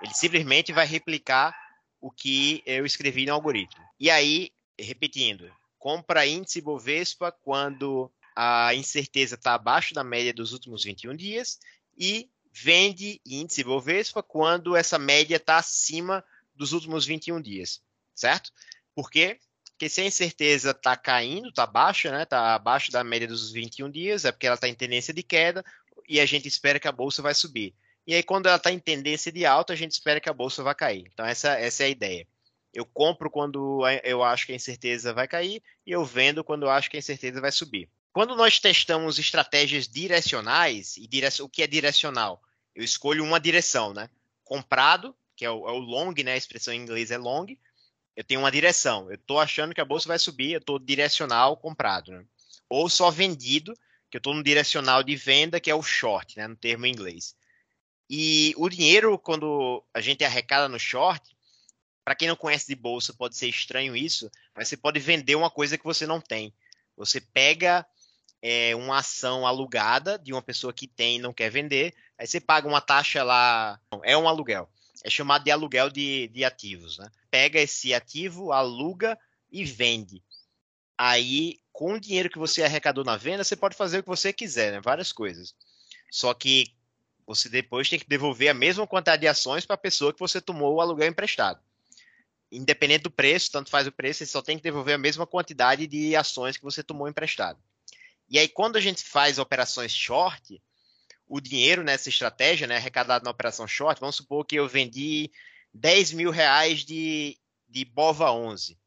Ele 0.00 0.14
simplesmente 0.14 0.72
vai 0.72 0.86
replicar 0.86 1.52
o 2.00 2.12
que 2.12 2.62
eu 2.64 2.86
escrevi 2.86 3.26
no 3.26 3.32
algoritmo. 3.32 3.82
E 3.98 4.08
aí, 4.08 4.52
repetindo, 4.78 5.50
compra 5.80 6.26
índice 6.26 6.60
Bovespa 6.60 7.32
quando 7.32 8.08
a 8.40 8.72
incerteza 8.72 9.34
está 9.34 9.54
abaixo 9.54 9.92
da 9.92 10.04
média 10.04 10.32
dos 10.32 10.52
últimos 10.52 10.84
21 10.84 11.16
dias 11.16 11.58
e 11.98 12.30
vende 12.52 13.20
índice 13.26 13.64
Bovespa 13.64 14.22
quando 14.22 14.76
essa 14.76 14.96
média 14.96 15.38
está 15.38 15.56
acima 15.56 16.24
dos 16.54 16.72
últimos 16.72 17.04
21 17.04 17.40
dias, 17.42 17.82
certo? 18.14 18.52
Por 18.94 19.10
quê? 19.10 19.40
Porque 19.72 19.88
se 19.88 20.02
a 20.02 20.04
incerteza 20.04 20.70
está 20.70 20.96
caindo, 20.96 21.48
está 21.48 21.66
baixa, 21.66 22.12
né? 22.12 22.22
Está 22.22 22.54
abaixo 22.54 22.92
da 22.92 23.02
média 23.02 23.26
dos 23.26 23.50
21 23.50 23.90
dias, 23.90 24.24
é 24.24 24.30
porque 24.30 24.46
ela 24.46 24.54
está 24.54 24.68
em 24.68 24.74
tendência 24.74 25.12
de 25.12 25.24
queda 25.24 25.64
e 26.08 26.20
a 26.20 26.26
gente 26.26 26.46
espera 26.46 26.78
que 26.78 26.86
a 26.86 26.92
bolsa 26.92 27.20
vai 27.20 27.34
subir. 27.34 27.74
E 28.06 28.14
aí, 28.14 28.22
quando 28.22 28.46
ela 28.46 28.56
está 28.56 28.70
em 28.70 28.78
tendência 28.78 29.32
de 29.32 29.44
alta, 29.44 29.72
a 29.72 29.76
gente 29.76 29.92
espera 29.92 30.20
que 30.20 30.28
a 30.28 30.32
bolsa 30.32 30.62
vai 30.62 30.76
cair. 30.76 31.10
Então, 31.12 31.26
essa, 31.26 31.58
essa 31.58 31.82
é 31.82 31.86
a 31.86 31.90
ideia. 31.90 32.26
Eu 32.72 32.86
compro 32.86 33.28
quando 33.28 33.82
eu 34.04 34.22
acho 34.22 34.46
que 34.46 34.52
a 34.52 34.56
incerteza 34.56 35.12
vai 35.12 35.26
cair 35.26 35.60
e 35.84 35.90
eu 35.90 36.04
vendo 36.04 36.44
quando 36.44 36.62
eu 36.62 36.70
acho 36.70 36.88
que 36.88 36.96
a 36.96 37.00
incerteza 37.00 37.40
vai 37.40 37.50
subir. 37.50 37.90
Quando 38.18 38.34
nós 38.34 38.58
testamos 38.58 39.16
estratégias 39.16 39.86
direcionais, 39.86 40.96
e 40.96 41.06
direc 41.06 41.40
o 41.40 41.48
que 41.48 41.62
é 41.62 41.68
direcional? 41.68 42.42
Eu 42.74 42.82
escolho 42.82 43.22
uma 43.22 43.38
direção, 43.38 43.94
né? 43.94 44.10
Comprado, 44.42 45.14
que 45.36 45.44
é 45.44 45.50
o, 45.52 45.68
é 45.68 45.70
o, 45.70 45.78
long, 45.78 46.12
né? 46.24 46.32
A 46.32 46.36
expressão 46.36 46.74
em 46.74 46.82
inglês 46.82 47.12
é 47.12 47.16
long. 47.16 47.46
Eu 48.16 48.24
tenho 48.24 48.40
uma 48.40 48.50
direção. 48.50 49.08
Eu 49.08 49.14
estou 49.14 49.38
achando 49.38 49.72
que 49.72 49.80
a 49.80 49.84
bolsa 49.84 50.08
vai 50.08 50.18
subir, 50.18 50.50
eu 50.50 50.58
estou 50.58 50.80
direcional 50.80 51.56
comprado. 51.56 52.10
Né? 52.10 52.24
Ou 52.68 52.90
só 52.90 53.08
vendido, 53.08 53.72
que 54.10 54.16
eu 54.16 54.18
estou 54.18 54.34
no 54.34 54.42
direcional 54.42 55.04
de 55.04 55.14
venda, 55.14 55.60
que 55.60 55.70
é 55.70 55.74
o 55.76 55.80
short, 55.80 56.36
né? 56.38 56.48
No 56.48 56.56
termo 56.56 56.86
em 56.86 56.90
inglês. 56.90 57.36
E 58.10 58.52
o 58.56 58.68
dinheiro, 58.68 59.16
quando 59.16 59.80
a 59.94 60.00
gente 60.00 60.24
arrecada 60.24 60.68
no 60.68 60.80
short, 60.80 61.36
para 62.04 62.16
quem 62.16 62.26
não 62.26 62.34
conhece 62.34 62.66
de 62.66 62.74
bolsa, 62.74 63.14
pode 63.14 63.36
ser 63.36 63.46
estranho 63.46 63.94
isso, 63.94 64.28
mas 64.56 64.66
você 64.66 64.76
pode 64.76 64.98
vender 64.98 65.36
uma 65.36 65.50
coisa 65.50 65.78
que 65.78 65.84
você 65.84 66.04
não 66.04 66.20
tem. 66.20 66.52
Você 66.96 67.20
pega 67.20 67.86
é, 68.42 68.74
uma 68.76 68.98
ação 68.98 69.46
alugada 69.46 70.18
de 70.18 70.32
uma 70.32 70.42
pessoa 70.42 70.72
que 70.72 70.86
tem 70.86 71.16
e 71.16 71.20
não 71.20 71.32
quer 71.32 71.50
vender, 71.50 71.94
aí 72.16 72.26
você 72.26 72.40
paga 72.40 72.68
uma 72.68 72.80
taxa 72.80 73.22
lá, 73.22 73.80
é 74.04 74.16
um 74.16 74.28
aluguel, 74.28 74.68
é 75.04 75.10
chamado 75.10 75.44
de 75.44 75.50
aluguel 75.50 75.90
de, 75.90 76.28
de 76.28 76.44
ativos, 76.44 76.98
né? 76.98 77.10
Pega 77.30 77.60
esse 77.60 77.92
ativo, 77.92 78.52
aluga 78.52 79.18
e 79.50 79.64
vende. 79.64 80.22
Aí, 80.96 81.60
com 81.72 81.94
o 81.94 82.00
dinheiro 82.00 82.30
que 82.30 82.38
você 82.38 82.62
arrecadou 82.62 83.04
na 83.04 83.16
venda, 83.16 83.44
você 83.44 83.54
pode 83.54 83.76
fazer 83.76 83.98
o 83.98 84.02
que 84.02 84.08
você 84.08 84.32
quiser, 84.32 84.72
né? 84.72 84.80
Várias 84.80 85.12
coisas. 85.12 85.54
Só 86.10 86.32
que 86.34 86.74
você 87.26 87.48
depois 87.48 87.88
tem 87.88 87.98
que 87.98 88.08
devolver 88.08 88.48
a 88.48 88.54
mesma 88.54 88.86
quantidade 88.86 89.20
de 89.20 89.28
ações 89.28 89.66
para 89.66 89.74
a 89.74 89.78
pessoa 89.78 90.12
que 90.12 90.18
você 90.18 90.40
tomou 90.40 90.74
o 90.74 90.80
aluguel 90.80 91.08
emprestado. 91.08 91.60
Independente 92.50 93.02
do 93.02 93.10
preço, 93.10 93.52
tanto 93.52 93.70
faz 93.70 93.86
o 93.86 93.92
preço, 93.92 94.20
você 94.20 94.26
só 94.26 94.40
tem 94.40 94.56
que 94.56 94.62
devolver 94.62 94.94
a 94.94 94.98
mesma 94.98 95.26
quantidade 95.26 95.86
de 95.86 96.16
ações 96.16 96.56
que 96.56 96.64
você 96.64 96.82
tomou 96.82 97.06
emprestado. 97.06 97.58
E 98.28 98.38
aí, 98.38 98.48
quando 98.48 98.76
a 98.76 98.80
gente 98.80 99.02
faz 99.02 99.38
operações 99.38 99.92
short, 99.92 100.60
o 101.26 101.40
dinheiro 101.40 101.82
nessa 101.82 102.08
estratégia, 102.08 102.66
né, 102.66 102.76
arrecadado 102.76 103.24
na 103.24 103.30
operação 103.30 103.66
short, 103.66 104.00
vamos 104.00 104.16
supor 104.16 104.44
que 104.44 104.56
eu 104.56 104.68
vendi 104.68 105.30
10 105.72 106.12
mil 106.12 106.30
reais 106.30 106.84
de, 106.84 107.38
de 107.68 107.84
BOVA 107.84 108.32
11. 108.32 108.78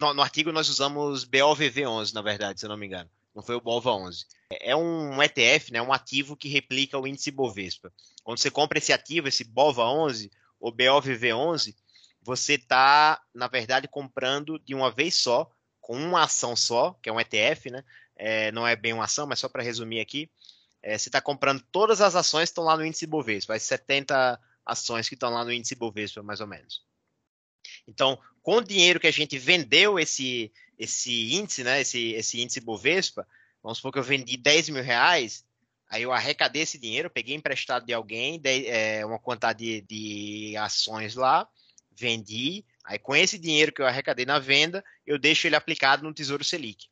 No, 0.00 0.14
no 0.14 0.22
artigo 0.22 0.52
nós 0.52 0.68
usamos 0.68 1.24
BOVV 1.24 1.86
11, 1.86 2.14
na 2.14 2.22
verdade, 2.22 2.60
se 2.60 2.66
eu 2.66 2.70
não 2.70 2.76
me 2.76 2.86
engano. 2.86 3.10
Não 3.34 3.42
foi 3.42 3.56
o 3.56 3.60
BOVA 3.60 3.92
11. 3.92 4.26
É 4.50 4.74
um 4.74 5.22
ETF, 5.22 5.72
né, 5.72 5.82
um 5.82 5.92
ativo 5.92 6.36
que 6.36 6.48
replica 6.48 6.98
o 6.98 7.06
índice 7.06 7.30
Bovespa. 7.30 7.92
Quando 8.22 8.38
você 8.38 8.50
compra 8.50 8.78
esse 8.78 8.92
ativo, 8.92 9.28
esse 9.28 9.44
BOVA 9.44 9.84
11 9.84 10.30
ou 10.60 10.72
BOVV 10.72 11.32
11, 11.32 11.76
você 12.22 12.54
está, 12.54 13.20
na 13.34 13.48
verdade, 13.48 13.88
comprando 13.88 14.58
de 14.58 14.74
uma 14.74 14.90
vez 14.90 15.14
só, 15.14 15.50
com 15.80 15.96
uma 15.96 16.24
ação 16.24 16.54
só, 16.54 16.94
que 17.02 17.08
é 17.08 17.12
um 17.12 17.20
ETF, 17.20 17.70
né? 17.70 17.82
É, 18.18 18.50
não 18.50 18.66
é 18.66 18.74
bem 18.74 18.92
uma 18.92 19.04
ação, 19.04 19.26
mas 19.26 19.38
só 19.38 19.48
para 19.48 19.62
resumir 19.62 20.00
aqui, 20.00 20.28
é, 20.82 20.98
você 20.98 21.08
está 21.08 21.20
comprando 21.20 21.62
todas 21.72 22.00
as 22.00 22.16
ações 22.16 22.48
que 22.48 22.52
estão 22.52 22.64
lá 22.64 22.76
no 22.76 22.84
índice 22.84 23.06
Bovespa, 23.06 23.54
as 23.54 23.62
70 23.62 24.38
ações 24.66 25.08
que 25.08 25.14
estão 25.14 25.30
lá 25.30 25.44
no 25.44 25.52
índice 25.52 25.74
Bovespa, 25.74 26.22
mais 26.22 26.40
ou 26.40 26.46
menos. 26.46 26.82
Então, 27.86 28.18
com 28.42 28.56
o 28.56 28.64
dinheiro 28.64 29.00
que 29.00 29.06
a 29.06 29.12
gente 29.12 29.38
vendeu 29.38 29.98
esse, 29.98 30.52
esse 30.78 31.34
índice, 31.34 31.62
né, 31.62 31.80
esse, 31.80 32.12
esse 32.12 32.40
índice 32.40 32.60
Bovespa, 32.60 33.26
vamos 33.62 33.78
supor 33.78 33.92
que 33.92 33.98
eu 33.98 34.04
vendi 34.04 34.36
10 34.36 34.70
mil 34.70 34.82
reais, 34.82 35.44
aí 35.88 36.02
eu 36.02 36.12
arrecadei 36.12 36.62
esse 36.62 36.78
dinheiro, 36.78 37.10
peguei 37.10 37.34
emprestado 37.34 37.86
de 37.86 37.94
alguém, 37.94 38.38
de, 38.38 38.66
é, 38.66 39.06
uma 39.06 39.18
quantidade 39.18 39.64
de, 39.64 39.80
de 39.82 40.56
ações 40.56 41.14
lá, 41.14 41.48
vendi, 41.92 42.64
aí 42.84 42.98
com 42.98 43.14
esse 43.14 43.38
dinheiro 43.38 43.72
que 43.72 43.82
eu 43.82 43.86
arrecadei 43.86 44.26
na 44.26 44.38
venda, 44.38 44.84
eu 45.06 45.18
deixo 45.18 45.46
ele 45.46 45.56
aplicado 45.56 46.02
no 46.02 46.14
Tesouro 46.14 46.44
Selic 46.44 46.88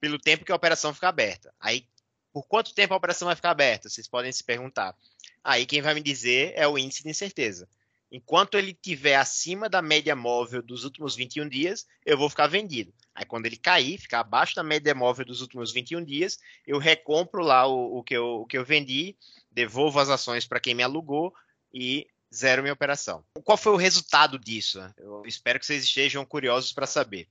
pelo 0.00 0.18
tempo 0.18 0.44
que 0.44 0.52
a 0.52 0.56
operação 0.56 0.92
fica 0.94 1.08
aberta. 1.08 1.52
Aí, 1.60 1.86
por 2.32 2.46
quanto 2.46 2.74
tempo 2.74 2.94
a 2.94 2.96
operação 2.96 3.26
vai 3.26 3.36
ficar 3.36 3.50
aberta? 3.50 3.88
Vocês 3.88 4.06
podem 4.06 4.30
se 4.30 4.44
perguntar. 4.44 4.94
Aí 5.42 5.64
quem 5.64 5.80
vai 5.80 5.94
me 5.94 6.02
dizer 6.02 6.52
é 6.54 6.66
o 6.66 6.76
índice 6.76 7.02
de 7.02 7.10
incerteza. 7.10 7.68
Enquanto 8.10 8.56
ele 8.56 8.70
estiver 8.70 9.16
acima 9.16 9.68
da 9.68 9.82
média 9.82 10.14
móvel 10.14 10.62
dos 10.62 10.84
últimos 10.84 11.16
21 11.16 11.48
dias, 11.48 11.86
eu 12.04 12.16
vou 12.16 12.30
ficar 12.30 12.46
vendido. 12.46 12.92
Aí 13.14 13.24
quando 13.24 13.46
ele 13.46 13.56
cair, 13.56 13.98
ficar 13.98 14.20
abaixo 14.20 14.54
da 14.54 14.62
média 14.62 14.94
móvel 14.94 15.24
dos 15.24 15.40
últimos 15.40 15.72
21 15.72 16.04
dias, 16.04 16.38
eu 16.66 16.78
recompro 16.78 17.42
lá 17.42 17.66
o, 17.66 17.98
o, 17.98 18.02
que, 18.02 18.14
eu, 18.14 18.42
o 18.42 18.46
que 18.46 18.56
eu 18.56 18.64
vendi, 18.64 19.16
devolvo 19.50 19.98
as 19.98 20.08
ações 20.08 20.46
para 20.46 20.60
quem 20.60 20.74
me 20.74 20.82
alugou 20.82 21.34
e 21.72 22.06
zero 22.32 22.62
minha 22.62 22.74
operação. 22.74 23.24
Qual 23.42 23.56
foi 23.56 23.72
o 23.72 23.76
resultado 23.76 24.38
disso? 24.38 24.80
Eu 24.98 25.22
espero 25.26 25.58
que 25.58 25.66
vocês 25.66 25.82
estejam 25.82 26.24
curiosos 26.24 26.72
para 26.72 26.86
saber. 26.86 27.28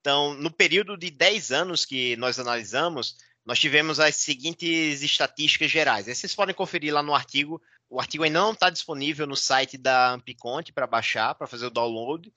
Então, 0.00 0.34
no 0.34 0.50
período 0.50 0.96
de 0.96 1.10
10 1.10 1.52
anos 1.52 1.84
que 1.84 2.16
nós 2.16 2.38
analisamos, 2.38 3.16
nós 3.44 3.58
tivemos 3.58 4.00
as 4.00 4.16
seguintes 4.16 5.02
estatísticas 5.02 5.70
gerais. 5.70 6.06
vocês 6.06 6.34
podem 6.34 6.54
conferir 6.54 6.92
lá 6.92 7.02
no 7.02 7.14
artigo. 7.14 7.60
O 7.88 8.00
artigo 8.00 8.24
ainda 8.24 8.40
não 8.40 8.52
está 8.52 8.70
disponível 8.70 9.26
no 9.26 9.36
site 9.36 9.76
da 9.76 10.12
Ampiconte 10.12 10.72
para 10.72 10.86
baixar, 10.86 11.34
para 11.34 11.46
fazer 11.46 11.66
o 11.66 11.70
download. 11.70 12.32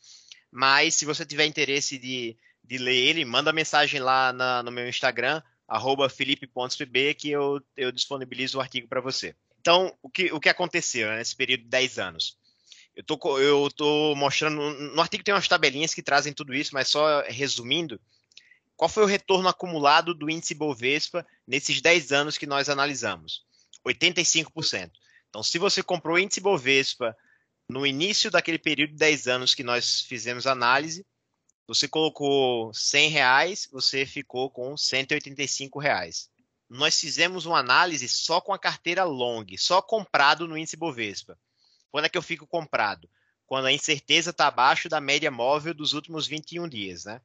Mas 0.51 0.95
se 0.95 1.05
você 1.05 1.25
tiver 1.25 1.45
interesse 1.45 1.97
de, 1.97 2.37
de 2.63 2.77
ler 2.77 2.95
ele, 2.95 3.25
manda 3.25 3.53
mensagem 3.53 3.99
lá 3.99 4.33
na, 4.33 4.61
no 4.61 4.71
meu 4.71 4.87
Instagram, 4.87 5.41
felipe.pb, 6.09 7.13
que 7.13 7.31
eu, 7.31 7.61
eu 7.77 7.91
disponibilizo 7.91 8.57
o 8.57 8.61
artigo 8.61 8.87
para 8.87 9.01
você. 9.01 9.35
Então, 9.59 9.95
o 10.01 10.09
que, 10.09 10.31
o 10.33 10.39
que 10.39 10.49
aconteceu 10.49 11.09
nesse 11.11 11.35
período 11.35 11.63
de 11.63 11.69
10 11.69 11.99
anos? 11.99 12.37
Eu 12.95 13.03
tô, 13.03 13.39
eu 13.39 13.69
tô 13.75 14.15
mostrando. 14.15 14.55
No 14.93 15.01
artigo 15.01 15.23
tem 15.23 15.33
umas 15.33 15.47
tabelinhas 15.47 15.93
que 15.93 16.03
trazem 16.03 16.31
tudo 16.31 16.53
isso, 16.53 16.71
mas 16.73 16.89
só 16.89 17.21
resumindo, 17.27 17.99
qual 18.75 18.89
foi 18.89 19.03
o 19.03 19.07
retorno 19.07 19.47
acumulado 19.47 20.13
do 20.13 20.29
índice 20.29 20.53
Bovespa 20.53 21.25
nesses 21.47 21.81
10 21.81 22.11
anos 22.11 22.37
que 22.37 22.45
nós 22.45 22.69
analisamos? 22.69 23.43
85%. 23.87 24.91
Então, 25.29 25.41
se 25.41 25.57
você 25.57 25.81
comprou 25.81 26.15
o 26.15 26.19
índice 26.19 26.39
Bovespa 26.39 27.15
no 27.67 27.85
início 27.85 28.29
daquele 28.29 28.59
período 28.59 28.91
de 28.91 28.97
10 28.97 29.27
anos 29.27 29.55
que 29.55 29.63
nós 29.63 30.01
fizemos 30.01 30.45
análise, 30.45 31.05
você 31.67 31.87
colocou 31.87 32.73
100 32.73 33.09
reais, 33.09 33.67
você 33.71 34.05
ficou 34.05 34.49
com 34.49 34.75
185 34.77 35.79
reais. 35.79 36.29
Nós 36.69 36.99
fizemos 36.99 37.45
uma 37.45 37.59
análise 37.59 38.07
só 38.09 38.41
com 38.41 38.53
a 38.53 38.59
carteira 38.59 39.03
long, 39.03 39.45
só 39.57 39.81
comprado 39.81 40.47
no 40.47 40.57
índice 40.57 40.75
Bovespa. 40.75 41.37
Quando 41.93 42.05
é 42.05 42.09
que 42.09 42.17
eu 42.17 42.21
fico 42.21 42.47
comprado? 42.47 43.07
Quando 43.45 43.67
a 43.67 43.71
incerteza 43.71 44.31
está 44.31 44.47
abaixo 44.47 44.89
da 44.89 44.99
média 44.99 45.29
móvel 45.29 45.73
dos 45.73 45.93
últimos 45.93 46.25
21 46.25 46.67
dias, 46.67 47.05
né? 47.05 47.21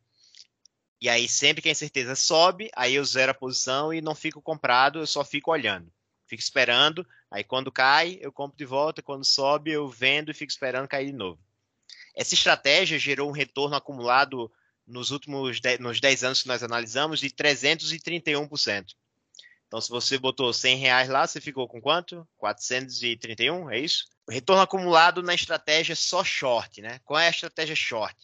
E 1.01 1.09
aí, 1.09 1.27
sempre 1.27 1.63
que 1.63 1.69
a 1.69 1.73
incerteza 1.73 2.15
sobe, 2.15 2.71
aí 2.77 2.97
eu 2.97 3.05
zero 3.05 3.33
a 3.33 3.35
posição 3.35 3.95
e 3.95 4.01
não 4.01 4.15
fico 4.15 4.43
comprado, 4.43 4.99
eu 4.99 5.07
só 5.07 5.25
fico 5.25 5.51
olhando. 5.51 5.91
Fico 6.27 6.43
esperando 6.43 7.07
Aí 7.31 7.45
quando 7.45 7.71
cai, 7.71 8.19
eu 8.21 8.33
compro 8.33 8.57
de 8.57 8.65
volta, 8.65 9.03
quando 9.03 9.25
sobe, 9.25 9.71
eu 9.71 9.89
vendo 9.89 10.31
e 10.31 10.35
fico 10.35 10.51
esperando 10.51 10.89
cair 10.89 11.07
de 11.07 11.13
novo. 11.13 11.39
Essa 12.15 12.35
estratégia 12.35 12.99
gerou 12.99 13.29
um 13.29 13.33
retorno 13.33 13.77
acumulado 13.77 14.51
nos 14.87 15.11
últimos 15.11 15.61
10, 15.61 15.81
nos 15.81 16.01
10 16.01 16.25
anos 16.25 16.43
que 16.43 16.49
nós 16.49 16.63
analisamos 16.63 17.21
de 17.21 17.29
331%. 17.29 18.95
Então, 19.67 19.81
se 19.81 19.91
você 19.91 20.19
botou 20.19 20.51
100 20.53 20.77
reais 20.79 21.09
lá, 21.11 21.27
você 21.27 21.41
ficou 21.41 21.69
com 21.69 21.81
quanto? 21.81 22.27
431, 22.39 23.71
é 23.71 23.79
isso? 23.79 24.09
Retorno 24.31 24.63
acumulado 24.63 25.23
na 25.23 25.35
estratégia 25.35 25.97
só 25.97 26.23
short, 26.23 26.83
né? 26.83 27.01
Qual 27.05 27.19
é 27.19 27.29
a 27.29 27.31
estratégia 27.31 27.75
short? 27.75 28.15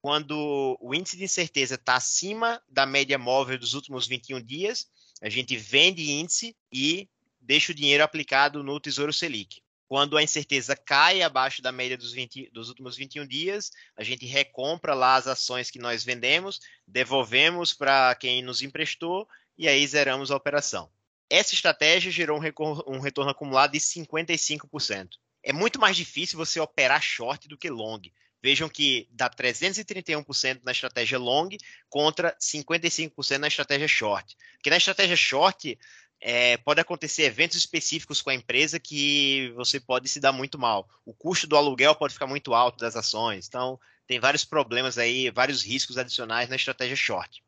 Quando 0.00 0.78
o 0.80 0.94
índice 0.94 1.16
de 1.16 1.24
incerteza 1.24 1.74
está 1.74 1.96
acima 1.96 2.62
da 2.68 2.84
média 2.84 3.18
móvel 3.18 3.58
dos 3.58 3.74
últimos 3.74 4.06
21 4.06 4.42
dias, 4.42 4.86
a 5.22 5.28
gente 5.28 5.56
vende 5.56 6.10
índice 6.10 6.54
e 6.72 7.08
deixa 7.40 7.72
o 7.72 7.74
dinheiro 7.74 8.04
aplicado 8.04 8.62
no 8.62 8.78
Tesouro 8.78 9.12
Selic. 9.12 9.62
Quando 9.88 10.18
a 10.18 10.22
incerteza 10.22 10.76
cai 10.76 11.22
abaixo 11.22 11.62
da 11.62 11.72
média 11.72 11.96
dos, 11.96 12.12
20, 12.12 12.50
dos 12.50 12.68
últimos 12.68 12.94
21 12.94 13.26
dias, 13.26 13.72
a 13.96 14.04
gente 14.04 14.26
recompra 14.26 14.92
lá 14.92 15.16
as 15.16 15.26
ações 15.26 15.70
que 15.70 15.78
nós 15.78 16.04
vendemos, 16.04 16.60
devolvemos 16.86 17.72
para 17.72 18.14
quem 18.14 18.42
nos 18.42 18.60
emprestou 18.60 19.26
e 19.56 19.66
aí 19.66 19.84
zeramos 19.86 20.30
a 20.30 20.36
operação. 20.36 20.90
Essa 21.30 21.54
estratégia 21.54 22.12
gerou 22.12 22.38
um, 22.38 22.96
um 22.96 23.00
retorno 23.00 23.30
acumulado 23.30 23.72
de 23.72 23.78
55%. 23.78 25.16
É 25.42 25.52
muito 25.52 25.80
mais 25.80 25.96
difícil 25.96 26.36
você 26.36 26.60
operar 26.60 27.02
short 27.02 27.48
do 27.48 27.56
que 27.56 27.70
long. 27.70 28.00
Vejam 28.42 28.68
que 28.68 29.08
dá 29.10 29.28
331% 29.28 30.60
na 30.64 30.72
estratégia 30.72 31.18
long 31.18 31.48
contra 31.88 32.36
55% 32.40 33.38
na 33.38 33.48
estratégia 33.48 33.88
short. 33.88 34.36
Porque 34.54 34.70
na 34.70 34.76
estratégia 34.76 35.16
short 35.16 35.78
é, 36.20 36.56
pode 36.58 36.80
acontecer 36.80 37.24
eventos 37.24 37.56
específicos 37.56 38.20
com 38.20 38.30
a 38.30 38.34
empresa 38.34 38.78
que 38.78 39.52
você 39.56 39.80
pode 39.80 40.08
se 40.08 40.20
dar 40.20 40.32
muito 40.32 40.58
mal. 40.58 40.88
O 41.04 41.12
custo 41.12 41.46
do 41.46 41.56
aluguel 41.56 41.94
pode 41.94 42.14
ficar 42.14 42.26
muito 42.26 42.54
alto 42.54 42.78
das 42.78 42.96
ações. 42.96 43.46
Então, 43.48 43.78
tem 44.06 44.20
vários 44.20 44.44
problemas 44.44 44.98
aí, 44.98 45.30
vários 45.30 45.62
riscos 45.62 45.98
adicionais 45.98 46.48
na 46.48 46.56
estratégia 46.56 46.96
short. 46.96 47.42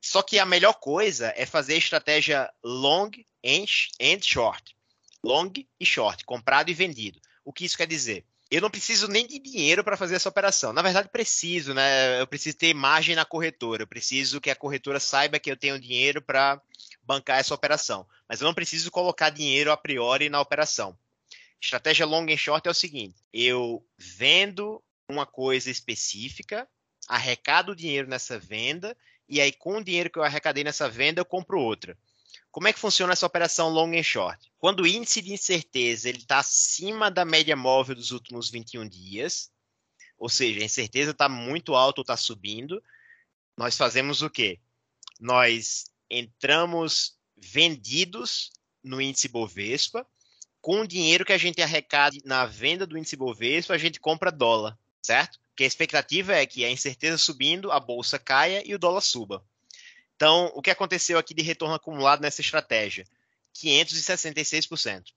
Só 0.00 0.22
que 0.22 0.38
a 0.38 0.46
melhor 0.46 0.74
coisa 0.74 1.32
é 1.36 1.44
fazer 1.44 1.76
estratégia 1.76 2.50
long 2.62 3.10
and 3.44 4.22
short. 4.22 4.77
Long 5.24 5.52
e 5.78 5.84
short, 5.84 6.24
comprado 6.24 6.70
e 6.70 6.74
vendido. 6.74 7.20
O 7.44 7.52
que 7.52 7.64
isso 7.64 7.76
quer 7.76 7.86
dizer? 7.86 8.24
Eu 8.50 8.62
não 8.62 8.70
preciso 8.70 9.08
nem 9.08 9.26
de 9.26 9.38
dinheiro 9.38 9.84
para 9.84 9.96
fazer 9.96 10.14
essa 10.14 10.28
operação. 10.28 10.72
Na 10.72 10.80
verdade, 10.80 11.08
preciso, 11.10 11.74
né? 11.74 12.20
Eu 12.20 12.26
preciso 12.26 12.56
ter 12.56 12.72
margem 12.72 13.14
na 13.14 13.24
corretora. 13.24 13.82
Eu 13.82 13.86
preciso 13.86 14.40
que 14.40 14.50
a 14.50 14.56
corretora 14.56 14.98
saiba 14.98 15.38
que 15.38 15.50
eu 15.50 15.56
tenho 15.56 15.78
dinheiro 15.78 16.22
para 16.22 16.60
bancar 17.02 17.38
essa 17.38 17.54
operação. 17.54 18.06
Mas 18.26 18.40
eu 18.40 18.46
não 18.46 18.54
preciso 18.54 18.90
colocar 18.90 19.28
dinheiro 19.28 19.70
a 19.70 19.76
priori 19.76 20.30
na 20.30 20.40
operação. 20.40 20.96
Estratégia 21.60 22.06
long 22.06 22.24
and 22.30 22.36
short 22.36 22.66
é 22.66 22.70
o 22.70 22.74
seguinte: 22.74 23.16
eu 23.32 23.84
vendo 23.98 24.82
uma 25.10 25.26
coisa 25.26 25.70
específica, 25.70 26.66
arrecado 27.08 27.74
dinheiro 27.74 28.08
nessa 28.08 28.38
venda 28.38 28.96
e 29.28 29.40
aí 29.40 29.52
com 29.52 29.78
o 29.78 29.84
dinheiro 29.84 30.10
que 30.10 30.18
eu 30.18 30.22
arrecadei 30.22 30.64
nessa 30.64 30.88
venda 30.88 31.20
eu 31.20 31.24
compro 31.24 31.60
outra. 31.60 31.96
Como 32.58 32.66
é 32.66 32.72
que 32.72 32.80
funciona 32.80 33.12
essa 33.12 33.24
operação 33.24 33.68
long 33.68 33.96
and 33.96 34.02
short? 34.02 34.50
Quando 34.58 34.80
o 34.80 34.86
índice 34.88 35.22
de 35.22 35.32
incerteza 35.32 36.10
está 36.10 36.40
acima 36.40 37.08
da 37.08 37.24
média 37.24 37.54
móvel 37.54 37.94
dos 37.94 38.10
últimos 38.10 38.50
21 38.50 38.88
dias, 38.88 39.48
ou 40.18 40.28
seja, 40.28 40.60
a 40.60 40.64
incerteza 40.64 41.12
está 41.12 41.28
muito 41.28 41.76
alta 41.76 42.00
ou 42.00 42.02
está 42.02 42.16
subindo, 42.16 42.82
nós 43.56 43.76
fazemos 43.76 44.22
o 44.22 44.28
quê? 44.28 44.58
Nós 45.20 45.84
entramos 46.10 47.16
vendidos 47.36 48.50
no 48.82 49.00
índice 49.00 49.28
Bovespa, 49.28 50.04
com 50.60 50.80
o 50.80 50.88
dinheiro 50.88 51.24
que 51.24 51.32
a 51.32 51.38
gente 51.38 51.62
arrecada 51.62 52.16
na 52.24 52.44
venda 52.44 52.84
do 52.84 52.98
índice 52.98 53.14
Bovespa, 53.14 53.74
a 53.74 53.78
gente 53.78 54.00
compra 54.00 54.32
dólar, 54.32 54.76
certo? 55.00 55.38
Porque 55.50 55.62
a 55.62 55.68
expectativa 55.68 56.34
é 56.34 56.44
que 56.44 56.64
a 56.64 56.70
incerteza 56.72 57.18
subindo, 57.18 57.70
a 57.70 57.78
bolsa 57.78 58.18
caia 58.18 58.68
e 58.68 58.74
o 58.74 58.80
dólar 58.80 59.02
suba. 59.02 59.44
Então, 60.18 60.50
o 60.52 60.60
que 60.60 60.72
aconteceu 60.72 61.16
aqui 61.16 61.32
de 61.32 61.42
retorno 61.42 61.76
acumulado 61.76 62.20
nessa 62.20 62.40
estratégia? 62.40 63.06
566%. 63.54 65.12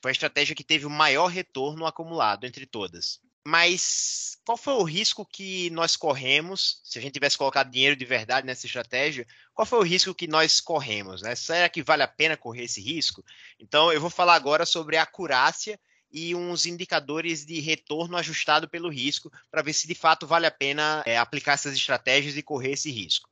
Foi 0.00 0.10
a 0.10 0.12
estratégia 0.12 0.56
que 0.56 0.64
teve 0.64 0.86
o 0.86 0.90
maior 0.90 1.26
retorno 1.26 1.84
acumulado 1.84 2.46
entre 2.46 2.64
todas. 2.64 3.20
Mas 3.46 4.38
qual 4.46 4.56
foi 4.56 4.72
o 4.72 4.82
risco 4.82 5.26
que 5.26 5.68
nós 5.70 5.94
corremos, 5.94 6.80
se 6.82 6.98
a 6.98 7.02
gente 7.02 7.12
tivesse 7.12 7.36
colocado 7.36 7.70
dinheiro 7.70 7.94
de 7.94 8.06
verdade 8.06 8.46
nessa 8.46 8.64
estratégia, 8.64 9.26
qual 9.52 9.66
foi 9.66 9.78
o 9.78 9.82
risco 9.82 10.14
que 10.14 10.26
nós 10.26 10.58
corremos? 10.58 11.20
Né? 11.20 11.34
Será 11.34 11.68
que 11.68 11.82
vale 11.82 12.02
a 12.02 12.08
pena 12.08 12.34
correr 12.34 12.64
esse 12.64 12.80
risco? 12.80 13.22
Então, 13.60 13.92
eu 13.92 14.00
vou 14.00 14.08
falar 14.08 14.36
agora 14.36 14.64
sobre 14.64 14.96
a 14.96 15.02
acurácia 15.02 15.78
e 16.10 16.34
uns 16.34 16.64
indicadores 16.64 17.44
de 17.44 17.60
retorno 17.60 18.16
ajustado 18.16 18.66
pelo 18.70 18.88
risco 18.88 19.30
para 19.50 19.60
ver 19.60 19.74
se 19.74 19.86
de 19.86 19.94
fato 19.94 20.26
vale 20.26 20.46
a 20.46 20.50
pena 20.50 21.02
é, 21.04 21.18
aplicar 21.18 21.52
essas 21.52 21.74
estratégias 21.74 22.38
e 22.38 22.42
correr 22.42 22.72
esse 22.72 22.90
risco. 22.90 23.28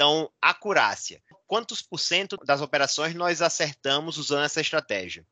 Então, 0.00 0.32
acurácia. 0.40 1.22
Quantos 1.46 1.82
por 1.82 1.98
cento 1.98 2.38
das 2.38 2.62
operações 2.62 3.14
nós 3.14 3.42
acertamos 3.42 4.16
usando 4.16 4.46
essa 4.46 4.58
estratégia? 4.58 5.26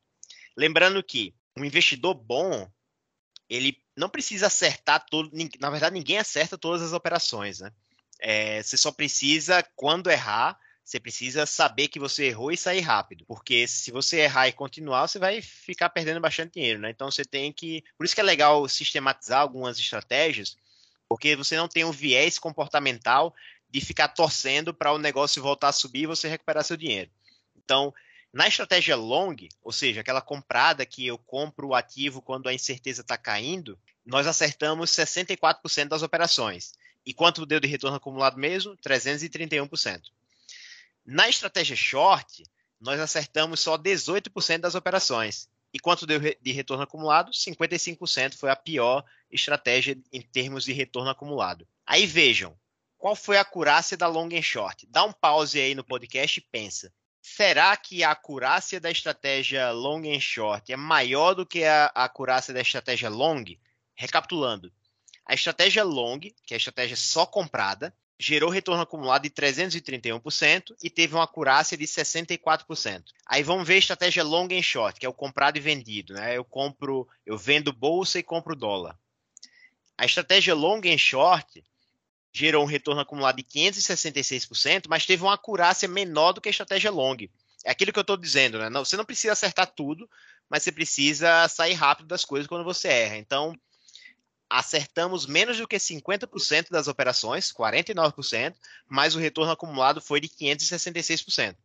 Lembrando 0.55 1.01
que 1.01 1.33
um 1.57 1.65
investidor 1.65 2.13
bom, 2.13 2.69
ele 3.49 3.75
não 3.97 4.07
precisa 4.07 4.45
acertar 4.45 5.03
todo. 5.09 5.31
Na 5.59 5.71
verdade, 5.71 5.95
ninguém 5.95 6.19
acerta 6.19 6.55
todas 6.55 6.83
as 6.83 6.93
operações, 6.93 7.61
né? 7.61 7.71
É, 8.19 8.61
você 8.61 8.77
só 8.77 8.91
precisa, 8.91 9.63
quando 9.75 10.11
errar, 10.11 10.55
você 10.85 10.99
precisa 10.99 11.47
saber 11.47 11.87
que 11.87 11.99
você 11.99 12.25
errou 12.25 12.51
e 12.51 12.57
sair 12.57 12.81
rápido, 12.81 13.25
porque 13.25 13.67
se 13.67 13.89
você 13.89 14.17
errar 14.19 14.49
e 14.49 14.53
continuar, 14.53 15.07
você 15.07 15.17
vai 15.17 15.41
ficar 15.41 15.89
perdendo 15.89 16.19
bastante 16.19 16.53
dinheiro, 16.53 16.79
né? 16.79 16.91
Então 16.91 17.09
você 17.09 17.25
tem 17.25 17.51
que, 17.51 17.83
por 17.97 18.05
isso 18.05 18.13
que 18.13 18.21
é 18.21 18.23
legal 18.23 18.69
sistematizar 18.69 19.41
algumas 19.41 19.79
estratégias, 19.79 20.55
porque 21.07 21.35
você 21.35 21.57
não 21.57 21.67
tem 21.67 21.83
um 21.83 21.91
viés 21.91 22.37
comportamental 22.37 23.33
de 23.69 23.81
ficar 23.81 24.09
torcendo 24.09 24.73
para 24.73 24.91
o 24.91 24.97
negócio 24.97 25.41
voltar 25.41 25.69
a 25.69 25.73
subir 25.73 26.03
e 26.03 26.07
você 26.07 26.27
recuperar 26.27 26.63
seu 26.63 26.75
dinheiro. 26.75 27.11
Então, 27.55 27.93
na 28.31 28.47
estratégia 28.47 28.95
long, 28.95 29.35
ou 29.63 29.71
seja, 29.71 30.01
aquela 30.01 30.21
comprada 30.21 30.85
que 30.85 31.05
eu 31.05 31.17
compro 31.17 31.69
o 31.69 31.75
ativo 31.75 32.21
quando 32.21 32.47
a 32.47 32.53
incerteza 32.53 33.01
está 33.01 33.17
caindo, 33.17 33.77
nós 34.05 34.27
acertamos 34.27 34.91
64% 34.91 35.87
das 35.87 36.03
operações. 36.03 36.73
E 37.05 37.13
quanto 37.13 37.45
deu 37.45 37.59
de 37.59 37.67
retorno 37.67 37.97
acumulado 37.97 38.37
mesmo? 38.37 38.75
331%. 38.77 40.01
Na 41.05 41.27
estratégia 41.27 41.75
short, 41.75 42.43
nós 42.79 42.99
acertamos 42.99 43.59
só 43.59 43.77
18% 43.77 44.59
das 44.59 44.75
operações. 44.75 45.49
E 45.73 45.79
quanto 45.79 46.05
deu 46.05 46.19
de 46.19 46.51
retorno 46.51 46.83
acumulado? 46.83 47.31
55% 47.31 48.35
foi 48.35 48.49
a 48.49 48.55
pior 48.55 49.03
estratégia 49.31 49.97
em 50.11 50.21
termos 50.21 50.63
de 50.63 50.73
retorno 50.73 51.09
acumulado. 51.09 51.67
Aí 51.85 52.05
vejam, 52.05 52.57
qual 52.99 53.15
foi 53.15 53.37
a 53.37 53.41
acurácia 53.41 53.97
da 53.97 54.07
long 54.07 54.29
and 54.33 54.41
short? 54.41 54.85
Dá 54.91 55.03
um 55.05 55.11
pause 55.11 55.59
aí 55.59 55.73
no 55.73 55.83
podcast 55.83 56.37
e 56.37 56.43
pensa. 56.51 56.93
Será 57.21 57.75
que 57.75 58.03
a 58.03 58.11
acurácia 58.11 58.79
da 58.79 58.91
estratégia 58.91 59.71
long 59.71 60.01
and 60.05 60.19
short 60.19 60.71
é 60.71 60.75
maior 60.75 61.33
do 61.33 61.45
que 61.45 61.63
a 61.63 61.85
acurácia 61.95 62.53
da 62.53 62.61
estratégia 62.61 63.09
long? 63.09 63.43
Recapitulando, 63.95 64.71
a 65.25 65.33
estratégia 65.33 65.83
long, 65.83 66.19
que 66.19 66.53
é 66.53 66.55
a 66.55 66.57
estratégia 66.57 66.97
só 66.97 67.25
comprada, 67.25 67.93
gerou 68.17 68.49
retorno 68.49 68.81
acumulado 68.81 69.21
de 69.21 69.29
331% 69.29 70.75
e 70.83 70.89
teve 70.89 71.13
uma 71.13 71.23
acurácia 71.23 71.77
de 71.77 71.85
64%. 71.85 73.03
Aí 73.27 73.43
vamos 73.43 73.67
ver 73.67 73.75
a 73.75 73.77
estratégia 73.77 74.23
long 74.23 74.47
and 74.51 74.63
short, 74.63 74.99
que 74.99 75.05
é 75.05 75.09
o 75.09 75.13
comprado 75.13 75.57
e 75.57 75.61
vendido, 75.61 76.15
né? 76.15 76.35
Eu 76.35 76.43
compro, 76.43 77.07
eu 77.25 77.37
vendo 77.37 77.71
bolsa 77.71 78.19
e 78.19 78.23
compro 78.23 78.55
dólar. 78.55 78.97
A 79.95 80.05
estratégia 80.05 80.55
long 80.55 80.81
and 80.83 80.97
short 80.97 81.63
gerou 82.31 82.63
um 82.63 82.67
retorno 82.67 83.01
acumulado 83.01 83.37
de 83.37 83.43
566%, 83.43 84.85
mas 84.87 85.05
teve 85.05 85.23
uma 85.23 85.33
acurácia 85.33 85.87
menor 85.87 86.33
do 86.33 86.41
que 86.41 86.49
a 86.49 86.51
estratégia 86.51 86.91
long. 86.91 87.17
É 87.65 87.71
aquilo 87.71 87.91
que 87.91 87.99
eu 87.99 88.01
estou 88.01 88.17
dizendo, 88.17 88.59
né? 88.59 88.69
Não, 88.69 88.85
você 88.85 88.95
não 88.95 89.05
precisa 89.05 89.33
acertar 89.33 89.67
tudo, 89.67 90.09
mas 90.49 90.63
você 90.63 90.71
precisa 90.71 91.47
sair 91.47 91.73
rápido 91.73 92.07
das 92.07 92.23
coisas 92.23 92.47
quando 92.47 92.63
você 92.63 92.87
erra. 92.87 93.17
Então, 93.17 93.53
acertamos 94.49 95.25
menos 95.25 95.57
do 95.57 95.67
que 95.67 95.77
50% 95.77 96.69
das 96.71 96.87
operações, 96.87 97.51
49%, 97.51 98.55
mas 98.87 99.15
o 99.15 99.19
retorno 99.19 99.51
acumulado 99.51 100.01
foi 100.01 100.19
de 100.19 100.27
566%. 100.27 101.55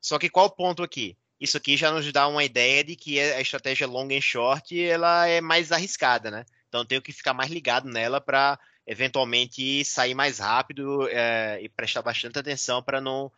Só 0.00 0.18
que 0.18 0.30
qual 0.30 0.46
o 0.46 0.50
ponto 0.50 0.82
aqui? 0.82 1.16
Isso 1.40 1.56
aqui 1.56 1.76
já 1.76 1.90
nos 1.92 2.10
dá 2.12 2.26
uma 2.26 2.42
ideia 2.42 2.82
de 2.82 2.96
que 2.96 3.20
a 3.20 3.40
estratégia 3.40 3.86
long 3.86 4.08
and 4.10 4.20
short 4.20 4.80
ela 4.80 5.26
é 5.26 5.40
mais 5.40 5.70
arriscada, 5.70 6.30
né? 6.30 6.44
Então 6.68 6.84
tenho 6.84 7.02
que 7.02 7.12
ficar 7.12 7.32
mais 7.32 7.50
ligado 7.50 7.88
nela 7.88 8.20
para 8.20 8.58
eventualmente 8.88 9.84
sair 9.84 10.14
mais 10.14 10.38
rápido 10.38 11.06
é, 11.08 11.60
e 11.62 11.68
prestar 11.68 12.02
bastante 12.02 12.38
atenção 12.38 12.82
para 12.82 13.00
não, 13.00 13.30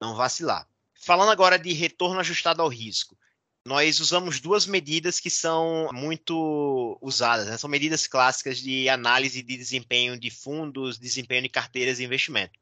não 0.00 0.14
vacilar. 0.14 0.66
Falando 0.94 1.30
agora 1.30 1.58
de 1.58 1.72
retorno 1.72 2.20
ajustado 2.20 2.60
ao 2.60 2.68
risco 2.68 3.16
nós 3.64 3.98
usamos 3.98 4.38
duas 4.38 4.64
medidas 4.64 5.18
que 5.18 5.28
são 5.28 5.90
muito 5.92 6.96
usadas, 7.02 7.48
né? 7.48 7.58
são 7.58 7.68
medidas 7.68 8.06
clássicas 8.06 8.58
de 8.58 8.88
análise 8.88 9.42
de 9.42 9.56
desempenho 9.56 10.16
de 10.16 10.30
fundos, 10.30 10.96
desempenho 10.96 11.42
de 11.42 11.48
carteiras 11.48 11.96
de 11.96 12.04
investimento. 12.04 12.56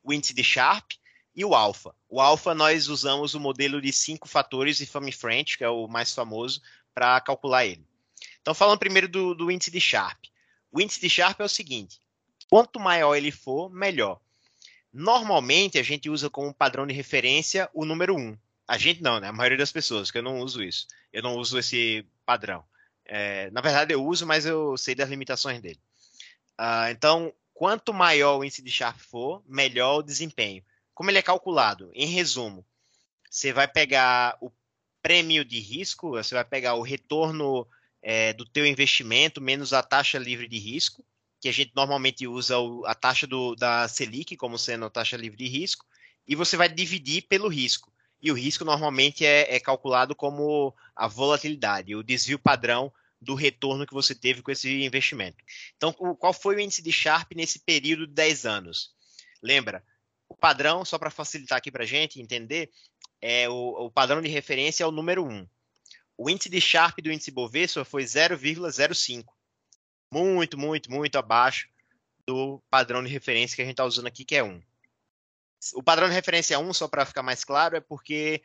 O 0.00 0.12
índice 0.12 0.32
de 0.32 0.44
Sharpe, 0.44 0.96
e 1.34 1.44
o 1.44 1.54
alfa. 1.54 1.94
O 2.08 2.20
alfa 2.20 2.54
nós 2.54 2.88
usamos 2.88 3.34
o 3.34 3.40
modelo 3.40 3.80
de 3.80 3.92
cinco 3.92 4.28
fatores 4.28 4.76
de 4.76 4.86
Famifront, 4.86 5.58
que 5.58 5.64
é 5.64 5.68
o 5.68 5.88
mais 5.88 6.14
famoso, 6.14 6.62
para 6.94 7.20
calcular 7.20 7.66
ele. 7.66 7.84
Então, 8.40 8.54
falando 8.54 8.78
primeiro 8.78 9.08
do, 9.08 9.34
do, 9.34 9.50
índice 9.50 9.70
de 9.70 9.80
Sharp. 9.80 10.26
O 10.74 10.80
índice 10.80 11.00
de 11.00 11.08
Sharp 11.08 11.40
é 11.40 11.44
o 11.44 11.48
seguinte: 11.48 12.00
quanto 12.50 12.80
maior 12.80 13.14
ele 13.14 13.30
for, 13.30 13.70
melhor. 13.70 14.20
Normalmente, 14.92 15.78
a 15.78 15.84
gente 15.84 16.10
usa 16.10 16.28
como 16.28 16.52
padrão 16.52 16.84
de 16.84 16.92
referência 16.92 17.70
o 17.72 17.84
número 17.84 18.16
1. 18.16 18.36
A 18.66 18.76
gente 18.76 19.00
não, 19.00 19.20
né? 19.20 19.28
A 19.28 19.32
maioria 19.32 19.58
das 19.58 19.70
pessoas, 19.70 20.10
que 20.10 20.18
eu 20.18 20.22
não 20.22 20.40
uso 20.40 20.64
isso. 20.64 20.88
Eu 21.12 21.22
não 21.22 21.36
uso 21.36 21.58
esse 21.58 22.04
padrão. 22.26 22.64
É, 23.04 23.50
na 23.50 23.60
verdade, 23.60 23.92
eu 23.92 24.04
uso, 24.04 24.26
mas 24.26 24.46
eu 24.46 24.76
sei 24.76 24.96
das 24.96 25.08
limitações 25.08 25.60
dele. 25.60 25.78
Uh, 26.58 26.90
então, 26.90 27.32
quanto 27.52 27.94
maior 27.94 28.38
o 28.38 28.44
índice 28.44 28.62
de 28.62 28.70
Sharp 28.70 28.98
for, 28.98 29.44
melhor 29.46 29.98
o 29.98 30.02
desempenho. 30.02 30.64
Como 30.92 31.08
ele 31.08 31.18
é 31.18 31.22
calculado? 31.22 31.90
Em 31.94 32.06
resumo, 32.06 32.64
você 33.30 33.52
vai 33.52 33.68
pegar 33.68 34.36
o 34.40 34.50
prêmio 35.00 35.44
de 35.44 35.60
risco, 35.60 36.10
você 36.10 36.34
vai 36.34 36.44
pegar 36.44 36.74
o 36.74 36.82
retorno 36.82 37.66
é, 38.04 38.34
do 38.34 38.44
teu 38.44 38.66
investimento 38.66 39.40
menos 39.40 39.72
a 39.72 39.82
taxa 39.82 40.18
livre 40.18 40.46
de 40.46 40.58
risco, 40.58 41.02
que 41.40 41.48
a 41.48 41.52
gente 41.52 41.72
normalmente 41.74 42.26
usa 42.26 42.58
o, 42.58 42.84
a 42.84 42.94
taxa 42.94 43.26
do, 43.26 43.56
da 43.56 43.88
Selic 43.88 44.36
como 44.36 44.58
sendo 44.58 44.84
a 44.84 44.90
taxa 44.90 45.16
livre 45.16 45.38
de 45.38 45.48
risco, 45.48 45.86
e 46.28 46.36
você 46.36 46.56
vai 46.56 46.68
dividir 46.68 47.22
pelo 47.22 47.48
risco. 47.48 47.90
E 48.20 48.30
o 48.30 48.34
risco 48.34 48.64
normalmente 48.64 49.24
é, 49.24 49.54
é 49.54 49.58
calculado 49.58 50.14
como 50.14 50.74
a 50.94 51.08
volatilidade, 51.08 51.94
o 51.94 52.02
desvio 52.02 52.38
padrão 52.38 52.92
do 53.20 53.34
retorno 53.34 53.86
que 53.86 53.94
você 53.94 54.14
teve 54.14 54.42
com 54.42 54.50
esse 54.50 54.84
investimento. 54.84 55.38
Então, 55.76 55.92
qual 55.92 56.32
foi 56.32 56.56
o 56.56 56.60
índice 56.60 56.82
de 56.82 56.92
Sharp 56.92 57.32
nesse 57.34 57.58
período 57.58 58.06
de 58.06 58.12
10 58.12 58.44
anos? 58.44 58.94
Lembra, 59.42 59.82
o 60.28 60.36
padrão, 60.36 60.84
só 60.84 60.98
para 60.98 61.10
facilitar 61.10 61.58
aqui 61.58 61.70
para 61.70 61.84
a 61.84 61.86
gente 61.86 62.20
entender, 62.20 62.70
é 63.20 63.48
o, 63.48 63.86
o, 63.86 63.90
padrão 63.90 64.20
de 64.20 64.28
referência 64.28 64.84
é 64.84 64.86
o 64.86 64.90
número 64.90 65.24
1. 65.24 65.46
O 66.16 66.30
índice 66.30 66.48
de 66.48 66.60
Sharp 66.60 66.98
do 67.00 67.10
índice 67.10 67.30
Bovespa 67.30 67.84
foi 67.84 68.04
0,05. 68.04 69.24
Muito, 70.12 70.58
muito, 70.58 70.90
muito 70.90 71.16
abaixo 71.16 71.68
do 72.26 72.62
padrão 72.70 73.02
de 73.02 73.10
referência 73.10 73.56
que 73.56 73.62
a 73.62 73.64
gente 73.64 73.74
está 73.74 73.84
usando 73.84 74.06
aqui, 74.06 74.24
que 74.24 74.36
é 74.36 74.42
1. 74.42 74.62
O 75.74 75.82
padrão 75.82 76.08
de 76.08 76.14
referência 76.14 76.58
1, 76.58 76.72
só 76.72 76.88
para 76.88 77.04
ficar 77.04 77.22
mais 77.22 77.44
claro, 77.44 77.76
é 77.76 77.80
porque 77.80 78.42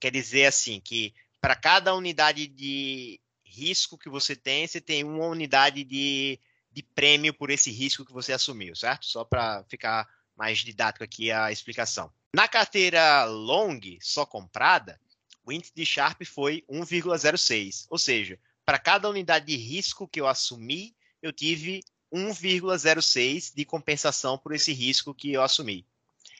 quer 0.00 0.10
dizer 0.10 0.46
assim 0.46 0.80
que 0.80 1.14
para 1.40 1.56
cada 1.56 1.94
unidade 1.94 2.46
de 2.46 3.20
risco 3.44 3.98
que 3.98 4.08
você 4.08 4.34
tem, 4.34 4.66
você 4.66 4.80
tem 4.80 5.04
uma 5.04 5.26
unidade 5.26 5.84
de, 5.84 6.38
de 6.70 6.82
prêmio 6.82 7.34
por 7.34 7.50
esse 7.50 7.70
risco 7.70 8.04
que 8.04 8.12
você 8.12 8.32
assumiu, 8.32 8.74
certo? 8.74 9.06
Só 9.06 9.24
para 9.24 9.64
ficar 9.64 10.08
mais 10.36 10.58
didático 10.58 11.04
aqui 11.04 11.30
a 11.30 11.52
explicação. 11.52 12.10
Na 12.34 12.48
carteira 12.48 13.24
long, 13.24 13.78
só 14.00 14.24
comprada, 14.24 14.98
o 15.44 15.52
índice 15.52 15.72
de 15.74 15.84
Sharp 15.84 16.22
foi 16.24 16.64
1,06, 16.68 17.86
ou 17.90 17.98
seja, 17.98 18.38
para 18.64 18.78
cada 18.78 19.08
unidade 19.08 19.46
de 19.46 19.56
risco 19.56 20.06
que 20.06 20.20
eu 20.20 20.26
assumi, 20.26 20.94
eu 21.20 21.32
tive 21.32 21.82
1,06 22.12 23.52
de 23.54 23.64
compensação 23.64 24.38
por 24.38 24.54
esse 24.54 24.72
risco 24.72 25.14
que 25.14 25.32
eu 25.32 25.42
assumi. 25.42 25.86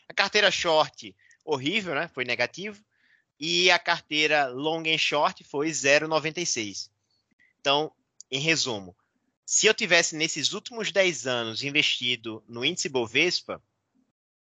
A 0.08 0.14
carteira 0.14 0.50
short, 0.50 1.14
horrível, 1.44 1.94
né? 1.94 2.08
Foi 2.12 2.24
negativo. 2.24 2.82
E 3.40 3.70
a 3.70 3.78
carteira 3.78 4.46
long 4.48 4.82
and 4.86 4.98
short 4.98 5.42
foi 5.42 5.70
0,96. 5.70 6.90
Então, 7.60 7.92
em 8.30 8.38
resumo, 8.38 8.94
se 9.44 9.66
eu 9.66 9.74
tivesse 9.74 10.14
nesses 10.14 10.52
últimos 10.52 10.92
10 10.92 11.26
anos 11.26 11.62
investido 11.64 12.44
no 12.48 12.64
índice 12.64 12.88
Bovespa, 12.88 13.62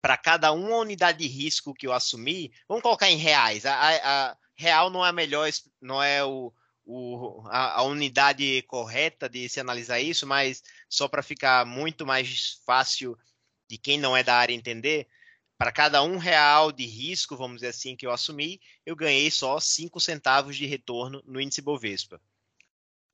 para 0.04 0.18
cada 0.18 0.52
uma 0.52 0.76
unidade 0.76 1.20
de 1.20 1.28
risco 1.34 1.74
que 1.74 1.88
eu 1.88 1.94
assumi, 1.94 2.52
vamos 2.68 2.84
colocar 2.84 3.10
em 3.10 3.16
reais. 3.16 3.66
A, 3.66 3.74
a, 3.74 4.32
a 4.32 4.38
real 4.54 4.90
não 4.90 5.06
é 5.06 5.08
a 5.08 5.14
melhor, 5.14 5.50
não 5.82 6.04
é 6.04 6.22
o, 6.22 6.54
o, 6.86 7.42
a, 7.48 7.80
a, 7.80 7.84
unidade 7.84 8.62
correta 8.64 9.30
de 9.30 9.48
se 9.48 9.62
analisar 9.62 10.02
isso, 10.02 10.28
mas 10.28 10.62
só 10.90 11.08
para 11.08 11.24
ficar 11.24 11.66
muito 11.66 12.06
mais 12.06 12.62
fácil 12.66 13.18
de 13.70 13.78
quem 13.78 13.98
não 13.98 14.16
é 14.16 14.22
da 14.22 14.36
área 14.36 14.54
entender, 14.54 15.08
para 15.58 15.72
cada 15.72 16.04
um 16.04 16.18
real 16.18 16.74
de 16.74 16.86
risco, 16.86 17.38
vamos 17.38 17.62
dizer 17.62 17.70
assim, 17.70 17.96
que 17.96 18.06
eu 18.06 18.12
assumi, 18.12 18.60
eu 18.86 18.98
ganhei 18.98 19.32
só 19.32 19.58
cinco 19.58 20.02
centavos 20.02 20.58
de 20.58 20.66
retorno 20.66 21.24
no 21.26 21.40
índice 21.40 21.62
Bovespa. 21.62 22.20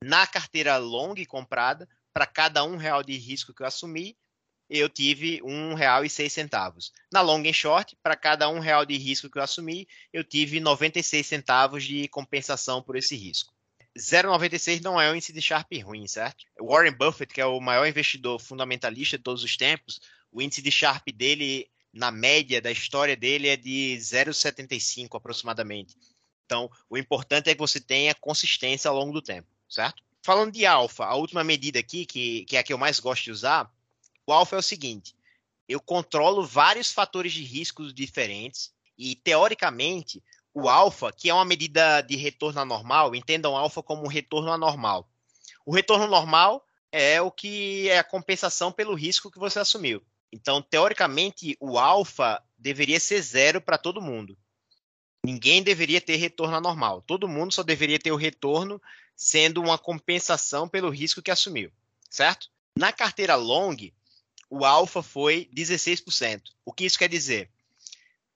Na 0.02 0.26
carteira 0.26 0.76
long 0.76 1.14
comprada, 1.28 1.88
para 2.12 2.26
cada 2.26 2.64
um 2.64 2.76
real 2.76 3.04
de 3.04 3.16
risco 3.16 3.54
que 3.54 3.62
eu 3.62 3.66
assumi, 3.66 4.18
eu 4.70 4.88
tive 4.88 5.42
um 5.42 5.74
real 5.74 6.04
e 6.04 6.08
seis 6.08 6.32
centavos. 6.32 6.92
Na 7.12 7.20
long 7.20 7.42
and 7.44 7.52
short, 7.52 7.96
para 8.00 8.14
cada 8.14 8.48
um 8.48 8.60
real 8.60 8.86
de 8.86 8.96
risco 8.96 9.28
que 9.28 9.36
eu 9.36 9.42
assumi, 9.42 9.88
eu 10.12 10.22
tive 10.22 10.60
96 10.60 11.26
centavos 11.26 11.82
de 11.82 12.06
compensação 12.06 12.80
por 12.80 12.96
esse 12.96 13.16
risco. 13.16 13.52
0,96 13.98 14.80
não 14.80 15.00
é 15.00 15.10
um 15.10 15.16
índice 15.16 15.32
de 15.32 15.42
Sharp 15.42 15.72
ruim, 15.82 16.06
certo? 16.06 16.44
Warren 16.60 16.92
Buffett, 16.92 17.34
que 17.34 17.40
é 17.40 17.46
o 17.46 17.60
maior 17.60 17.84
investidor 17.84 18.40
fundamentalista 18.40 19.18
de 19.18 19.24
todos 19.24 19.42
os 19.42 19.56
tempos, 19.56 20.00
o 20.30 20.40
índice 20.40 20.62
de 20.62 20.70
Sharp 20.70 21.08
dele, 21.12 21.68
na 21.92 22.12
média 22.12 22.60
da 22.60 22.70
história 22.70 23.16
dele, 23.16 23.48
é 23.48 23.56
de 23.56 23.96
0,75 23.98 25.16
aproximadamente. 25.16 25.96
Então, 26.46 26.70
o 26.88 26.96
importante 26.96 27.50
é 27.50 27.54
que 27.54 27.60
você 27.60 27.80
tenha 27.80 28.14
consistência 28.14 28.88
ao 28.88 28.96
longo 28.96 29.12
do 29.12 29.20
tempo, 29.20 29.48
certo? 29.68 30.00
Falando 30.22 30.52
de 30.52 30.64
alfa, 30.64 31.06
a 31.06 31.16
última 31.16 31.42
medida 31.42 31.80
aqui, 31.80 32.06
que, 32.06 32.44
que 32.44 32.56
é 32.56 32.60
a 32.60 32.62
que 32.62 32.72
eu 32.72 32.78
mais 32.78 33.00
gosto 33.00 33.24
de 33.24 33.32
usar, 33.32 33.68
o 34.30 34.32
alfa 34.32 34.56
é 34.56 34.58
o 34.58 34.62
seguinte: 34.62 35.14
eu 35.68 35.80
controlo 35.80 36.46
vários 36.46 36.92
fatores 36.92 37.32
de 37.32 37.42
riscos 37.42 37.92
diferentes 37.92 38.72
e, 38.96 39.16
teoricamente, 39.16 40.22
o 40.54 40.68
alfa, 40.68 41.12
que 41.12 41.28
é 41.28 41.34
uma 41.34 41.44
medida 41.44 42.00
de 42.00 42.16
retorno 42.16 42.60
anormal, 42.60 43.14
entendam 43.14 43.56
alfa 43.56 43.82
como 43.82 44.04
um 44.04 44.08
retorno 44.08 44.52
anormal. 44.52 45.08
O 45.66 45.74
retorno 45.74 46.06
normal 46.06 46.64
é 46.92 47.20
o 47.20 47.30
que 47.30 47.88
é 47.88 47.98
a 47.98 48.04
compensação 48.04 48.72
pelo 48.72 48.94
risco 48.94 49.30
que 49.30 49.38
você 49.38 49.58
assumiu. 49.58 50.02
Então, 50.32 50.62
teoricamente, 50.62 51.56
o 51.60 51.78
alfa 51.78 52.42
deveria 52.56 53.00
ser 53.00 53.20
zero 53.20 53.60
para 53.60 53.78
todo 53.78 54.00
mundo. 54.00 54.38
Ninguém 55.24 55.62
deveria 55.62 56.00
ter 56.00 56.16
retorno 56.16 56.56
anormal. 56.56 57.02
Todo 57.02 57.28
mundo 57.28 57.52
só 57.52 57.62
deveria 57.62 57.98
ter 57.98 58.12
o 58.12 58.16
retorno 58.16 58.80
sendo 59.14 59.60
uma 59.60 59.76
compensação 59.76 60.68
pelo 60.68 60.88
risco 60.88 61.20
que 61.20 61.30
assumiu, 61.30 61.70
certo? 62.08 62.48
Na 62.76 62.92
carteira 62.92 63.34
long, 63.34 63.76
o 64.50 64.64
alfa 64.64 65.02
foi 65.02 65.48
16%. 65.54 66.42
O 66.64 66.72
que 66.72 66.84
isso 66.84 66.98
quer 66.98 67.08
dizer? 67.08 67.48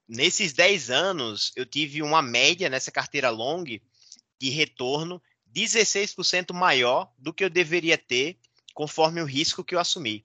Nesses 0.08 0.52
10 0.52 0.90
anos, 0.90 1.52
eu 1.56 1.66
tive 1.66 2.02
uma 2.02 2.22
média 2.22 2.70
nessa 2.70 2.92
carteira 2.92 3.30
long 3.30 3.64
de 3.64 4.50
retorno 4.50 5.20
16% 5.52 6.52
maior 6.52 7.12
do 7.18 7.32
que 7.32 7.44
eu 7.44 7.50
deveria 7.50 7.98
ter 7.98 8.38
conforme 8.72 9.20
o 9.20 9.26
risco 9.26 9.64
que 9.64 9.74
eu 9.74 9.80
assumi. 9.80 10.24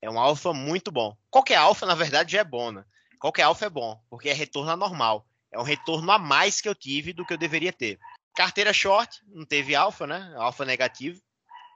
É 0.00 0.08
um 0.08 0.18
alfa 0.18 0.52
muito 0.52 0.92
bom. 0.92 1.16
Qualquer 1.30 1.56
alfa, 1.56 1.84
na 1.84 1.94
verdade, 1.94 2.32
já 2.32 2.40
é 2.40 2.44
bom, 2.44 2.70
né? 2.70 2.84
Qualquer 3.18 3.42
alfa 3.42 3.66
é 3.66 3.70
bom, 3.70 4.00
porque 4.08 4.28
é 4.28 4.32
retorno 4.32 4.70
anormal. 4.70 5.26
É 5.50 5.58
um 5.58 5.64
retorno 5.64 6.10
a 6.12 6.18
mais 6.18 6.60
que 6.60 6.68
eu 6.68 6.74
tive 6.74 7.12
do 7.12 7.24
que 7.24 7.32
eu 7.32 7.38
deveria 7.38 7.72
ter. 7.72 7.98
Carteira 8.34 8.72
short, 8.72 9.20
não 9.26 9.44
teve 9.44 9.74
alfa, 9.74 10.06
né? 10.06 10.32
Alfa 10.36 10.64
negativo, 10.64 11.20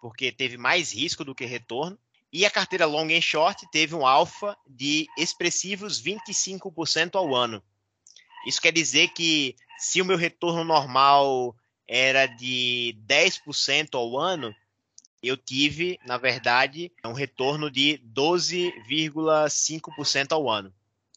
porque 0.01 0.30
teve 0.30 0.57
mais 0.57 0.93
risco 0.93 1.24
do 1.24 1.34
que 1.34 1.45
retorno. 1.45 1.99
E 2.33 2.47
a 2.47 2.51
carteira 2.51 2.87
long 2.87 3.12
and 3.12 3.20
short 3.20 3.70
teve 3.70 3.95
um 3.95 4.07
alfa 4.07 4.57
de 4.66 5.07
expressivos 5.18 6.03
25% 6.03 7.16
ao 7.16 7.35
ano. 7.35 7.62
Isso 8.47 8.61
quer 8.61 8.72
dizer 8.72 9.09
que 9.09 9.55
se 9.78 10.01
o 10.01 10.05
meu 10.05 10.16
retorno 10.16 10.64
normal 10.64 11.55
era 11.87 12.26
de 12.26 12.97
10% 13.07 13.95
ao 13.95 14.18
ano, 14.18 14.55
eu 15.22 15.37
tive, 15.37 16.01
na 16.07 16.16
verdade, 16.16 16.91
um 17.05 17.12
retorno 17.12 17.70
de 17.70 18.03
12,5% 18.14 20.33
ao 20.33 20.49
ano, 20.49 20.72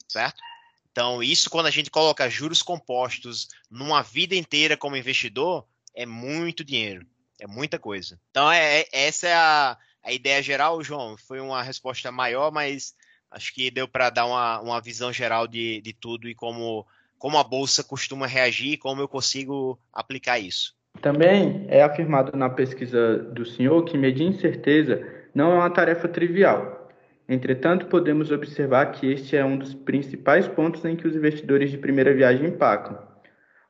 certo? 0.07 0.43
Então, 0.91 1.24
isso 1.24 1.49
quando 1.49 1.66
a 1.66 1.72
gente 1.72 1.89
coloca 1.89 2.30
juros 2.30 2.61
compostos 2.61 3.49
numa 3.70 4.01
vida 4.01 4.36
inteira 4.36 4.78
como 4.78 4.95
investidor, 4.95 5.68
é 5.93 6.05
muito 6.05 6.63
dinheiro, 6.63 7.05
é 7.39 7.47
muita 7.47 7.80
coisa. 7.80 8.20
Então, 8.30 8.51
é, 8.51 8.82
é 8.82 8.88
essa 8.91 9.28
é 9.28 9.34
a, 9.34 9.78
a 10.06 10.14
ideia 10.14 10.41
geral, 10.41 10.84
João, 10.84 11.18
foi 11.18 11.39
uma 11.39 11.64
resposta 11.64 12.12
maior, 12.12 12.51
mas 12.51 12.93
acho 13.32 13.53
que 13.53 13.72
deu 13.72 13.88
para 13.88 14.12
dar 14.12 14.28
uma, 14.28 14.62
uma 14.62 14.80
visão 14.80 15.12
geral 15.12 15.47
de, 15.47 15.82
de 15.82 15.93
tudo 15.93 16.30
e 16.30 16.36
como, 16.36 16.86
como 17.18 17.39
a 17.39 17.43
Bolsa 17.43 17.84
costuma 17.84 18.28
reagir 18.28 18.74
e 18.74 18.78
como 18.78 19.01
eu 19.01 19.08
consigo 19.08 19.80
aplicar 19.91 20.38
isso. 20.38 20.76
Também 21.01 21.66
é 21.68 21.82
afirmado 21.82 22.38
na 22.38 22.49
pesquisa 22.49 23.18
do 23.18 23.45
senhor 23.45 23.84
que 23.84 23.97
medir 23.97 24.28
incerteza 24.28 25.06
não 25.34 25.51
é 25.51 25.56
uma 25.56 25.70
tarefa 25.70 26.08
trivial. 26.08 26.88
Entretanto, 27.28 27.88
podemos 27.88 28.32
observar 28.32 28.91
que 28.91 29.12
este 29.12 29.36
é 29.36 29.43
um 29.43 29.58
dos 29.58 29.74
principais 29.74 30.47
pontos 30.47 30.86
em 30.86 30.95
que 30.95 31.08
os 31.08 31.16
investidores 31.16 31.72
de 31.72 31.80
primeira 31.80 32.14
viagem 32.14 32.47
empacam. 32.47 32.99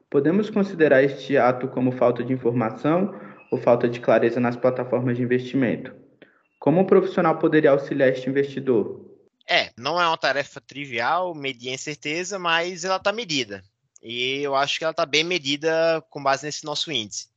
Podemos 0.10 0.50
considerar 0.50 1.02
este 1.02 1.38
ato 1.38 1.70
como 1.70 1.94
falta 1.94 2.24
de 2.24 2.34
informação 2.34 3.16
ou 3.50 3.58
falta 3.58 3.88
de 3.88 4.02
clareza 4.02 4.40
nas 4.40 4.58
plataformas 4.58 5.16
de 5.16 5.24
investimento? 5.24 6.05
Como 6.60 6.82
um 6.82 6.86
profissional 6.86 7.38
poderia 7.38 7.72
auxiliar 7.72 8.10
este 8.10 8.30
investidor? 8.30 9.06
É, 9.48 9.72
não 9.78 10.02
é 10.02 10.08
uma 10.08 10.18
tarefa 10.18 10.60
trivial 10.60 11.36
medir 11.36 11.70
a 11.70 11.74
incerteza, 11.74 12.40
mas 12.40 12.84
ela 12.84 12.96
está 12.96 13.12
medida. 13.12 13.64
E 14.02 14.42
eu 14.42 14.56
acho 14.56 14.78
que 14.78 14.84
ela 14.84 14.92
está 14.92 15.06
bem 15.06 15.24
medida 15.24 16.04
com 16.10 16.22
base 16.22 16.46
nesse 16.46 16.66
nosso 16.66 16.92
índice. 16.92 17.28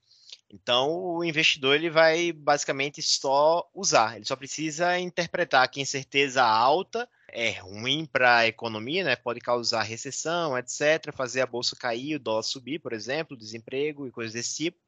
Então, 0.50 0.90
o 0.90 1.22
investidor 1.22 1.74
ele 1.74 1.90
vai 1.90 2.32
basicamente 2.32 3.02
só 3.02 3.68
usar, 3.74 4.16
ele 4.16 4.24
só 4.24 4.34
precisa 4.34 4.98
interpretar 4.98 5.68
que 5.68 5.80
incerteza 5.80 6.42
alta 6.42 7.06
é 7.30 7.50
ruim 7.60 8.06
para 8.06 8.38
a 8.38 8.46
economia, 8.46 9.04
né? 9.04 9.14
pode 9.14 9.40
causar 9.40 9.82
recessão, 9.82 10.56
etc., 10.56 11.12
fazer 11.12 11.42
a 11.42 11.46
bolsa 11.46 11.76
cair, 11.76 12.16
o 12.16 12.18
dólar 12.18 12.42
subir, 12.42 12.78
por 12.78 12.92
exemplo, 12.92 13.36
desemprego 13.36 14.06
e 14.06 14.10
coisas 14.10 14.32
desse 14.32 14.56
tipo. 14.56 14.78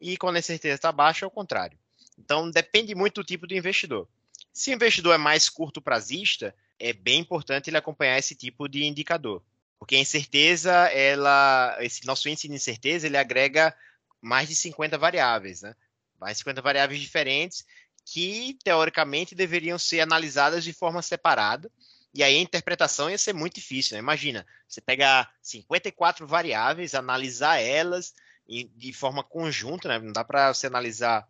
E 0.00 0.16
quando 0.16 0.36
a 0.36 0.40
incerteza 0.40 0.74
está 0.74 0.92
baixa, 0.92 1.24
é 1.24 1.28
o 1.28 1.30
contrário. 1.30 1.78
Então, 2.22 2.50
depende 2.50 2.94
muito 2.94 3.22
do 3.22 3.26
tipo 3.26 3.46
de 3.46 3.56
investidor. 3.56 4.06
Se 4.52 4.70
o 4.70 4.74
investidor 4.74 5.14
é 5.14 5.18
mais 5.18 5.48
curto 5.48 5.80
prazista, 5.80 6.54
é 6.78 6.92
bem 6.92 7.20
importante 7.20 7.70
ele 7.70 7.76
acompanhar 7.76 8.18
esse 8.18 8.34
tipo 8.34 8.68
de 8.68 8.84
indicador. 8.84 9.42
Porque 9.78 9.96
a 9.96 10.00
incerteza, 10.00 10.72
ela, 10.88 11.76
esse 11.80 12.06
nosso 12.06 12.28
índice 12.28 12.48
de 12.48 12.54
incerteza, 12.54 13.06
ele 13.06 13.16
agrega 13.16 13.74
mais 14.20 14.48
de 14.48 14.54
50 14.54 14.98
variáveis, 14.98 15.62
né? 15.62 15.74
Mais 16.20 16.36
50 16.38 16.60
variáveis 16.60 17.00
diferentes 17.00 17.64
que, 18.04 18.58
teoricamente, 18.62 19.34
deveriam 19.34 19.78
ser 19.78 20.00
analisadas 20.00 20.62
de 20.62 20.74
forma 20.74 21.00
separada. 21.00 21.70
E 22.12 22.22
aí 22.22 22.36
a 22.36 22.40
interpretação 22.40 23.08
ia 23.08 23.16
ser 23.16 23.32
muito 23.32 23.54
difícil, 23.54 23.94
né? 23.94 24.00
Imagina, 24.00 24.46
você 24.68 24.80
pegar 24.80 25.32
54 25.40 26.26
variáveis, 26.26 26.94
analisar 26.94 27.58
elas 27.58 28.12
de 28.46 28.92
forma 28.92 29.22
conjunta, 29.22 29.88
né? 29.88 29.98
Não 29.98 30.12
dá 30.12 30.24
para 30.24 30.52
você 30.52 30.66
analisar 30.66 31.26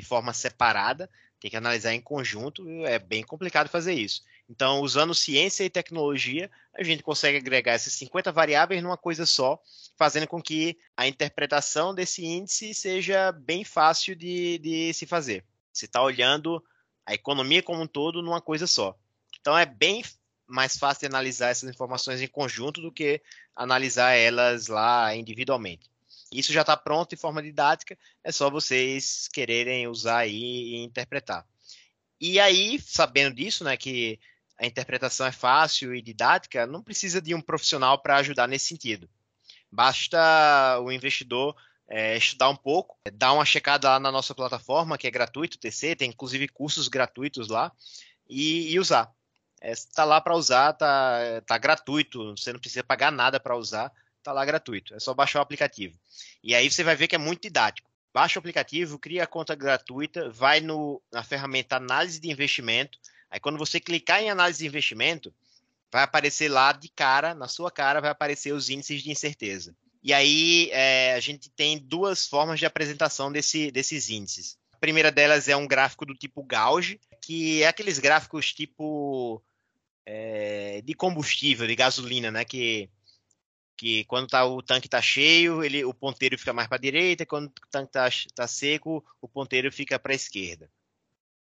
de 0.00 0.06
forma 0.06 0.32
separada, 0.32 1.08
tem 1.38 1.50
que 1.50 1.56
analisar 1.56 1.94
em 1.94 2.00
conjunto, 2.00 2.66
é 2.84 2.98
bem 2.98 3.22
complicado 3.22 3.68
fazer 3.68 3.94
isso. 3.94 4.22
Então, 4.48 4.80
usando 4.80 5.14
ciência 5.14 5.64
e 5.64 5.70
tecnologia, 5.70 6.50
a 6.74 6.82
gente 6.82 7.02
consegue 7.02 7.38
agregar 7.38 7.72
essas 7.72 7.92
50 7.94 8.30
variáveis 8.32 8.82
numa 8.82 8.96
coisa 8.96 9.24
só, 9.24 9.60
fazendo 9.96 10.26
com 10.26 10.42
que 10.42 10.76
a 10.96 11.06
interpretação 11.06 11.94
desse 11.94 12.24
índice 12.24 12.74
seja 12.74 13.32
bem 13.32 13.64
fácil 13.64 14.14
de, 14.14 14.58
de 14.58 14.92
se 14.92 15.06
fazer. 15.06 15.44
Você 15.72 15.86
está 15.86 16.02
olhando 16.02 16.62
a 17.06 17.14
economia 17.14 17.62
como 17.62 17.82
um 17.82 17.86
todo 17.86 18.22
numa 18.22 18.40
coisa 18.40 18.66
só. 18.66 18.98
Então, 19.40 19.56
é 19.56 19.64
bem 19.64 20.02
mais 20.46 20.76
fácil 20.76 21.00
de 21.00 21.06
analisar 21.06 21.48
essas 21.50 21.70
informações 21.70 22.20
em 22.20 22.26
conjunto 22.26 22.82
do 22.82 22.92
que 22.92 23.22
analisar 23.54 24.12
elas 24.12 24.66
lá 24.66 25.14
individualmente. 25.14 25.89
Isso 26.32 26.52
já 26.52 26.60
está 26.60 26.76
pronto 26.76 27.14
em 27.14 27.18
forma 27.18 27.42
didática, 27.42 27.98
é 28.22 28.30
só 28.30 28.48
vocês 28.48 29.28
quererem 29.32 29.88
usar 29.88 30.18
aí 30.18 30.74
e 30.74 30.76
interpretar. 30.76 31.44
E 32.20 32.38
aí, 32.38 32.78
sabendo 32.80 33.34
disso, 33.36 33.64
né, 33.64 33.76
que 33.76 34.20
a 34.58 34.66
interpretação 34.66 35.26
é 35.26 35.32
fácil 35.32 35.94
e 35.94 36.02
didática, 36.02 36.66
não 36.66 36.82
precisa 36.82 37.20
de 37.20 37.34
um 37.34 37.40
profissional 37.40 37.98
para 37.98 38.16
ajudar 38.16 38.46
nesse 38.46 38.66
sentido. 38.66 39.08
Basta 39.72 40.78
o 40.80 40.92
investidor 40.92 41.56
é, 41.88 42.16
estudar 42.16 42.48
um 42.48 42.56
pouco, 42.56 42.96
dar 43.12 43.32
uma 43.32 43.44
checada 43.44 43.88
lá 43.88 43.98
na 43.98 44.12
nossa 44.12 44.34
plataforma, 44.34 44.96
que 44.96 45.08
é 45.08 45.10
gratuito, 45.10 45.58
TC, 45.58 45.96
tem 45.96 46.10
inclusive 46.10 46.46
cursos 46.46 46.86
gratuitos 46.86 47.48
lá, 47.48 47.72
e, 48.28 48.72
e 48.72 48.78
usar. 48.78 49.12
Está 49.60 50.02
é, 50.02 50.06
lá 50.06 50.20
para 50.20 50.36
usar, 50.36 50.70
está 50.70 51.40
tá 51.46 51.58
gratuito, 51.58 52.36
você 52.36 52.52
não 52.52 52.60
precisa 52.60 52.84
pagar 52.84 53.10
nada 53.10 53.40
para 53.40 53.56
usar, 53.56 53.92
está 54.20 54.32
lá 54.32 54.44
gratuito, 54.44 54.94
é 54.94 55.00
só 55.00 55.12
baixar 55.12 55.40
o 55.40 55.42
aplicativo. 55.42 55.98
E 56.42 56.54
aí 56.54 56.70
você 56.70 56.84
vai 56.84 56.94
ver 56.94 57.08
que 57.08 57.14
é 57.14 57.18
muito 57.18 57.42
didático. 57.42 57.90
Baixa 58.12 58.38
o 58.38 58.40
aplicativo, 58.40 58.98
cria 58.98 59.24
a 59.24 59.26
conta 59.26 59.54
gratuita, 59.54 60.30
vai 60.30 60.60
no, 60.60 61.00
na 61.12 61.22
ferramenta 61.22 61.76
análise 61.76 62.20
de 62.20 62.30
investimento, 62.30 62.98
Aí 63.30 63.38
quando 63.38 63.58
você 63.58 63.78
clicar 63.78 64.20
em 64.20 64.28
análise 64.28 64.58
de 64.58 64.66
investimento, 64.66 65.32
vai 65.90 66.02
aparecer 66.02 66.48
lá 66.48 66.72
de 66.72 66.88
cara, 66.88 67.34
na 67.34 67.46
sua 67.46 67.70
cara, 67.70 68.00
vai 68.00 68.10
aparecer 68.10 68.52
os 68.52 68.68
índices 68.68 69.02
de 69.02 69.10
incerteza. 69.10 69.74
E 70.02 70.12
aí 70.12 70.68
é, 70.72 71.14
a 71.14 71.20
gente 71.20 71.48
tem 71.50 71.78
duas 71.78 72.26
formas 72.26 72.58
de 72.58 72.66
apresentação 72.66 73.30
desse, 73.30 73.70
desses 73.70 74.10
índices. 74.10 74.58
A 74.72 74.78
primeira 74.78 75.12
delas 75.12 75.46
é 75.46 75.56
um 75.56 75.68
gráfico 75.68 76.04
do 76.04 76.14
tipo 76.14 76.42
Gauge, 76.42 76.98
que 77.22 77.62
é 77.62 77.68
aqueles 77.68 77.98
gráficos 77.98 78.52
tipo 78.52 79.42
é, 80.04 80.80
de 80.82 80.94
combustível, 80.94 81.66
de 81.66 81.76
gasolina, 81.76 82.30
né? 82.30 82.44
Que, 82.44 82.88
que 83.80 84.04
quando 84.04 84.28
tá, 84.28 84.44
o 84.44 84.60
tanque 84.60 84.88
está 84.88 85.00
cheio, 85.00 85.64
ele, 85.64 85.82
o 85.86 85.94
ponteiro 85.94 86.38
fica 86.38 86.52
mais 86.52 86.68
para 86.68 86.76
a 86.76 86.80
direita, 86.80 87.24
quando 87.24 87.46
o 87.46 87.52
tanque 87.70 87.88
está 87.88 88.10
tá 88.34 88.46
seco, 88.46 89.02
o 89.22 89.26
ponteiro 89.26 89.72
fica 89.72 89.98
para 89.98 90.12
a 90.12 90.14
esquerda. 90.14 90.70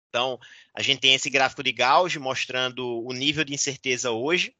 Então, 0.10 0.40
a 0.74 0.82
gente 0.82 1.00
tem 1.00 1.14
esse 1.14 1.30
gráfico 1.30 1.62
de 1.62 1.72
Gauss 1.72 2.16
mostrando 2.16 3.04
o 3.04 3.14
nível 3.14 3.44
de 3.44 3.54
incerteza 3.54 4.10
hoje. 4.10 4.56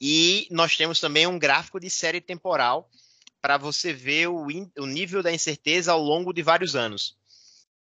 E 0.00 0.48
nós 0.50 0.74
temos 0.74 0.98
também 0.98 1.26
um 1.26 1.38
gráfico 1.38 1.78
de 1.78 1.90
série 1.90 2.20
temporal 2.20 2.88
para 3.42 3.58
você 3.58 3.92
ver 3.92 4.28
o, 4.28 4.46
o, 4.78 4.86
nível 4.86 5.22
da 5.22 5.30
incerteza 5.30 5.92
ao 5.92 6.00
longo 6.00 6.32
de 6.32 6.42
vários 6.42 6.74
anos. 6.74 7.14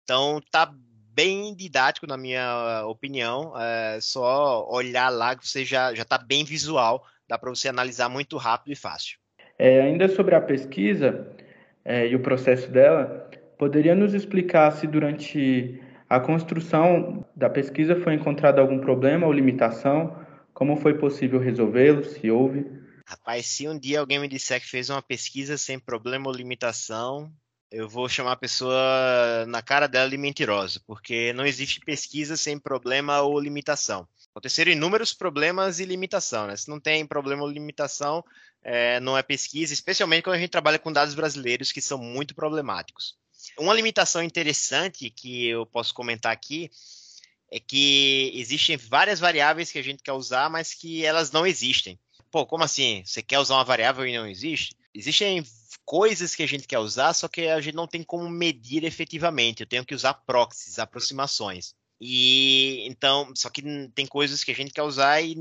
Então, 0.04 0.42
tá 0.50 0.74
bem 0.74 1.54
didático, 1.56 2.08
na 2.08 2.18
minha 2.18 2.84
opinião. 2.88 3.54
É 3.56 4.02
só 4.02 4.68
olhar 4.68 5.10
lá 5.10 5.36
que 5.36 5.48
você 5.48 5.64
já 5.64 5.94
está 5.94 6.18
bem 6.18 6.44
visual. 6.44 7.06
Dá 7.28 7.38
para 7.38 7.50
você 7.50 7.68
analisar 7.68 8.10
muito 8.10 8.38
rápido 8.38 8.72
e 8.74 8.76
fácil. 8.76 9.18
É, 9.58 9.82
ainda 9.82 10.08
sobre 10.08 10.36
a 10.36 10.42
pesquisa 10.42 11.28
é, 11.84 12.08
e 12.08 12.16
o 12.16 12.22
processo 12.22 12.70
dela, 12.70 13.30
poderia 13.58 13.96
nos 13.96 14.14
explicar 14.14 14.72
se 14.72 14.86
durante 14.86 15.82
a 16.10 16.20
construção 16.20 17.26
da 17.36 17.50
pesquisa 17.50 17.96
foi 17.96 18.14
encontrado 18.14 18.60
algum 18.60 18.80
problema 18.80 19.26
ou 19.26 19.34
limitação? 19.34 20.26
Como 20.54 20.78
foi 20.78 20.98
possível 20.98 21.40
resolvê-lo, 21.40 22.04
se 22.04 22.30
houve? 22.32 22.66
Rapaz, 23.06 23.46
se 23.48 23.68
um 23.68 23.78
dia 23.78 24.00
alguém 24.00 24.20
me 24.20 24.28
disser 24.28 24.60
que 24.60 24.68
fez 24.68 24.90
uma 24.90 25.02
pesquisa 25.02 25.58
sem 25.58 25.80
problema 25.80 26.28
ou 26.28 26.36
limitação, 26.36 27.32
eu 27.72 27.88
vou 27.88 28.08
chamar 28.08 28.34
a 28.34 28.38
pessoa 28.38 29.46
na 29.48 29.62
cara 29.62 29.88
dela 29.88 30.10
de 30.10 30.18
mentirosa, 30.18 30.82
porque 30.86 31.32
não 31.34 31.46
existe 31.46 31.80
pesquisa 31.80 32.36
sem 32.36 32.58
problema 32.60 33.22
ou 33.22 33.40
limitação. 33.40 34.08
Aconteceram 34.38 34.72
inúmeros 34.72 35.16
problemas 35.16 35.80
e 35.80 35.86
limitação, 35.86 36.46
né? 36.46 36.56
Se 36.56 36.70
não 36.70 36.80
tem 36.80 37.04
problema 37.08 37.42
ou 37.42 37.50
limitação, 37.50 38.24
é, 38.64 39.00
não 39.00 39.18
é 39.18 39.24
pesquisa, 39.24 39.74
especialmente 39.74 40.22
quando 40.22 40.36
a 40.36 40.40
gente 40.40 40.52
trabalha 40.52 40.78
com 40.78 40.94
dados 40.94 41.16
brasileiros 41.16 41.72
que 41.72 41.82
são 41.82 41.98
muito 41.98 42.36
problemáticos. 42.36 43.18
Uma 43.58 43.74
limitação 43.74 44.22
interessante 44.22 45.10
que 45.10 45.48
eu 45.48 45.66
posso 45.66 45.92
comentar 45.92 46.32
aqui 46.32 46.70
é 47.52 47.60
que 47.60 48.32
existem 48.36 48.78
várias 48.78 49.20
variáveis 49.20 49.72
que 49.72 49.80
a 49.80 49.84
gente 49.84 50.04
quer 50.04 50.12
usar, 50.12 50.52
mas 50.52 50.72
que 50.72 51.04
elas 51.04 51.32
não 51.32 51.48
existem. 51.48 52.00
Pô, 52.30 52.46
como 52.46 52.64
assim? 52.64 53.02
Você 53.04 53.24
quer 53.24 53.40
usar 53.40 53.56
uma 53.56 53.64
variável 53.64 54.06
e 54.06 54.16
não 54.16 54.28
existe? 54.28 54.76
Existem 54.94 55.44
coisas 55.84 56.36
que 56.36 56.44
a 56.44 56.48
gente 56.48 56.68
quer 56.68 56.78
usar, 56.78 57.14
só 57.14 57.28
que 57.28 57.48
a 57.48 57.60
gente 57.60 57.76
não 57.76 57.88
tem 57.88 58.04
como 58.04 58.30
medir 58.30 58.84
efetivamente. 58.84 59.62
Eu 59.62 59.68
tenho 59.68 59.84
que 59.84 59.96
usar 59.96 60.14
proxies, 60.14 60.78
aproximações. 60.78 61.74
E 62.00 62.86
então, 62.88 63.34
só 63.36 63.50
que 63.50 63.62
tem 63.96 64.06
coisas 64.06 64.44
que 64.44 64.52
a 64.52 64.56
gente 64.56 64.72
quer 64.72 64.84
usar 64.84 65.22
e, 65.22 65.34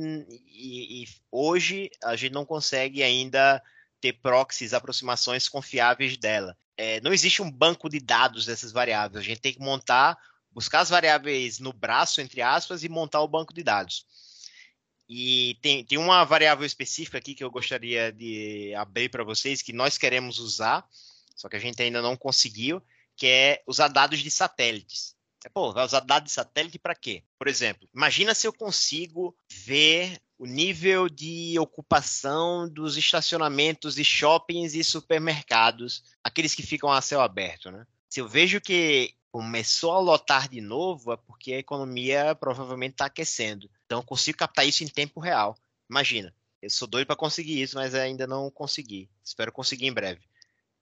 e, 0.49 1.03
e 1.03 1.09
hoje 1.31 1.91
a 2.03 2.17
gente 2.17 2.33
não 2.33 2.47
consegue 2.47 3.03
ainda 3.03 3.63
ter 4.01 4.15
proxies, 4.15 4.73
aproximações 4.73 5.49
confiáveis 5.49 6.17
dela 6.17 6.57
é, 6.77 7.01
não 7.01 7.13
existe 7.13 7.41
um 7.41 7.51
banco 7.51 7.89
de 7.89 7.99
dados 7.99 8.45
dessas 8.45 8.71
variáveis. 8.71 9.25
A 9.25 9.27
gente 9.27 9.41
tem 9.41 9.53
que 9.53 9.61
montar, 9.61 10.19
buscar 10.51 10.81
as 10.81 10.91
variáveis 10.91 11.59
no 11.59 11.73
braço, 11.73 12.21
entre 12.21 12.43
aspas, 12.43 12.85
e 12.85 12.89
montar 12.89 13.23
o 13.23 13.29
banco 13.29 13.55
de 13.55 13.63
dados. 13.63 14.05
E 15.09 15.57
tem, 15.63 15.85
tem 15.85 15.99
uma 15.99 16.25
variável 16.25 16.67
específica 16.67 17.17
aqui 17.17 17.35
que 17.35 17.43
eu 17.43 17.51
gostaria 17.51 18.13
de 18.13 18.75
abrir 18.75 19.09
para 19.09 19.25
vocês, 19.25 19.63
que 19.63 19.73
nós 19.73 19.97
queremos 19.97 20.39
usar, 20.39 20.87
só 21.35 21.49
que 21.49 21.57
a 21.57 21.61
gente 21.61 21.81
ainda 21.81 22.03
não 22.03 22.17
conseguiu, 22.17 22.83
que 23.17 23.27
é 23.27 23.63
usar 23.67 23.89
dados 23.89 24.19
de 24.19 24.31
satélites. 24.31 25.16
É, 25.47 25.49
pô, 25.49 25.73
vai 25.73 25.85
usar 25.85 26.01
dados 26.01 26.31
de 26.31 26.35
satélite 26.35 26.77
para 26.77 26.93
quê? 26.93 27.23
Por 27.39 27.47
exemplo, 27.47 27.89
imagina 27.95 28.35
se 28.35 28.49
eu 28.49 28.53
consigo 28.53 29.33
ver 29.49 30.21
o 30.37 30.45
nível 30.45 31.09
de 31.09 31.57
ocupação 31.61 32.69
dos 32.69 32.97
estacionamentos 32.97 33.95
de 33.95 34.03
shoppings 34.05 34.75
e 34.75 34.83
supermercados, 34.83 36.03
aqueles 36.23 36.53
que 36.53 36.65
ficam 36.65 36.91
a 36.91 37.01
céu 37.01 37.21
aberto, 37.21 37.71
né? 37.71 37.87
Se 38.09 38.21
eu 38.21 38.27
vejo 38.29 38.61
que 38.61 39.15
começou 39.31 39.93
a 39.93 40.01
lotar 40.01 40.49
de 40.49 40.61
novo, 40.61 41.13
é 41.13 41.17
porque 41.17 41.53
a 41.53 41.59
economia 41.59 42.35
provavelmente 42.35 42.95
está 42.95 43.07
aquecendo. 43.07 43.71
Então, 43.85 44.01
eu 44.01 44.05
consigo 44.05 44.39
captar 44.39 44.67
isso 44.67 44.83
em 44.83 44.89
tempo 44.89 45.21
real. 45.21 45.57
Imagina, 45.89 46.35
eu 46.61 46.71
sou 46.71 46.89
doido 46.89 47.07
para 47.07 47.15
conseguir 47.15 47.63
isso, 47.63 47.77
mas 47.77 47.95
ainda 47.95 48.27
não 48.27 48.51
consegui. 48.51 49.09
Espero 49.23 49.53
conseguir 49.53 49.87
em 49.87 49.93
breve. 49.93 50.23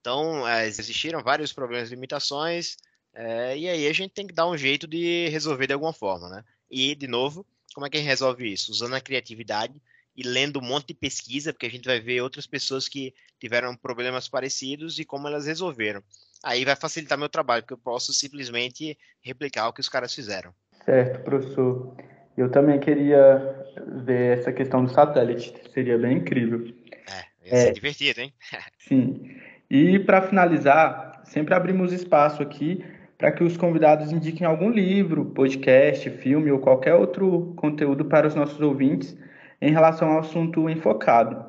Então, 0.01 0.47
é, 0.47 0.65
existiram 0.65 1.21
vários 1.21 1.53
problemas 1.53 1.89
e 1.89 1.95
limitações, 1.95 2.77
é, 3.15 3.57
e 3.57 3.69
aí 3.69 3.87
a 3.87 3.93
gente 3.93 4.11
tem 4.11 4.27
que 4.27 4.33
dar 4.33 4.47
um 4.47 4.57
jeito 4.57 4.85
de 4.85 5.29
resolver 5.29 5.67
de 5.67 5.73
alguma 5.73 5.93
forma, 5.93 6.27
né? 6.27 6.43
E, 6.69 6.93
de 6.93 7.07
novo, 7.07 7.45
como 7.73 7.85
é 7.85 7.89
que 7.89 7.95
a 7.95 7.99
gente 8.01 8.09
resolve 8.09 8.51
isso? 8.51 8.71
Usando 8.71 8.93
a 8.93 9.01
criatividade 9.01 9.73
e 10.15 10.23
lendo 10.23 10.59
um 10.59 10.63
monte 10.63 10.87
de 10.87 10.93
pesquisa, 10.93 11.53
porque 11.53 11.65
a 11.65 11.69
gente 11.69 11.85
vai 11.85 11.99
ver 11.99 12.21
outras 12.21 12.45
pessoas 12.45 12.89
que 12.89 13.13
tiveram 13.39 13.75
problemas 13.75 14.27
parecidos 14.27 14.99
e 14.99 15.05
como 15.05 15.27
elas 15.27 15.45
resolveram. 15.45 16.03
Aí 16.43 16.65
vai 16.65 16.75
facilitar 16.75 17.17
meu 17.17 17.29
trabalho, 17.29 17.63
porque 17.63 17.73
eu 17.73 17.77
posso 17.77 18.13
simplesmente 18.13 18.97
replicar 19.21 19.69
o 19.69 19.73
que 19.73 19.81
os 19.81 19.89
caras 19.89 20.13
fizeram. 20.13 20.53
Certo, 20.83 21.23
professor. 21.23 21.95
Eu 22.37 22.51
também 22.51 22.79
queria 22.81 23.65
ver 24.03 24.39
essa 24.39 24.51
questão 24.51 24.83
do 24.83 24.91
satélite, 24.91 25.53
seria 25.73 25.97
bem 25.97 26.17
incrível. 26.17 26.67
É, 26.91 27.47
ia 27.49 27.55
ser 27.55 27.69
é, 27.69 27.71
divertido, 27.71 28.21
hein? 28.21 28.33
sim. 28.77 29.37
E 29.69 29.99
para 29.99 30.21
finalizar, 30.21 31.21
sempre 31.25 31.53
abrimos 31.53 31.93
espaço 31.93 32.43
aqui 32.43 32.83
para 33.17 33.31
que 33.31 33.43
os 33.43 33.55
convidados 33.55 34.11
indiquem 34.11 34.45
algum 34.45 34.69
livro, 34.69 35.25
podcast, 35.25 36.09
filme 36.09 36.51
ou 36.51 36.59
qualquer 36.59 36.95
outro 36.95 37.53
conteúdo 37.55 38.05
para 38.05 38.27
os 38.27 38.35
nossos 38.35 38.59
ouvintes 38.59 39.17
em 39.61 39.71
relação 39.71 40.11
ao 40.11 40.19
assunto 40.19 40.69
enfocado. 40.69 41.45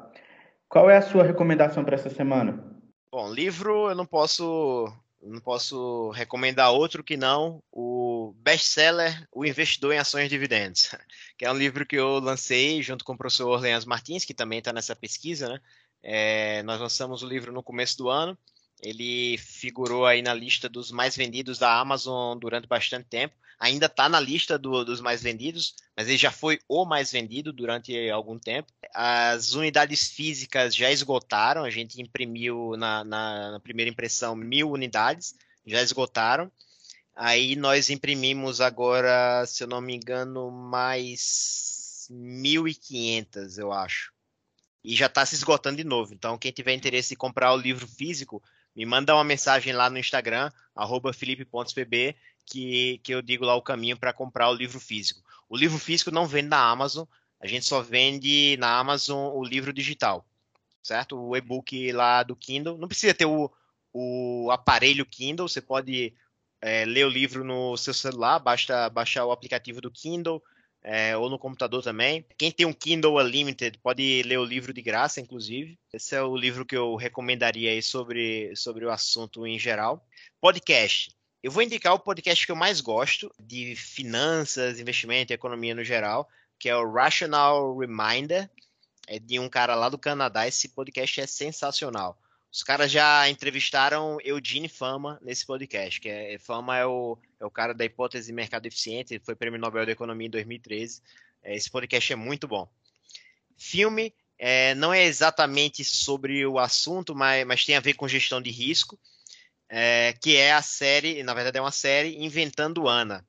Qual 0.69 0.89
é 0.89 0.97
a 0.97 1.03
sua 1.03 1.25
recomendação 1.25 1.85
para 1.85 1.97
essa 1.97 2.11
semana? 2.11 2.65
Bom, 3.11 3.33
livro 3.33 3.89
eu 3.89 3.95
não 3.95 4.07
posso 4.07 4.93
não 5.23 5.41
posso 5.41 6.11
recomendar 6.11 6.71
outro 6.71 7.03
que 7.03 7.17
não 7.17 7.61
o 7.73 8.33
best-seller 8.39 9.27
O 9.33 9.45
Investidor 9.45 9.93
em 9.93 9.99
Ações 9.99 10.27
e 10.27 10.29
Dividendos, 10.29 10.95
que 11.37 11.45
é 11.45 11.51
um 11.51 11.57
livro 11.57 11.85
que 11.85 11.97
eu 11.97 12.21
lancei 12.21 12.81
junto 12.81 13.05
com 13.05 13.15
o 13.15 13.19
professor 13.19 13.49
Orleans 13.49 13.85
Martins, 13.85 14.25
que 14.25 14.35
também 14.35 14.61
está 14.61 14.73
nessa 14.73 14.95
pesquisa, 14.95 15.49
né? 15.49 15.61
É, 16.03 16.63
nós 16.63 16.81
lançamos 16.81 17.23
o 17.23 17.27
livro 17.27 17.53
no 17.53 17.63
começo 17.63 17.99
do 17.99 18.09
ano 18.09 18.39
ele 18.83 19.39
figurou 19.39 20.05
aí 20.07 20.23
na 20.23 20.35
lista 20.35 20.69
dos 20.69 20.91
mais 20.91 21.17
vendidos 21.17 21.59
da 21.59 21.79
Amazon 21.79 22.39
durante 22.39 22.67
bastante 22.69 23.07
tempo. 23.09 23.35
Ainda 23.59 23.87
está 23.87 24.09
na 24.09 24.21
lista 24.21 24.59
do, 24.59 24.85
dos 24.85 25.01
mais 25.01 25.23
vendidos, 25.23 25.75
mas 25.97 26.09
ele 26.09 26.19
já 26.19 26.31
foi 26.31 26.61
o 26.69 26.85
mais 26.85 27.11
vendido 27.11 27.53
durante 27.53 28.11
algum 28.11 28.39
tempo. 28.39 28.71
As 28.93 29.55
unidades 29.55 30.09
físicas 30.09 30.75
já 30.75 30.91
esgotaram. 30.91 31.65
A 31.65 31.71
gente 31.71 32.01
imprimiu 32.01 32.77
na, 32.77 33.03
na, 33.03 33.53
na 33.53 33.61
primeira 33.61 33.91
impressão 33.91 34.37
mil 34.37 34.71
unidades, 34.71 35.35
já 35.67 35.81
esgotaram. 35.81 36.53
Aí 37.15 37.57
nós 37.57 37.89
imprimimos 37.89 38.61
agora, 38.61 39.47
se 39.47 39.65
eu 39.65 39.67
não 39.67 39.81
me 39.81 39.97
engano, 39.97 40.51
mais 40.51 42.09
1.500, 42.11 43.57
eu 43.57 43.73
acho. 43.73 44.13
E 44.85 44.95
já 44.95 45.07
está 45.07 45.25
se 45.25 45.35
esgotando 45.35 45.79
de 45.79 45.85
novo. 45.85 46.13
Então, 46.13 46.37
quem 46.37 46.53
tiver 46.53 46.75
interesse 46.75 47.15
em 47.15 47.17
comprar 47.17 47.55
o 47.55 47.57
livro 47.57 47.89
físico, 47.89 48.43
me 48.77 48.85
manda 48.85 49.15
uma 49.15 49.25
mensagem 49.25 49.73
lá 49.73 49.89
no 49.89 49.99
Instagram, 49.99 50.53
felipe.pb, 51.15 52.15
que, 52.45 53.01
que 53.03 53.15
eu 53.15 53.23
digo 53.23 53.45
lá 53.45 53.55
o 53.55 53.63
caminho 53.63 53.97
para 53.97 54.13
comprar 54.13 54.51
o 54.51 54.55
livro 54.55 54.79
físico. 54.79 55.23
O 55.49 55.57
livro 55.57 55.79
físico 55.79 56.11
não 56.11 56.27
vende 56.27 56.49
na 56.49 56.71
Amazon, 56.71 57.07
a 57.41 57.47
gente 57.47 57.65
só 57.65 57.81
vende 57.81 58.57
na 58.59 58.79
Amazon 58.79 59.35
o 59.35 59.43
livro 59.43 59.73
digital, 59.73 60.27
certo? 60.83 61.19
O 61.19 61.37
e-book 61.37 61.91
lá 61.93 62.23
do 62.23 62.37
Kindle. 62.37 62.77
Não 62.77 62.89
precisa 62.89 63.15
ter 63.15 63.27
o, 63.27 63.51
o 63.93 64.51
aparelho 64.51 65.07
Kindle, 65.07 65.49
você 65.49 65.61
pode 65.61 66.13
é, 66.61 66.85
ler 66.85 67.07
o 67.07 67.11
livro 67.11 67.45
no 67.45 67.77
seu 67.77 67.95
celular, 67.95 68.39
basta 68.39 68.91
baixar 68.91 69.25
o 69.25 69.33
aplicativo 69.33 69.81
do 69.81 69.91
Kindle, 69.91 70.43
é, 70.89 71.17
ou 71.17 71.29
no 71.29 71.37
computador 71.37 71.83
também. 71.83 72.25
Quem 72.39 72.53
tem 72.53 72.65
um 72.65 72.73
Kindle 72.73 73.17
Unlimited 73.21 73.77
pode 73.79 74.23
ler 74.23 74.39
o 74.39 74.45
livro 74.45 74.73
de 74.73 74.81
graça, 74.81 75.21
inclusive. 75.21 75.77
Esse 75.93 76.15
é 76.15 76.23
o 76.23 76.37
livro 76.37 76.65
que 76.65 76.77
eu 76.77 76.95
recomendaria 76.95 77.73
aí 77.73 77.83
sobre, 77.83 78.55
sobre 78.55 78.85
o 78.85 78.91
assunto 78.91 79.45
em 79.45 79.59
geral. 79.59 80.07
Podcast. 80.41 81.11
Eu 81.43 81.51
vou 81.51 81.65
indicar 81.65 81.93
o 81.93 81.99
podcast 81.99 82.47
que 82.47 82.53
eu 82.53 82.57
mais 82.57 82.81
gosto 82.81 83.35
de 83.37 83.75
finanças, 83.75 84.79
investimento 84.79 85.33
e 85.33 85.35
economia 85.35 85.75
no 85.75 85.83
geral, 85.83 86.29
que 86.57 86.69
é 86.69 86.77
o 86.77 86.89
Rational 86.89 87.77
Reminder. 87.77 88.49
É 89.09 89.19
de 89.19 89.41
um 89.41 89.49
cara 89.49 89.75
lá 89.75 89.89
do 89.89 89.99
Canadá. 89.99 90.47
Esse 90.47 90.69
podcast 90.69 91.21
é 91.21 91.27
sensacional. 91.27 92.17
Os 92.57 92.63
caras 92.63 92.91
já 92.91 93.29
entrevistaram 93.29 94.17
Eugene 94.25 94.67
Fama 94.67 95.21
nesse 95.21 95.45
podcast, 95.45 96.01
que 96.01 96.09
é 96.09 96.39
Fama 96.39 96.75
é 96.75 96.87
o, 96.87 97.19
é 97.39 97.45
o 97.45 97.51
cara 97.51 97.75
da 97.75 97.85
hipótese 97.85 98.29
de 98.29 98.33
mercado 98.33 98.65
eficiente, 98.65 99.21
foi 99.23 99.35
prêmio 99.35 99.61
Nobel 99.61 99.85
da 99.85 99.93
Economia 99.93 100.27
em 100.27 100.31
2013. 100.31 101.03
É, 101.43 101.55
esse 101.55 101.71
podcast 101.71 102.15
é 102.15 102.17
muito 102.17 102.49
bom. 102.49 102.67
Filme 103.59 104.15
é, 104.39 104.75
não 104.75 104.91
é 104.91 105.05
exatamente 105.05 105.85
sobre 105.85 106.47
o 106.47 106.59
assunto, 106.59 107.15
mas, 107.15 107.47
mas 107.47 107.63
tem 107.63 107.77
a 107.77 107.81
ver 107.81 107.93
com 107.93 108.09
gestão 108.09 108.41
de 108.41 108.51
risco, 108.51 108.99
é, 109.69 110.15
que 110.19 110.35
é 110.35 110.55
a 110.55 110.63
série, 110.63 111.23
na 111.23 111.35
verdade 111.35 111.59
é 111.59 111.61
uma 111.61 111.71
série 111.71 112.25
Inventando 112.25 112.89
Ana. 112.89 113.23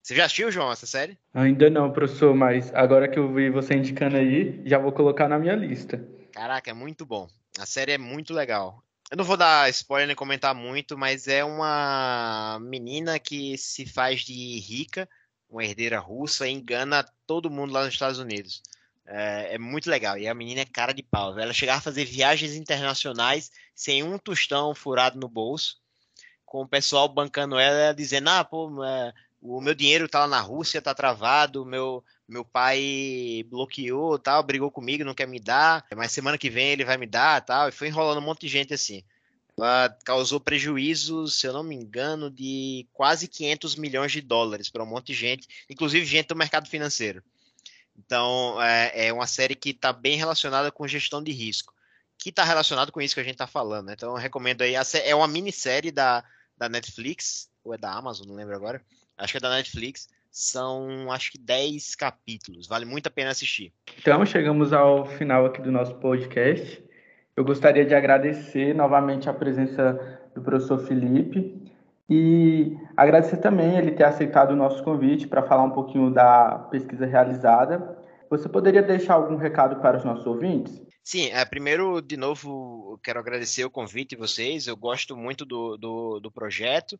Você 0.00 0.14
já 0.14 0.26
assistiu, 0.26 0.52
João, 0.52 0.70
essa 0.70 0.86
série? 0.86 1.18
Ainda 1.34 1.68
não, 1.68 1.92
professor, 1.92 2.32
mas 2.32 2.72
agora 2.72 3.08
que 3.08 3.18
eu 3.18 3.34
vi 3.34 3.50
você 3.50 3.74
indicando 3.74 4.18
aí, 4.18 4.62
já 4.64 4.78
vou 4.78 4.92
colocar 4.92 5.26
na 5.26 5.36
minha 5.36 5.56
lista. 5.56 6.00
Caraca, 6.32 6.70
é 6.70 6.74
muito 6.74 7.04
bom. 7.04 7.28
A 7.58 7.66
série 7.66 7.92
é 7.92 7.98
muito 7.98 8.32
legal. 8.32 8.82
Eu 9.10 9.16
não 9.16 9.24
vou 9.24 9.36
dar 9.36 9.68
spoiler 9.70 10.06
nem 10.06 10.14
comentar 10.14 10.54
muito, 10.54 10.96
mas 10.96 11.26
é 11.26 11.44
uma 11.44 12.58
menina 12.60 13.18
que 13.18 13.58
se 13.58 13.84
faz 13.84 14.20
de 14.20 14.60
rica, 14.60 15.08
uma 15.50 15.64
herdeira 15.64 15.98
russa, 15.98 16.46
e 16.46 16.52
engana 16.52 17.04
todo 17.26 17.50
mundo 17.50 17.72
lá 17.72 17.84
nos 17.84 17.94
Estados 17.94 18.18
Unidos. 18.18 18.62
É, 19.06 19.54
é, 19.54 19.58
muito 19.58 19.88
legal. 19.90 20.18
E 20.18 20.28
a 20.28 20.34
menina 20.34 20.60
é 20.60 20.66
cara 20.66 20.92
de 20.92 21.02
pau. 21.02 21.38
Ela 21.38 21.52
chegava 21.52 21.78
a 21.78 21.82
fazer 21.82 22.04
viagens 22.04 22.54
internacionais 22.54 23.50
sem 23.74 24.02
um 24.02 24.18
tostão 24.18 24.74
furado 24.74 25.18
no 25.18 25.28
bolso, 25.28 25.78
com 26.44 26.62
o 26.62 26.68
pessoal 26.68 27.08
bancando 27.08 27.58
ela, 27.58 27.94
dizendo: 27.94 28.28
Ah, 28.28 28.44
pô, 28.44 28.84
é, 28.84 29.14
o 29.40 29.60
meu 29.60 29.74
dinheiro 29.74 30.08
tá 30.08 30.20
lá 30.20 30.26
na 30.28 30.40
Rússia, 30.40 30.82
tá 30.82 30.94
travado, 30.94 31.64
meu, 31.64 32.04
meu 32.28 32.44
pai 32.44 33.44
bloqueou, 33.48 34.18
tal, 34.18 34.42
brigou 34.42 34.70
comigo, 34.70 35.04
não 35.04 35.14
quer 35.14 35.26
me 35.26 35.40
dar, 35.40 35.84
mas 35.96 36.12
semana 36.12 36.36
que 36.36 36.50
vem 36.50 36.68
ele 36.68 36.84
vai 36.84 36.98
me 36.98 37.06
dar, 37.06 37.40
tal, 37.40 37.68
e 37.68 37.72
foi 37.72 37.88
enrolando 37.88 38.18
um 38.18 38.24
monte 38.24 38.42
de 38.42 38.48
gente 38.48 38.74
assim. 38.74 39.02
Ela 39.56 39.88
causou 40.04 40.38
prejuízos, 40.38 41.40
se 41.40 41.46
eu 41.46 41.52
não 41.52 41.64
me 41.64 41.74
engano, 41.74 42.30
de 42.30 42.86
quase 42.92 43.26
500 43.26 43.76
milhões 43.76 44.12
de 44.12 44.20
dólares 44.20 44.68
para 44.68 44.84
um 44.84 44.86
monte 44.86 45.08
de 45.08 45.14
gente, 45.14 45.48
inclusive 45.68 46.04
gente 46.04 46.28
do 46.28 46.36
mercado 46.36 46.68
financeiro. 46.68 47.22
Então, 47.96 48.62
é, 48.62 49.08
é 49.08 49.12
uma 49.12 49.26
série 49.26 49.56
que 49.56 49.70
está 49.70 49.92
bem 49.92 50.16
relacionada 50.16 50.70
com 50.70 50.86
gestão 50.86 51.22
de 51.22 51.32
risco, 51.32 51.74
que 52.16 52.28
está 52.28 52.44
relacionado 52.44 52.92
com 52.92 53.00
isso 53.00 53.14
que 53.14 53.20
a 53.20 53.24
gente 53.24 53.34
está 53.34 53.46
falando. 53.48 53.86
Né? 53.86 53.94
Então, 53.94 54.10
eu 54.10 54.16
recomendo 54.16 54.62
aí. 54.62 54.74
É 55.02 55.14
uma 55.14 55.26
minissérie 55.26 55.90
da, 55.90 56.22
da 56.56 56.68
Netflix, 56.68 57.48
ou 57.64 57.74
é 57.74 57.78
da 57.78 57.92
Amazon, 57.92 58.28
não 58.28 58.36
lembro 58.36 58.54
agora 58.54 58.84
acho 59.18 59.32
que 59.32 59.36
é 59.36 59.40
da 59.40 59.50
Netflix. 59.50 60.08
São, 60.40 61.10
acho 61.10 61.32
que 61.32 61.38
10 61.38 61.96
capítulos. 61.96 62.68
Vale 62.68 62.84
muito 62.84 63.08
a 63.08 63.10
pena 63.10 63.30
assistir. 63.30 63.72
Então, 63.98 64.24
chegamos 64.24 64.72
ao 64.72 65.04
final 65.04 65.44
aqui 65.44 65.60
do 65.60 65.72
nosso 65.72 65.96
podcast. 65.96 66.80
Eu 67.36 67.44
gostaria 67.44 67.84
de 67.84 67.92
agradecer 67.92 68.72
novamente 68.72 69.28
a 69.28 69.34
presença 69.34 69.98
do 70.36 70.40
professor 70.40 70.78
Felipe 70.78 71.60
e 72.08 72.76
agradecer 72.96 73.38
também 73.38 73.78
ele 73.78 73.90
ter 73.90 74.04
aceitado 74.04 74.52
o 74.52 74.56
nosso 74.56 74.84
convite 74.84 75.26
para 75.26 75.42
falar 75.42 75.64
um 75.64 75.72
pouquinho 75.72 76.08
da 76.08 76.68
pesquisa 76.70 77.04
realizada. 77.04 77.98
Você 78.30 78.48
poderia 78.48 78.80
deixar 78.80 79.14
algum 79.14 79.36
recado 79.36 79.82
para 79.82 79.98
os 79.98 80.04
nossos 80.04 80.24
ouvintes? 80.24 80.80
Sim, 81.02 81.30
é, 81.32 81.44
primeiro, 81.44 82.00
de 82.00 82.16
novo, 82.16 82.96
quero 83.02 83.18
agradecer 83.18 83.64
o 83.64 83.70
convite 83.70 84.10
de 84.10 84.16
vocês. 84.16 84.68
Eu 84.68 84.76
gosto 84.76 85.16
muito 85.16 85.44
do, 85.44 85.76
do, 85.76 86.20
do 86.20 86.30
projeto. 86.30 86.96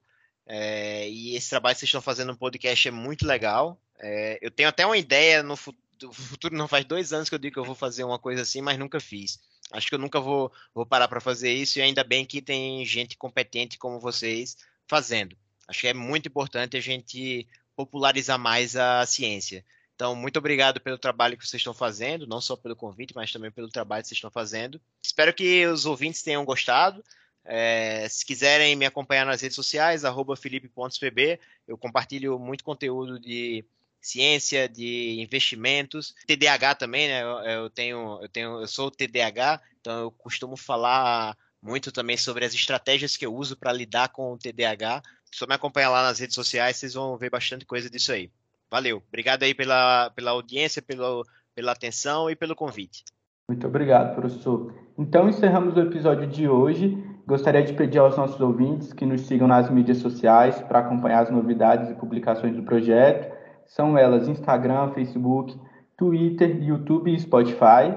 É, 0.51 1.07
e 1.09 1.36
esse 1.36 1.51
trabalho 1.51 1.74
que 1.74 1.80
vocês 1.80 1.88
estão 1.88 2.01
fazendo 2.01 2.28
no 2.28 2.38
podcast 2.38 2.88
é 2.88 2.90
muito 2.90 3.26
legal. 3.26 3.78
É, 4.01 4.38
eu 4.40 4.51
tenho 4.51 4.68
até 4.68 4.86
uma 4.86 4.96
ideia 4.96 5.42
no 5.42 5.55
futuro, 5.57 6.57
não 6.57 6.66
faz 6.66 6.86
dois 6.86 7.12
anos 7.12 7.28
que 7.28 7.34
eu 7.34 7.38
digo 7.38 7.53
que 7.55 7.61
eu 7.61 7.64
vou 7.64 7.74
fazer 7.74 8.03
uma 8.03 8.18
coisa 8.18 8.42
assim, 8.42 8.62
mas 8.62 8.78
nunca 8.78 8.99
fiz. 8.99 9.38
Acho 9.70 9.88
que 9.88 9.94
eu 9.94 9.99
nunca 9.99 10.18
vou, 10.18 10.51
vou 10.74 10.86
parar 10.86 11.07
para 11.07 11.20
fazer 11.20 11.53
isso, 11.53 11.78
e 11.78 11.82
ainda 11.82 12.03
bem 12.03 12.24
que 12.24 12.40
tem 12.40 12.82
gente 12.86 13.16
competente 13.18 13.76
como 13.76 14.01
vocês 14.01 14.57
fazendo. 14.86 15.36
Acho 15.68 15.80
que 15.80 15.88
é 15.88 15.94
muito 15.94 16.28
importante 16.28 16.78
a 16.78 16.80
gente 16.80 17.46
popularizar 17.76 18.38
mais 18.38 18.74
a 18.74 19.05
ciência. 19.05 19.62
Então, 19.94 20.14
muito 20.14 20.38
obrigado 20.38 20.80
pelo 20.80 20.96
trabalho 20.96 21.36
que 21.36 21.46
vocês 21.46 21.61
estão 21.61 21.74
fazendo, 21.74 22.26
não 22.26 22.40
só 22.40 22.57
pelo 22.57 22.74
convite, 22.74 23.14
mas 23.14 23.30
também 23.30 23.51
pelo 23.51 23.68
trabalho 23.68 24.03
que 24.03 24.09
vocês 24.09 24.16
estão 24.16 24.30
fazendo. 24.30 24.80
Espero 25.03 25.34
que 25.34 25.66
os 25.66 25.84
ouvintes 25.84 26.22
tenham 26.22 26.44
gostado. 26.44 27.05
É, 27.51 28.07
se 28.11 28.26
quiserem 28.26 28.76
me 28.76 28.84
acompanhar 28.84 29.24
nas 29.24 29.40
redes 29.40 29.57
sociais, 29.57 30.03
felipe.pb, 30.36 31.40
eu 31.66 31.78
compartilho 31.78 32.38
muito 32.38 32.62
conteúdo 32.62 33.18
de 33.18 33.64
ciência, 34.01 34.68
de 34.68 35.18
investimentos, 35.18 36.14
TDAH 36.26 36.74
também, 36.74 37.09
né? 37.09 37.22
Eu, 37.22 37.38
eu, 37.38 37.70
tenho, 37.70 38.18
eu 38.20 38.28
tenho, 38.28 38.61
eu 38.61 38.66
sou 38.66 38.90
TDAH, 38.90 39.62
então 39.80 39.99
eu 40.03 40.11
costumo 40.11 40.59
falar 40.59 41.34
muito 41.61 41.90
também 41.90 42.18
sobre 42.18 42.44
as 42.44 42.53
estratégias 42.53 43.16
que 43.16 43.24
eu 43.24 43.34
uso 43.34 43.57
para 43.57 43.72
lidar 43.72 44.11
com 44.11 44.32
o 44.32 44.38
TDAH. 44.38 45.03
Se 45.32 45.46
me 45.46 45.55
acompanhar 45.55 45.88
lá 45.88 46.03
nas 46.03 46.18
redes 46.18 46.34
sociais, 46.34 46.76
vocês 46.76 46.92
vão 46.92 47.16
ver 47.16 47.30
bastante 47.30 47.64
coisa 47.64 47.88
disso 47.88 48.12
aí. 48.12 48.30
Valeu, 48.70 49.03
obrigado 49.09 49.42
aí 49.42 49.55
pela, 49.55 50.11
pela 50.11 50.32
audiência, 50.32 50.82
pela, 50.82 51.22
pela 51.55 51.72
atenção 51.72 52.28
e 52.28 52.36
pelo 52.36 52.55
convite. 52.55 53.05
Muito 53.49 53.66
obrigado, 53.66 54.14
professor. 54.14 54.74
Então 54.99 55.28
encerramos 55.28 55.74
o 55.74 55.80
episódio 55.80 56.26
de 56.26 56.46
hoje. 56.46 57.08
Gostaria 57.29 57.62
de 57.62 57.74
pedir 57.74 57.99
aos 57.99 58.16
nossos 58.16 58.41
ouvintes 58.41 58.95
que 58.95 59.05
nos 59.05 59.26
sigam 59.26 59.47
nas 59.47 59.68
mídias 59.68 59.99
sociais 59.99 60.62
para 60.62 60.79
acompanhar 60.79 61.24
as 61.24 61.31
novidades 61.31 61.91
e 61.91 61.95
publicações 61.95 62.57
do 62.57 62.62
projeto. 62.62 63.31
São 63.66 63.99
elas 63.99 64.26
Instagram, 64.26 64.93
Facebook, 64.93 65.55
Twitter, 65.95 66.57
YouTube 66.62 67.12
e 67.12 67.20
Spotify. 67.20 67.95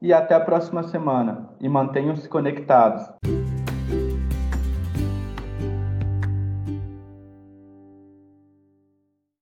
E 0.00 0.14
até 0.14 0.34
a 0.34 0.40
próxima 0.40 0.82
semana. 0.82 1.50
E 1.60 1.68
mantenham-se 1.68 2.26
conectados. 2.26 3.02